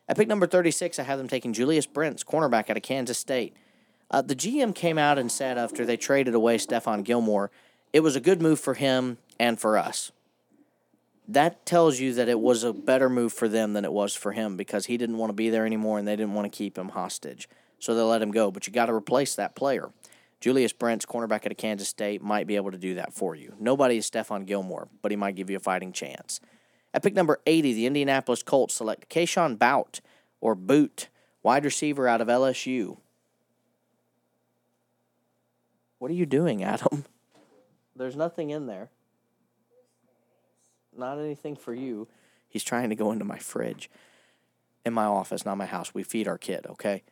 At 0.08 0.16
pick 0.16 0.28
number 0.28 0.46
36, 0.46 0.98
I 0.98 1.02
have 1.02 1.18
them 1.18 1.28
taking 1.28 1.52
Julius 1.52 1.86
Brents, 1.86 2.24
cornerback 2.24 2.70
out 2.70 2.76
of 2.76 2.82
Kansas 2.82 3.18
State. 3.18 3.54
Uh, 4.10 4.22
the 4.22 4.36
GM 4.36 4.74
came 4.74 4.98
out 4.98 5.18
and 5.18 5.30
said 5.30 5.58
after 5.58 5.84
they 5.84 5.96
traded 5.96 6.34
away 6.34 6.58
Stephon 6.58 7.02
Gilmore, 7.02 7.50
it 7.92 8.00
was 8.00 8.14
a 8.14 8.20
good 8.20 8.40
move 8.40 8.60
for 8.60 8.74
him 8.74 9.18
and 9.38 9.58
for 9.58 9.76
us. 9.76 10.12
That 11.26 11.66
tells 11.66 11.98
you 11.98 12.14
that 12.14 12.28
it 12.28 12.38
was 12.38 12.62
a 12.62 12.72
better 12.72 13.10
move 13.10 13.32
for 13.32 13.48
them 13.48 13.72
than 13.72 13.84
it 13.84 13.92
was 13.92 14.14
for 14.14 14.30
him 14.30 14.56
because 14.56 14.86
he 14.86 14.96
didn't 14.96 15.18
want 15.18 15.30
to 15.30 15.34
be 15.34 15.50
there 15.50 15.66
anymore 15.66 15.98
and 15.98 16.06
they 16.06 16.14
didn't 16.14 16.34
want 16.34 16.50
to 16.50 16.56
keep 16.56 16.78
him 16.78 16.90
hostage. 16.90 17.48
So 17.78 17.94
they 17.94 18.02
let 18.02 18.22
him 18.22 18.30
go. 18.30 18.50
But 18.50 18.66
you 18.66 18.72
got 18.72 18.86
to 18.86 18.94
replace 18.94 19.34
that 19.34 19.54
player. 19.54 19.90
Julius 20.40 20.72
Brents, 20.72 21.06
cornerback 21.06 21.50
of 21.50 21.56
Kansas 21.56 21.88
State, 21.88 22.22
might 22.22 22.46
be 22.46 22.56
able 22.56 22.70
to 22.70 22.78
do 22.78 22.94
that 22.94 23.12
for 23.12 23.34
you. 23.34 23.54
Nobody 23.58 23.96
is 23.96 24.08
Stephon 24.08 24.46
Gilmore, 24.46 24.88
but 25.02 25.10
he 25.10 25.16
might 25.16 25.34
give 25.34 25.50
you 25.50 25.56
a 25.56 25.60
fighting 25.60 25.92
chance. 25.92 26.40
At 26.92 27.02
pick 27.02 27.14
number 27.14 27.40
80, 27.46 27.72
the 27.72 27.86
Indianapolis 27.86 28.42
Colts 28.42 28.74
select 28.74 29.08
Kayshon 29.08 29.56
Boutte, 29.56 30.00
or 30.40 30.54
Boot, 30.54 31.08
wide 31.42 31.64
receiver 31.64 32.06
out 32.06 32.20
of 32.20 32.28
LSU. 32.28 32.98
What 35.98 36.10
are 36.10 36.14
you 36.14 36.26
doing, 36.26 36.62
Adam? 36.62 37.04
There's 37.96 38.16
nothing 38.16 38.50
in 38.50 38.66
there. 38.66 38.90
Not 40.96 41.18
anything 41.18 41.56
for 41.56 41.74
you. 41.74 42.08
He's 42.48 42.64
trying 42.64 42.90
to 42.90 42.96
go 42.96 43.10
into 43.12 43.24
my 43.24 43.38
fridge. 43.38 43.90
In 44.84 44.92
my 44.92 45.04
office, 45.04 45.44
not 45.44 45.58
my 45.58 45.66
house. 45.66 45.94
We 45.94 46.02
feed 46.02 46.28
our 46.28 46.38
kid, 46.38 46.66
okay? 46.66 47.02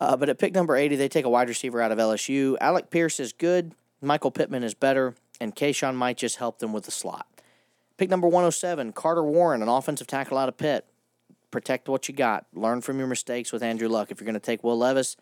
Uh, 0.00 0.16
but 0.16 0.28
at 0.28 0.38
pick 0.38 0.54
number 0.54 0.76
80, 0.76 0.96
they 0.96 1.08
take 1.08 1.24
a 1.24 1.30
wide 1.30 1.48
receiver 1.48 1.80
out 1.80 1.92
of 1.92 1.98
LSU. 1.98 2.56
Alec 2.60 2.90
Pierce 2.90 3.18
is 3.18 3.32
good. 3.32 3.74
Michael 4.02 4.30
Pittman 4.30 4.62
is 4.62 4.74
better. 4.74 5.14
And 5.40 5.54
Kayshon 5.54 5.94
might 5.94 6.16
just 6.16 6.36
help 6.36 6.58
them 6.58 6.72
with 6.72 6.84
the 6.84 6.90
slot. 6.90 7.26
Pick 7.96 8.10
number 8.10 8.26
107, 8.26 8.92
Carter 8.92 9.24
Warren, 9.24 9.62
an 9.62 9.68
offensive 9.68 10.06
tackle 10.06 10.36
out 10.36 10.48
of 10.48 10.58
Pitt. 10.58 10.84
Protect 11.50 11.88
what 11.88 12.08
you 12.08 12.14
got. 12.14 12.46
Learn 12.52 12.82
from 12.82 12.98
your 12.98 13.06
mistakes 13.06 13.52
with 13.52 13.62
Andrew 13.62 13.88
Luck. 13.88 14.10
If 14.10 14.20
you're 14.20 14.26
going 14.26 14.34
to 14.34 14.40
take 14.40 14.62
Will 14.62 14.76
Levis, 14.76 15.16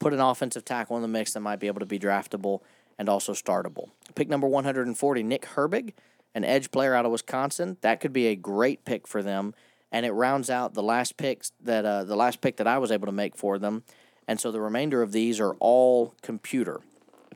put 0.00 0.12
an 0.12 0.20
offensive 0.20 0.64
tackle 0.64 0.96
in 0.96 1.02
the 1.02 1.08
mix 1.08 1.32
that 1.32 1.40
might 1.40 1.60
be 1.60 1.68
able 1.68 1.80
to 1.80 1.86
be 1.86 1.98
draftable 1.98 2.60
and 2.98 3.08
also 3.08 3.32
startable. 3.32 3.90
Pick 4.16 4.28
number 4.28 4.48
140, 4.48 5.22
Nick 5.22 5.42
Herbig, 5.54 5.92
an 6.34 6.44
edge 6.44 6.70
player 6.72 6.94
out 6.94 7.04
of 7.04 7.12
Wisconsin. 7.12 7.76
That 7.82 8.00
could 8.00 8.12
be 8.12 8.26
a 8.26 8.36
great 8.36 8.84
pick 8.84 9.06
for 9.06 9.22
them, 9.22 9.54
and 9.92 10.04
it 10.04 10.10
rounds 10.10 10.50
out 10.50 10.74
the 10.74 10.82
last 10.82 11.16
picks 11.16 11.52
that 11.62 11.84
uh, 11.84 12.02
the 12.04 12.16
last 12.16 12.40
pick 12.40 12.56
that 12.56 12.66
I 12.66 12.78
was 12.78 12.90
able 12.90 13.06
to 13.06 13.12
make 13.12 13.36
for 13.36 13.58
them. 13.58 13.84
And 14.28 14.38
so 14.38 14.52
the 14.52 14.60
remainder 14.60 15.00
of 15.00 15.12
these 15.12 15.40
are 15.40 15.54
all 15.54 16.14
computer. 16.22 16.80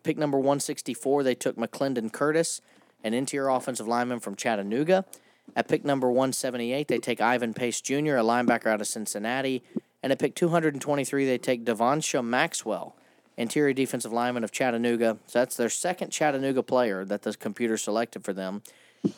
Pick 0.02 0.18
number 0.18 0.36
164, 0.36 1.22
they 1.22 1.34
took 1.34 1.56
McClendon 1.56 2.12
Curtis, 2.12 2.60
an 3.02 3.14
interior 3.14 3.48
offensive 3.48 3.88
lineman 3.88 4.20
from 4.20 4.36
Chattanooga. 4.36 5.06
At 5.56 5.68
pick 5.68 5.84
number 5.84 6.08
178, 6.08 6.88
they 6.88 6.98
take 6.98 7.20
Ivan 7.20 7.54
Pace 7.54 7.80
Jr., 7.80 8.16
a 8.16 8.22
linebacker 8.22 8.66
out 8.66 8.80
of 8.80 8.86
Cincinnati. 8.86 9.62
And 10.02 10.12
at 10.12 10.18
pick 10.18 10.34
223, 10.34 11.24
they 11.24 11.38
take 11.38 11.64
Devonnsha 11.64 12.24
Maxwell, 12.24 12.94
interior 13.36 13.72
defensive 13.72 14.12
lineman 14.12 14.44
of 14.44 14.52
Chattanooga. 14.52 15.18
So 15.26 15.38
that's 15.38 15.56
their 15.56 15.70
second 15.70 16.10
Chattanooga 16.10 16.62
player 16.62 17.04
that 17.04 17.22
the 17.22 17.32
computer 17.34 17.76
selected 17.76 18.24
for 18.24 18.32
them. 18.32 18.62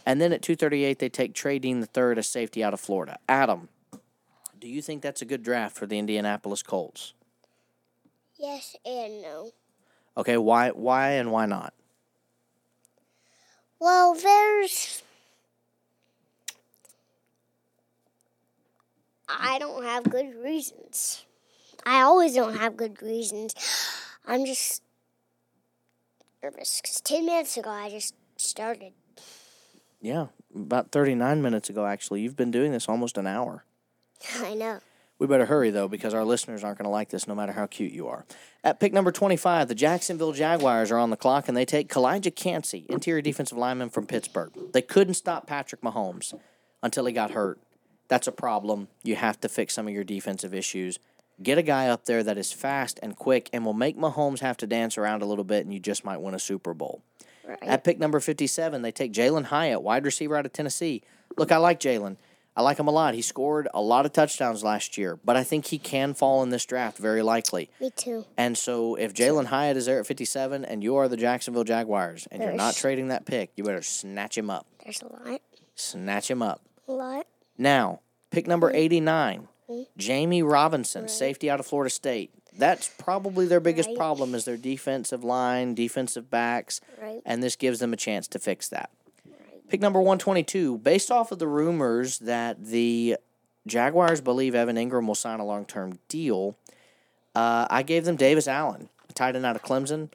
And 0.06 0.20
then 0.20 0.32
at 0.32 0.42
238, 0.42 0.98
they 0.98 1.08
take 1.08 1.34
Trey 1.34 1.58
Dean 1.58 1.80
III, 1.80 2.18
a 2.18 2.22
safety 2.22 2.62
out 2.62 2.72
of 2.72 2.80
Florida. 2.80 3.18
Adam, 3.28 3.68
do 4.60 4.68
you 4.68 4.80
think 4.80 5.02
that's 5.02 5.22
a 5.22 5.26
good 5.26 5.42
draft 5.42 5.76
for 5.76 5.86
the 5.86 5.98
Indianapolis 5.98 6.62
Colts? 6.62 7.14
Yes 8.38 8.76
and 8.84 9.22
no. 9.22 9.50
Okay, 10.16 10.36
why 10.36 10.70
why 10.70 11.10
and 11.10 11.30
why 11.30 11.46
not? 11.46 11.74
Well, 13.78 14.14
there's. 14.14 15.02
I 19.28 19.58
don't 19.58 19.84
have 19.84 20.04
good 20.04 20.34
reasons. 20.36 21.24
I 21.84 22.00
always 22.02 22.34
don't 22.34 22.56
have 22.56 22.76
good 22.76 23.02
reasons. 23.02 23.54
I'm 24.26 24.46
just 24.46 24.82
nervous 26.42 26.80
because 26.80 27.00
10 27.00 27.26
minutes 27.26 27.56
ago 27.56 27.70
I 27.70 27.90
just 27.90 28.14
started. 28.36 28.92
Yeah, 30.00 30.26
about 30.54 30.92
39 30.92 31.40
minutes 31.42 31.70
ago, 31.70 31.86
actually. 31.86 32.20
You've 32.20 32.36
been 32.36 32.50
doing 32.50 32.72
this 32.72 32.88
almost 32.88 33.16
an 33.16 33.26
hour. 33.26 33.64
I 34.36 34.54
know. 34.54 34.80
We 35.24 35.28
better 35.28 35.46
hurry, 35.46 35.70
though, 35.70 35.88
because 35.88 36.12
our 36.12 36.22
listeners 36.22 36.62
aren't 36.62 36.76
going 36.76 36.84
to 36.84 36.90
like 36.90 37.08
this 37.08 37.26
no 37.26 37.34
matter 37.34 37.52
how 37.52 37.64
cute 37.64 37.92
you 37.92 38.08
are. 38.08 38.26
At 38.62 38.78
pick 38.78 38.92
number 38.92 39.10
25, 39.10 39.68
the 39.68 39.74
Jacksonville 39.74 40.32
Jaguars 40.32 40.90
are 40.90 40.98
on 40.98 41.08
the 41.08 41.16
clock, 41.16 41.48
and 41.48 41.56
they 41.56 41.64
take 41.64 41.88
Calijah 41.88 42.36
Kancey, 42.36 42.84
interior 42.90 43.22
defensive 43.22 43.56
lineman 43.56 43.88
from 43.88 44.06
Pittsburgh. 44.06 44.52
They 44.74 44.82
couldn't 44.82 45.14
stop 45.14 45.46
Patrick 45.46 45.80
Mahomes 45.80 46.38
until 46.82 47.06
he 47.06 47.14
got 47.14 47.30
hurt. 47.30 47.58
That's 48.08 48.26
a 48.26 48.32
problem. 48.32 48.88
You 49.02 49.16
have 49.16 49.40
to 49.40 49.48
fix 49.48 49.72
some 49.72 49.88
of 49.88 49.94
your 49.94 50.04
defensive 50.04 50.52
issues. 50.52 50.98
Get 51.42 51.56
a 51.56 51.62
guy 51.62 51.88
up 51.88 52.04
there 52.04 52.22
that 52.22 52.36
is 52.36 52.52
fast 52.52 53.00
and 53.02 53.16
quick 53.16 53.48
and 53.50 53.64
will 53.64 53.72
make 53.72 53.96
Mahomes 53.96 54.40
have 54.40 54.58
to 54.58 54.66
dance 54.66 54.98
around 54.98 55.22
a 55.22 55.26
little 55.26 55.42
bit, 55.42 55.64
and 55.64 55.72
you 55.72 55.80
just 55.80 56.04
might 56.04 56.20
win 56.20 56.34
a 56.34 56.38
Super 56.38 56.74
Bowl. 56.74 57.00
Right. 57.48 57.58
At 57.62 57.82
pick 57.82 57.98
number 57.98 58.20
57, 58.20 58.82
they 58.82 58.92
take 58.92 59.14
Jalen 59.14 59.44
Hyatt, 59.44 59.80
wide 59.80 60.04
receiver 60.04 60.36
out 60.36 60.44
of 60.44 60.52
Tennessee. 60.52 61.02
Look, 61.38 61.50
I 61.50 61.56
like 61.56 61.80
Jalen. 61.80 62.18
I 62.56 62.62
like 62.62 62.78
him 62.78 62.86
a 62.86 62.92
lot. 62.92 63.14
He 63.14 63.22
scored 63.22 63.66
a 63.74 63.80
lot 63.82 64.06
of 64.06 64.12
touchdowns 64.12 64.62
last 64.62 64.96
year, 64.96 65.18
but 65.24 65.36
I 65.36 65.42
think 65.42 65.66
he 65.66 65.78
can 65.78 66.14
fall 66.14 66.42
in 66.44 66.50
this 66.50 66.64
draft 66.64 66.98
very 66.98 67.20
likely. 67.22 67.68
Me 67.80 67.90
too. 67.90 68.24
And 68.36 68.56
so 68.56 68.94
if 68.94 69.12
Jalen 69.12 69.46
Hyatt 69.46 69.76
is 69.76 69.86
there 69.86 69.98
at 69.98 70.06
57 70.06 70.64
and 70.64 70.82
you 70.82 70.94
are 70.96 71.08
the 71.08 71.16
Jacksonville 71.16 71.64
Jaguars 71.64 72.28
and 72.30 72.42
you're 72.42 72.52
not 72.52 72.76
trading 72.76 73.08
that 73.08 73.24
pick, 73.26 73.50
you 73.56 73.64
better 73.64 73.82
snatch 73.82 74.38
him 74.38 74.50
up. 74.50 74.66
There's 74.84 75.02
a 75.02 75.06
lot. 75.06 75.40
Snatch 75.74 76.30
him 76.30 76.42
up. 76.42 76.60
A 76.86 76.92
lot. 76.92 77.26
Now, 77.58 78.00
pick 78.30 78.46
number 78.46 78.70
89, 78.72 79.48
Mm. 79.68 79.86
Jammie 79.98 80.42
Robinson, 80.48 81.08
safety 81.08 81.48
out 81.48 81.58
of 81.58 81.64
Florida 81.66 81.88
State. 81.88 82.30
That's 82.56 82.90
probably 82.98 83.46
their 83.46 83.60
biggest 83.60 83.88
Right. 83.88 83.96
problem 83.96 84.34
is 84.34 84.44
their 84.44 84.58
defensive 84.58 85.24
line, 85.24 85.74
defensive 85.74 86.28
backs, 86.30 86.82
Right. 87.00 87.22
and 87.24 87.42
this 87.42 87.56
gives 87.56 87.78
them 87.80 87.94
a 87.94 87.96
chance 87.96 88.28
to 88.28 88.38
fix 88.38 88.68
that. 88.68 88.90
Pick 89.68 89.80
number 89.80 89.98
122, 89.98 90.78
based 90.78 91.10
off 91.10 91.32
of 91.32 91.38
the 91.38 91.48
rumors 91.48 92.18
that 92.18 92.64
the 92.66 93.16
Jaguars 93.66 94.20
believe 94.20 94.54
Evan 94.54 94.76
Engram 94.76 95.06
will 95.06 95.14
sign 95.14 95.40
a 95.40 95.44
long 95.44 95.64
term 95.64 95.98
deal, 96.08 96.56
uh, 97.34 97.66
I 97.70 97.82
gave 97.82 98.04
them 98.04 98.16
Davis 98.16 98.46
Allen, 98.46 98.88
a 99.08 99.12
tight 99.12 99.36
end 99.36 99.46
out 99.46 99.56
of 99.56 99.62
Clemson. 99.62 100.10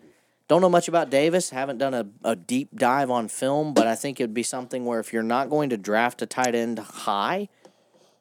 Don't 0.47 0.62
know 0.62 0.70
much 0.70 0.88
about 0.88 1.10
Davis, 1.10 1.52
haven't 1.52 1.78
done 1.78 1.93
a, 1.93 2.08
a 2.24 2.36
deep 2.36 2.70
dive 2.76 3.12
on 3.12 3.28
film, 3.28 3.74
but 3.74 3.86
I 3.86 3.95
think 3.95 4.20
it'd 4.20 4.34
be 4.34 4.43
something 4.43 4.86
where 4.86 5.00
if 5.00 5.14
you're 5.14 5.22
not 5.24 5.50
going 5.50 5.70
to 5.70 5.78
draft 5.78 6.22
a 6.22 6.26
tight 6.26 6.56
end 6.56 6.80
high, 6.80 7.50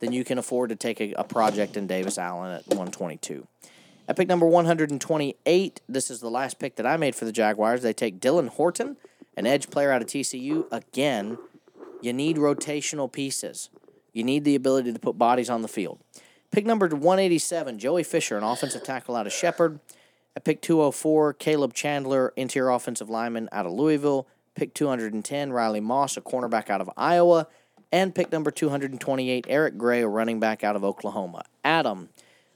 then 0.00 0.12
you 0.12 0.24
can 0.24 0.38
afford 0.38 0.70
to 0.70 0.76
take 0.76 1.00
a, 1.00 1.12
a 1.12 1.24
project 1.24 1.76
in 1.76 1.86
Davis 1.86 2.18
Allen 2.18 2.52
at 2.52 2.66
122. 2.68 3.46
At 4.08 4.16
pick 4.16 4.28
number 4.28 4.46
128, 4.46 5.80
this 5.88 6.10
is 6.10 6.20
the 6.20 6.30
last 6.30 6.58
pick 6.58 6.76
that 6.76 6.86
I 6.86 6.96
made 6.96 7.14
for 7.14 7.26
the 7.26 7.32
Jaguars. 7.32 7.82
They 7.82 7.92
take 7.92 8.20
Dylan 8.20 8.48
Horton, 8.48 8.96
an 9.38 9.46
edge 9.46 9.70
player 9.70 9.92
out 9.92 10.02
of 10.02 10.08
TCU. 10.08 10.66
Again, 10.72 11.38
you 12.02 12.12
need 12.12 12.36
rotational 12.36 13.10
pieces. 13.10 13.70
You 14.12 14.24
need 14.24 14.42
the 14.42 14.56
ability 14.56 14.92
to 14.92 14.98
put 14.98 15.16
bodies 15.16 15.48
on 15.48 15.62
the 15.62 15.68
field. 15.68 16.00
Pick 16.50 16.66
number 16.66 16.88
187, 16.88 17.78
Joey 17.78 18.02
Fisher, 18.02 18.36
an 18.36 18.42
offensive 18.42 18.82
tackle 18.82 19.14
out 19.14 19.28
of 19.28 19.32
Shepherd. 19.32 19.78
At 20.34 20.42
pick 20.42 20.60
204, 20.60 21.34
Caleb 21.34 21.72
Chandler, 21.72 22.32
interior 22.36 22.70
offensive 22.70 23.08
lineman 23.08 23.48
out 23.52 23.64
of 23.64 23.72
Louisville. 23.72 24.26
Pick 24.56 24.74
210, 24.74 25.52
Riley 25.52 25.80
Moss, 25.80 26.16
a 26.16 26.20
cornerback 26.20 26.68
out 26.68 26.80
of 26.80 26.90
Iowa. 26.96 27.46
And 27.92 28.14
pick 28.14 28.32
number 28.32 28.50
228, 28.50 29.46
Eric 29.48 29.78
Gray, 29.78 30.02
a 30.02 30.08
running 30.08 30.40
back 30.40 30.64
out 30.64 30.74
of 30.74 30.82
Oklahoma. 30.82 31.44
Adam, 31.64 32.08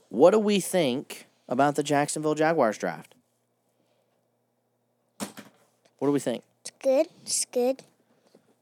what 0.09 0.33
do 0.33 0.39
we 0.41 0.59
think 0.59 1.26
about 1.49 1.76
the 1.76 1.85
Jacksonville 1.85 2.35
Jaguars 2.35 2.76
draft? 2.76 3.14
What 5.99 6.09
do 6.09 6.12
we 6.12 6.18
think? 6.18 6.43
It's 6.85 6.89
good. 6.89 7.07
It's 7.22 7.45
good. 7.47 7.83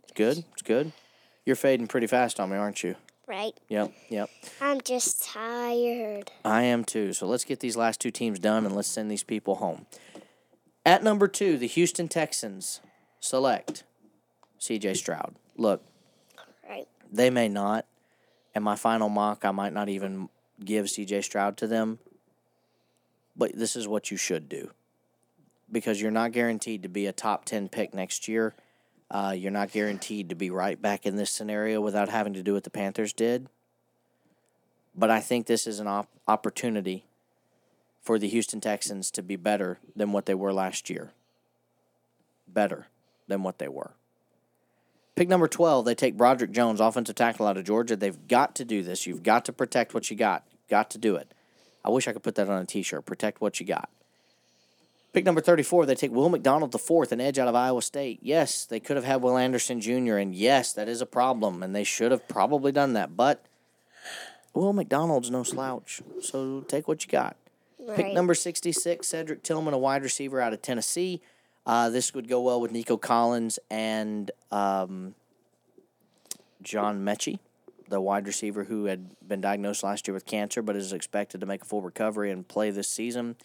It's 0.03 0.12
good. 0.12 0.45
It's 0.53 0.62
good. 0.62 0.93
You're 1.47 1.57
fading 1.57 1.87
pretty 1.87 2.07
fast 2.07 2.39
on 2.39 2.51
me, 2.51 2.57
aren't 2.57 2.83
you? 2.83 2.97
Right. 3.27 3.53
Yep. 3.68 3.93
Yep. 4.11 4.31
I'm 4.61 4.81
just 4.83 5.23
tired. 5.23 6.31
I 6.45 6.64
am 6.64 6.85
too. 6.85 7.12
So 7.12 7.27
let's 7.27 7.45
get 7.45 7.61
these 7.61 7.77
last 7.77 8.01
two 8.01 8.11
teams 8.11 8.39
done 8.39 8.66
and 8.66 8.77
let's 8.77 8.89
send 8.89 9.11
these 9.11 9.23
people 9.23 9.57
home. 9.57 9.87
At 10.85 11.03
number 11.03 11.29
two, 11.29 11.57
the 11.57 11.66
Houston 11.66 12.09
Texans 12.09 12.81
select 13.21 13.85
CJ 14.61 14.97
Stroud. 14.97 15.35
Look, 15.57 15.83
Right. 16.68 16.89
they 17.11 17.31
may 17.31 17.49
not. 17.49 17.87
And 18.55 18.64
my 18.64 18.77
final 18.77 19.09
mock, 19.09 19.45
I 19.45 19.51
might 19.53 19.73
not 19.73 19.89
even 19.89 20.29
give 20.62 20.87
CJ 20.87 21.23
Stroud 21.23 21.57
to 21.59 21.66
them. 21.66 22.01
But 23.37 23.53
this 23.57 23.77
is 23.77 23.89
what 23.89 24.11
you 24.11 24.16
should 24.16 24.49
do 24.49 24.73
because 25.71 26.01
you're 26.01 26.11
not 26.11 26.33
guaranteed 26.33 26.83
to 26.83 26.89
be 26.89 27.07
a 27.07 27.12
top 27.12 27.45
10 27.45 27.68
pick 27.68 27.95
next 27.95 28.29
year. 28.29 28.55
Uh, 29.11 29.35
you're 29.37 29.51
not 29.51 29.73
guaranteed 29.73 30.29
to 30.29 30.35
be 30.35 30.51
right 30.51 30.81
back 30.81 31.05
in 31.05 31.16
this 31.16 31.31
scenario 31.31 31.81
without 31.81 32.09
having 32.09 32.33
to 32.35 32.43
do 32.43 32.55
what 32.55 32.64
the 32.64 32.71
Panthers 32.71 33.12
did. 33.12 33.49
But 34.95 35.11
I 35.11 35.21
think 35.21 35.47
this 35.47 35.66
is 35.66 35.81
an 35.81 35.87
op- 35.87 36.11
opportunity 36.29 37.05
for 38.03 38.18
the 38.18 38.29
Houston 38.29 38.61
Texans 38.61 39.11
to 39.12 39.23
be 39.23 39.37
better 39.37 39.79
than 39.97 40.12
what 40.12 40.27
they 40.27 40.35
were 40.35 40.53
last 40.53 40.89
year. 40.89 41.12
Better 42.47 42.87
than 43.29 43.43
what 43.43 43.59
they 43.59 43.68
were. 43.68 43.93
Pick 45.16 45.29
number 45.29 45.49
12, 45.49 45.85
they 45.85 45.95
take 45.95 46.16
Broderick 46.16 46.53
Jones, 46.53 46.81
offensive 46.81 47.14
tackle 47.14 47.47
out 47.47 47.57
of 47.57 47.64
Georgia. 47.64 47.97
They've 47.97 48.27
got 48.27 48.55
to 48.57 48.64
do 48.64 48.83
this. 48.83 49.07
You've 49.07 49.23
got 49.23 49.45
to 49.45 49.53
protect 49.53 49.93
what 49.93 50.11
you 50.11 50.16
got. 50.16 50.47
Got 50.68 50.91
to 50.91 50.99
do 50.99 51.16
it. 51.16 51.35
I 51.85 51.91
wish 51.91 52.09
I 52.09 52.12
could 52.12 52.23
put 52.23 52.37
that 52.37 52.49
on 52.49 52.62
a 52.62 52.66
t 52.66 52.83
shirt. 52.83 53.05
Protect 53.05 53.41
what 53.41 53.61
you 53.61 53.66
got. 53.66 53.91
Pick 55.13 55.25
number 55.25 55.41
34, 55.41 55.87
they 55.87 55.95
take 55.97 56.13
Will 56.13 56.29
McDonald 56.29 56.71
the 56.71 56.79
fourth, 56.79 57.11
an 57.11 57.21
edge 57.21 57.39
out 57.39 57.49
of 57.49 57.55
Iowa 57.57 57.83
State. 57.83 58.21
Yes, 58.23 58.65
they 58.65 58.79
could 58.79 58.97
have 58.97 59.05
had 59.05 59.23
Will 59.23 59.37
Anderson 59.37 59.81
Jr., 59.81 60.17
and 60.17 60.35
yes, 60.35 60.73
that 60.73 60.89
is 60.89 61.01
a 61.01 61.07
problem, 61.07 61.63
and 61.63 61.75
they 61.75 61.83
should 61.83 62.13
have 62.13 62.29
probably 62.29 62.71
done 62.71 62.93
that. 62.93 63.17
But 63.17 63.45
Will 64.55 64.73
McDonald's 64.73 65.31
no 65.31 65.43
slouch, 65.43 66.01
so 66.21 66.61
take 66.63 66.87
what 66.87 67.05
you 67.05 67.11
got. 67.11 67.37
Pick 67.97 68.13
number 68.13 68.35
66, 68.35 69.07
Cedric 69.07 69.43
Tillman, 69.43 69.75
a 69.75 69.79
wide 69.79 70.03
receiver 70.03 70.41
out 70.41 70.53
of 70.53 70.63
Tennessee. 70.63 71.21
Uh, 71.67 71.89
this 71.89 72.15
would 72.15 72.29
go 72.29 72.41
well 72.41 72.61
with 72.61 72.71
Nico 72.71 72.97
Collins 72.97 73.59
and 73.71 74.31
um, 74.53 75.15
John 76.63 77.05
Metchie, 77.05 77.39
the 77.89 78.01
wide 78.01 78.27
receiver 78.27 78.65
who 78.65 78.85
had 78.85 79.11
been 79.27 79.41
diagnosed 79.41 79.83
last 79.83 80.07
year 80.07 80.15
with 80.15 80.27
cancer 80.27 80.63
but 80.63 80.77
is 80.77 80.93
expected 80.93 81.41
to 81.41 81.47
make 81.47 81.63
a 81.63 81.65
full 81.65 81.83
recovery 81.83 82.31
and 82.31 82.47
play 82.47 82.71
this 82.71 82.89
season. 82.89 83.37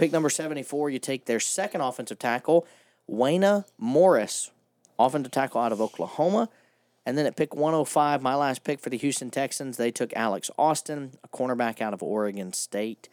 Pick 0.00 0.12
number 0.12 0.30
74, 0.30 0.88
you 0.88 0.98
take 0.98 1.26
their 1.26 1.38
second 1.38 1.82
offensive 1.82 2.18
tackle, 2.18 2.66
Wanya 3.06 3.66
Morris, 3.76 4.50
offensive 4.98 5.30
tackle 5.30 5.60
out 5.60 5.72
of 5.72 5.80
Oklahoma. 5.82 6.48
And 7.04 7.18
then 7.18 7.26
at 7.26 7.36
pick 7.36 7.54
105, 7.54 8.22
my 8.22 8.34
last 8.34 8.64
pick 8.64 8.80
for 8.80 8.88
the 8.88 8.96
Houston 8.96 9.28
Texans, 9.28 9.76
they 9.76 9.90
took 9.90 10.14
Alex 10.14 10.50
Austin, 10.56 11.18
a 11.22 11.28
cornerback 11.28 11.82
out 11.82 11.92
of 11.92 12.02
Oregon 12.02 12.54
State. 12.54 13.10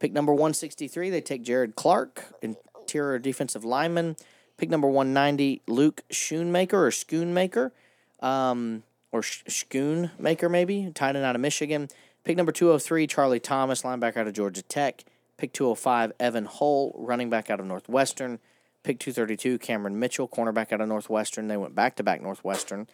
Pick 0.00 0.12
number 0.12 0.32
163, 0.32 1.10
they 1.10 1.20
take 1.20 1.44
Jared 1.44 1.76
Clark, 1.76 2.24
interior 2.42 3.20
defensive 3.20 3.64
lineman. 3.64 4.16
Pick 4.56 4.68
number 4.68 4.88
190, 4.88 5.62
Luke 5.68 6.02
Schoonmaker 6.10 6.72
or 6.72 6.90
Schoonmaker, 6.90 7.70
um, 8.18 8.82
or 9.12 9.20
Schoonmaker 9.20 10.50
maybe, 10.50 10.90
tight 10.92 11.14
end 11.14 11.24
out 11.24 11.36
of 11.36 11.40
Michigan. 11.40 11.86
Pick 12.24 12.36
number 12.36 12.50
203, 12.50 13.06
Charlie 13.06 13.38
Thomas, 13.38 13.82
linebacker 13.82 14.16
out 14.16 14.26
of 14.26 14.32
Georgia 14.32 14.62
Tech. 14.62 15.04
Pick 15.38 15.52
205, 15.52 16.12
Evan 16.18 16.46
Hull, 16.46 16.94
running 16.96 17.28
back 17.30 17.50
out 17.50 17.60
of 17.60 17.66
Northwestern. 17.66 18.38
Pick 18.82 18.98
232, 18.98 19.58
Cameron 19.58 19.98
Mitchell, 19.98 20.28
cornerback 20.28 20.72
out 20.72 20.80
of 20.80 20.88
Northwestern. 20.88 21.48
They 21.48 21.56
went 21.56 21.74
back 21.74 21.96
to 21.96 22.02
back 22.02 22.22
Northwestern. 22.22 22.86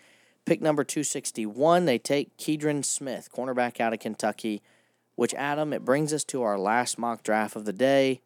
Pick 0.44 0.60
number 0.60 0.82
261, 0.82 1.84
they 1.84 1.98
take 1.98 2.36
Keidron 2.36 2.84
Smith, 2.84 3.28
cornerback 3.32 3.78
out 3.78 3.92
of 3.92 4.00
Kentucky, 4.00 4.60
which, 5.14 5.34
Adam, 5.34 5.72
it 5.72 5.84
brings 5.84 6.12
us 6.12 6.24
to 6.24 6.42
our 6.42 6.58
last 6.58 6.98
mock 6.98 7.22
draft 7.22 7.54
of 7.54 7.64
the 7.64 7.72
day 7.72 8.22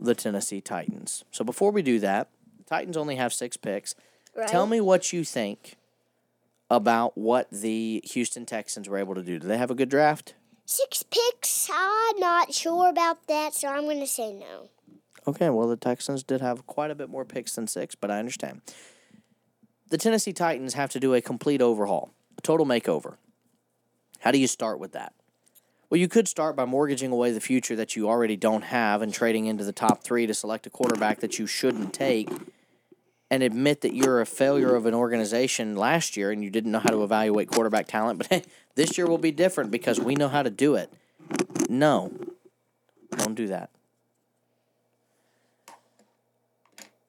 the 0.00 0.14
Tennessee 0.14 0.60
Titans. 0.60 1.24
So 1.30 1.44
before 1.44 1.70
we 1.70 1.82
do 1.82 1.98
that, 1.98 2.30
the 2.56 2.64
Titans 2.64 2.96
only 2.96 3.16
have 3.16 3.32
six 3.32 3.56
picks. 3.56 3.94
Right. 4.34 4.48
Tell 4.48 4.66
me 4.66 4.80
what 4.80 5.12
you 5.12 5.24
think 5.24 5.76
about 6.70 7.16
what 7.16 7.50
the 7.50 8.00
Houston 8.04 8.46
Texans 8.46 8.88
were 8.88 8.98
able 8.98 9.14
to 9.14 9.22
do. 9.22 9.38
Do 9.38 9.46
they 9.46 9.58
have 9.58 9.70
a 9.70 9.74
good 9.74 9.88
draft? 9.88 10.34
Six 10.66 11.02
picks. 11.02 11.68
I'm 11.72 12.18
not 12.18 12.54
sure 12.54 12.88
about 12.88 13.26
that, 13.26 13.54
so 13.54 13.68
I'm 13.68 13.84
going 13.84 14.00
to 14.00 14.06
say 14.06 14.32
no. 14.32 14.70
Okay, 15.26 15.50
well, 15.50 15.68
the 15.68 15.76
Texans 15.76 16.22
did 16.22 16.40
have 16.40 16.66
quite 16.66 16.90
a 16.90 16.94
bit 16.94 17.08
more 17.08 17.24
picks 17.24 17.54
than 17.54 17.66
six, 17.66 17.94
but 17.94 18.10
I 18.10 18.18
understand. 18.18 18.60
The 19.90 19.98
Tennessee 19.98 20.32
Titans 20.32 20.74
have 20.74 20.90
to 20.90 21.00
do 21.00 21.14
a 21.14 21.20
complete 21.20 21.62
overhaul, 21.62 22.12
a 22.38 22.40
total 22.40 22.66
makeover. 22.66 23.16
How 24.20 24.30
do 24.30 24.38
you 24.38 24.46
start 24.46 24.78
with 24.78 24.92
that? 24.92 25.12
Well, 25.90 26.00
you 26.00 26.08
could 26.08 26.28
start 26.28 26.56
by 26.56 26.64
mortgaging 26.64 27.12
away 27.12 27.30
the 27.30 27.40
future 27.40 27.76
that 27.76 27.94
you 27.94 28.08
already 28.08 28.36
don't 28.36 28.64
have 28.64 29.02
and 29.02 29.12
trading 29.12 29.46
into 29.46 29.64
the 29.64 29.72
top 29.72 30.02
three 30.02 30.26
to 30.26 30.34
select 30.34 30.66
a 30.66 30.70
quarterback 30.70 31.20
that 31.20 31.38
you 31.38 31.46
shouldn't 31.46 31.92
take 31.92 32.30
and 33.34 33.42
admit 33.42 33.80
that 33.80 33.96
you're 33.96 34.20
a 34.20 34.26
failure 34.26 34.76
of 34.76 34.86
an 34.86 34.94
organization 34.94 35.74
last 35.74 36.16
year 36.16 36.30
and 36.30 36.44
you 36.44 36.50
didn't 36.50 36.70
know 36.70 36.78
how 36.78 36.90
to 36.90 37.02
evaluate 37.02 37.48
quarterback 37.48 37.88
talent, 37.88 38.16
but 38.16 38.26
hey, 38.30 38.44
this 38.76 38.96
year 38.96 39.08
will 39.08 39.18
be 39.18 39.32
different 39.32 39.72
because 39.72 39.98
we 39.98 40.14
know 40.14 40.28
how 40.28 40.40
to 40.40 40.50
do 40.50 40.76
it. 40.76 40.92
No, 41.68 42.12
don't 43.16 43.34
do 43.34 43.48
that. 43.48 43.70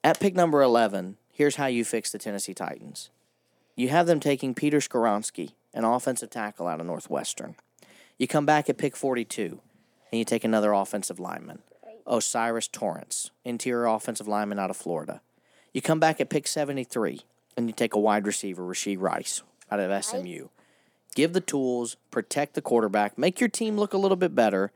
At 0.03 0.19
pick 0.19 0.33
number 0.33 0.63
11, 0.63 1.17
here's 1.31 1.57
how 1.57 1.67
you 1.67 1.85
fix 1.85 2.11
the 2.11 2.17
Tennessee 2.17 2.55
Titans. 2.55 3.11
You 3.75 3.89
have 3.89 4.07
them 4.07 4.19
taking 4.19 4.55
Peter 4.55 4.79
Skoronski, 4.79 5.51
an 5.75 5.83
offensive 5.83 6.31
tackle 6.31 6.65
out 6.65 6.79
of 6.79 6.87
Northwestern. 6.87 7.55
You 8.17 8.27
come 8.27 8.47
back 8.47 8.67
at 8.67 8.79
pick 8.79 8.95
42, 8.95 9.59
and 10.11 10.17
you 10.17 10.25
take 10.25 10.43
another 10.43 10.73
offensive 10.73 11.19
lineman, 11.19 11.59
O'Cyrus 12.07 12.67
Torrence, 12.67 13.29
interior 13.43 13.85
offensive 13.85 14.27
lineman 14.27 14.57
out 14.57 14.71
of 14.71 14.77
Florida. 14.77 15.21
You 15.75 15.81
come 15.81 15.99
back 15.99 16.21
at 16.21 16.29
pick 16.29 16.47
73, 16.47 17.19
and 17.57 17.67
you 17.67 17.73
take 17.73 17.95
a 17.95 17.99
wide 17.99 18.25
receiver, 18.25 18.63
Rashee 18.63 18.97
Rice, 18.97 19.43
out 19.69 19.81
of 19.81 20.05
SMU. 20.05 20.47
Give 21.15 21.33
the 21.33 21.41
tools, 21.41 21.97
protect 22.11 22.53
the 22.53 22.61
quarterback, 22.61 23.17
make 23.17 23.41
your 23.41 23.49
team 23.49 23.75
look 23.75 23.93
a 23.93 23.97
little 23.97 24.15
bit 24.15 24.33
better, 24.33 24.71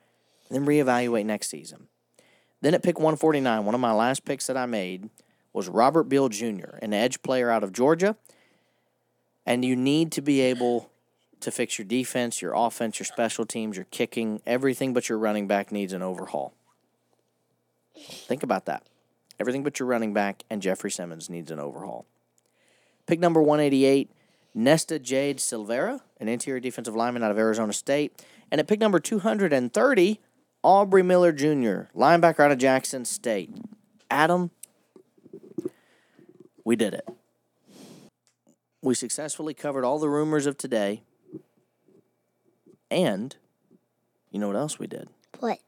and 0.50 0.58
then 0.58 0.66
reevaluate 0.66 1.26
next 1.26 1.48
season. 1.48 1.88
Then 2.60 2.74
at 2.74 2.84
pick 2.84 2.98
149, 3.00 3.64
one 3.64 3.74
of 3.74 3.80
my 3.80 3.94
last 3.94 4.26
picks 4.26 4.48
that 4.48 4.58
I 4.58 4.66
made 4.66 5.10
was 5.54 5.70
Robert 5.70 6.10
Beal 6.10 6.28
Jr., 6.28 6.76
an 6.82 6.94
edge 6.94 7.22
player 7.22 7.50
out 7.50 7.64
of 7.64 7.72
Georgia. 7.72 8.18
And 9.46 9.64
you 9.64 9.78
need 9.78 10.12
to 10.12 10.22
be 10.22 10.42
able 10.42 10.92
to 11.40 11.50
fix 11.50 11.80
your 11.80 11.86
defense, 11.86 12.42
your 12.42 12.52
offense, 12.54 13.00
your 13.00 13.06
special 13.06 13.46
teams, 13.46 13.78
your 13.78 13.86
kicking, 13.86 14.42
everything 14.46 14.94
but 14.94 15.08
your 15.08 15.18
running 15.18 15.48
back 15.48 15.72
needs 15.72 15.94
an 15.94 16.02
overhaul. 16.02 16.54
Think 17.96 18.44
about 18.44 18.66
that. 18.66 18.84
Everything 19.40 19.64
but 19.64 19.80
your 19.80 19.88
running 19.88 20.14
back 20.14 20.44
and 20.50 20.62
Jeffrey 20.62 20.92
Simmons 20.92 21.30
needs 21.30 21.50
an 21.50 21.60
overhaul. 21.60 22.06
Pick 23.08 23.20
number 23.20 23.42
188, 23.42 24.12
Nesta 24.54 25.00
Jade 25.00 25.38
Silvera, 25.38 26.02
an 26.20 26.28
interior 26.28 26.60
defensive 26.60 26.96
lineman 26.96 27.24
out 27.24 27.32
of 27.32 27.38
Arizona 27.38 27.74
State. 27.74 28.24
And 28.52 28.60
at 28.60 28.68
pick 28.68 28.80
number 28.80 29.00
230, 29.00 30.20
Aubrey 30.62 31.04
Miller 31.04 31.32
Jr., 31.32 31.90
linebacker 31.98 32.42
out 32.42 32.52
of 32.52 32.58
Jackson 32.58 33.06
State. 33.06 33.52
Adam, 34.12 34.52
we 36.66 36.76
did 36.76 36.94
it. 36.94 37.08
We 38.82 38.94
successfully 38.94 39.54
covered 39.54 39.86
all 39.86 40.00
the 40.00 40.10
rumors 40.10 40.46
of 40.46 40.58
today. 40.58 41.04
And 42.92 43.36
you 44.32 44.40
know 44.40 44.48
what 44.48 44.56
else 44.56 44.80
we 44.80 44.88
did? 44.88 45.10
What? 45.40 45.60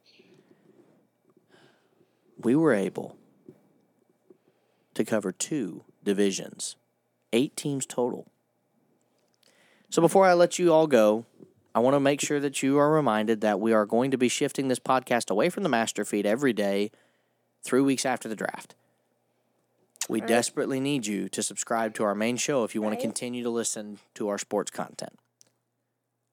We 2.38 2.56
were 2.56 2.74
able 2.74 3.16
to 4.94 5.04
cover 5.06 5.32
two 5.32 5.84
divisions, 6.04 6.76
eight 7.34 7.56
teams 7.56 7.86
total. 7.86 8.28
So 9.90 10.02
before 10.02 10.26
I 10.26 10.34
let 10.34 10.58
you 10.60 10.72
all 10.74 10.88
go, 10.88 11.26
I 11.74 11.80
want 11.80 11.96
to 11.96 12.00
make 12.00 12.22
sure 12.22 12.40
that 12.40 12.62
you 12.64 12.78
are 12.78 12.92
reminded 12.92 13.42
that 13.42 13.60
we 13.60 13.74
are 13.74 13.86
going 13.86 14.12
to 14.12 14.18
be 14.18 14.28
shifting 14.30 14.68
this 14.68 14.80
podcast 14.80 15.30
away 15.30 15.50
from 15.50 15.64
the 15.64 15.70
master 15.70 16.04
feed 16.06 16.26
every 16.26 16.54
day, 16.54 16.92
three 17.64 17.82
weeks 17.82 18.06
after 18.06 18.28
the 18.28 18.36
draft. 18.36 18.76
We 20.10 20.20
Right. 20.20 20.28
desperately 20.28 20.80
need 20.80 21.06
you 21.06 21.30
to 21.30 21.44
subscribe 21.44 21.94
to 21.96 22.04
our 22.04 22.16
main 22.16 22.36
show 22.38 22.64
if 22.64 22.76
you 22.76 22.82
want 22.82 22.94
Right. 22.94 23.00
to 23.02 23.08
continue 23.08 23.44
to 23.44 23.50
listen 23.50 24.00
to 24.16 24.28
our 24.30 24.38
sports 24.38 24.72
content. 24.72 25.18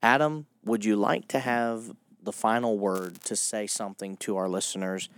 Adam, 0.01 0.47
would 0.63 0.83
you 0.83 0.95
like 0.95 1.27
to 1.29 1.39
have 1.39 1.95
the 2.21 2.31
final 2.31 2.77
word 2.77 3.21
to 3.21 3.35
say 3.35 3.67
something 3.67 4.17
to 4.17 4.37
our 4.37 4.49
listeners, 4.49 5.09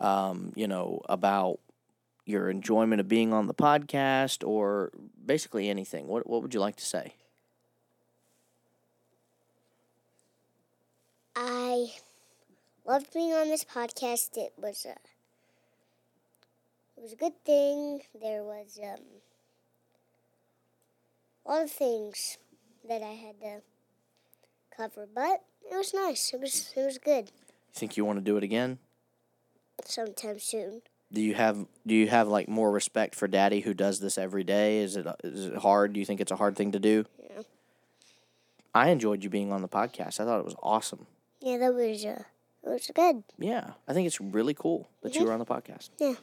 um, 0.00 0.52
you 0.56 0.66
know, 0.66 1.00
about 1.08 1.60
your 2.24 2.48
enjoyment 2.50 3.00
of 3.00 3.08
being 3.08 3.32
on 3.32 3.46
the 3.46 3.54
podcast 3.54 4.46
or 4.46 4.90
basically 5.24 5.68
anything? 5.68 6.06
What, 6.06 6.28
what 6.28 6.42
would 6.42 6.54
you 6.54 6.60
like 6.60 6.76
to 6.76 6.84
say? 6.84 7.14
I 11.34 11.92
loved 12.84 13.12
being 13.12 13.32
on 13.32 13.48
this 13.48 13.64
podcast. 13.64 14.36
It 14.36 14.52
was 14.56 14.84
a 14.84 14.96
it 16.96 17.02
was 17.02 17.12
a 17.12 17.16
good 17.16 17.44
thing. 17.44 18.02
There 18.20 18.42
was 18.44 18.78
um, 18.82 19.00
a 21.46 21.50
lot 21.50 21.62
of 21.62 21.70
things 21.70 22.38
that 22.88 23.02
I 23.02 23.12
had 23.14 23.40
to 23.40 23.62
cover, 24.76 25.08
but 25.12 25.42
it 25.70 25.76
was 25.76 25.94
nice. 25.94 26.32
It 26.34 26.40
was 26.40 26.72
it 26.76 26.84
was 26.84 26.98
good. 26.98 27.30
You 27.48 27.74
think 27.74 27.96
you 27.96 28.04
want 28.04 28.18
to 28.18 28.24
do 28.24 28.36
it 28.36 28.44
again? 28.44 28.78
Sometime 29.84 30.38
soon. 30.38 30.82
Do 31.12 31.20
you 31.20 31.34
have 31.34 31.66
do 31.86 31.94
you 31.94 32.08
have 32.08 32.28
like 32.28 32.48
more 32.48 32.70
respect 32.72 33.14
for 33.14 33.28
Daddy 33.28 33.60
who 33.60 33.74
does 33.74 34.00
this 34.00 34.16
every 34.16 34.44
day? 34.44 34.78
Is 34.78 34.96
it 34.96 35.06
is 35.22 35.46
it 35.46 35.56
hard? 35.56 35.92
Do 35.92 36.00
you 36.00 36.06
think 36.06 36.20
it's 36.20 36.32
a 36.32 36.36
hard 36.36 36.56
thing 36.56 36.72
to 36.72 36.78
do? 36.78 37.04
Yeah. 37.22 37.42
I 38.74 38.88
enjoyed 38.88 39.22
you 39.22 39.28
being 39.28 39.52
on 39.52 39.60
the 39.60 39.68
podcast. 39.68 40.20
I 40.20 40.24
thought 40.24 40.38
it 40.38 40.44
was 40.46 40.56
awesome. 40.62 41.06
Yeah, 41.40 41.58
that 41.58 41.74
was 41.74 42.04
uh, 42.04 42.22
it 42.64 42.68
was 42.68 42.90
good. 42.94 43.24
Yeah, 43.38 43.72
I 43.86 43.92
think 43.92 44.06
it's 44.06 44.20
really 44.20 44.54
cool 44.54 44.88
that 45.02 45.14
you 45.14 45.20
Mhm. 45.22 45.26
were 45.26 45.32
on 45.32 45.38
the 45.38 45.44
podcast. 45.44 45.90
Yeah. 45.98 46.14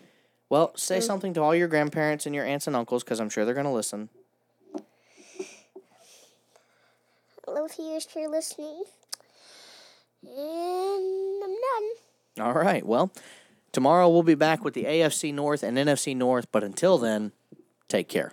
Well, 0.49 0.75
say 0.75 0.99
something 0.99 1.35
to 1.35 1.41
all 1.43 1.53
your 1.53 1.67
grandparents 1.67 2.25
and 2.25 2.33
your 2.33 2.43
aunts 2.45 2.65
and 2.65 2.75
uncles 2.75 3.03
because 3.03 3.19
I'm 3.19 3.29
sure 3.29 3.45
they're 3.45 3.53
going 3.53 3.67
to 3.67 3.71
listen. 3.71 4.09
Hello, 7.45 7.65
if 7.65 7.77
you're 8.15 8.29
listening. 8.31 8.83
And 10.23 11.43
I'm 11.43 11.55
done. 12.35 12.47
All 12.47 12.53
right. 12.53 12.83
Well, 12.83 13.11
tomorrow 13.71 14.09
we'll 14.09 14.23
be 14.23 14.35
back 14.35 14.63
with 14.63 14.73
the 14.73 14.85
AFC 14.85 15.33
North 15.33 15.63
and 15.63 15.77
NFC 15.77 16.15
North. 16.15 16.47
But 16.51 16.63
until 16.63 16.97
then, 16.97 17.31
take 17.87 18.07
care. 18.07 18.27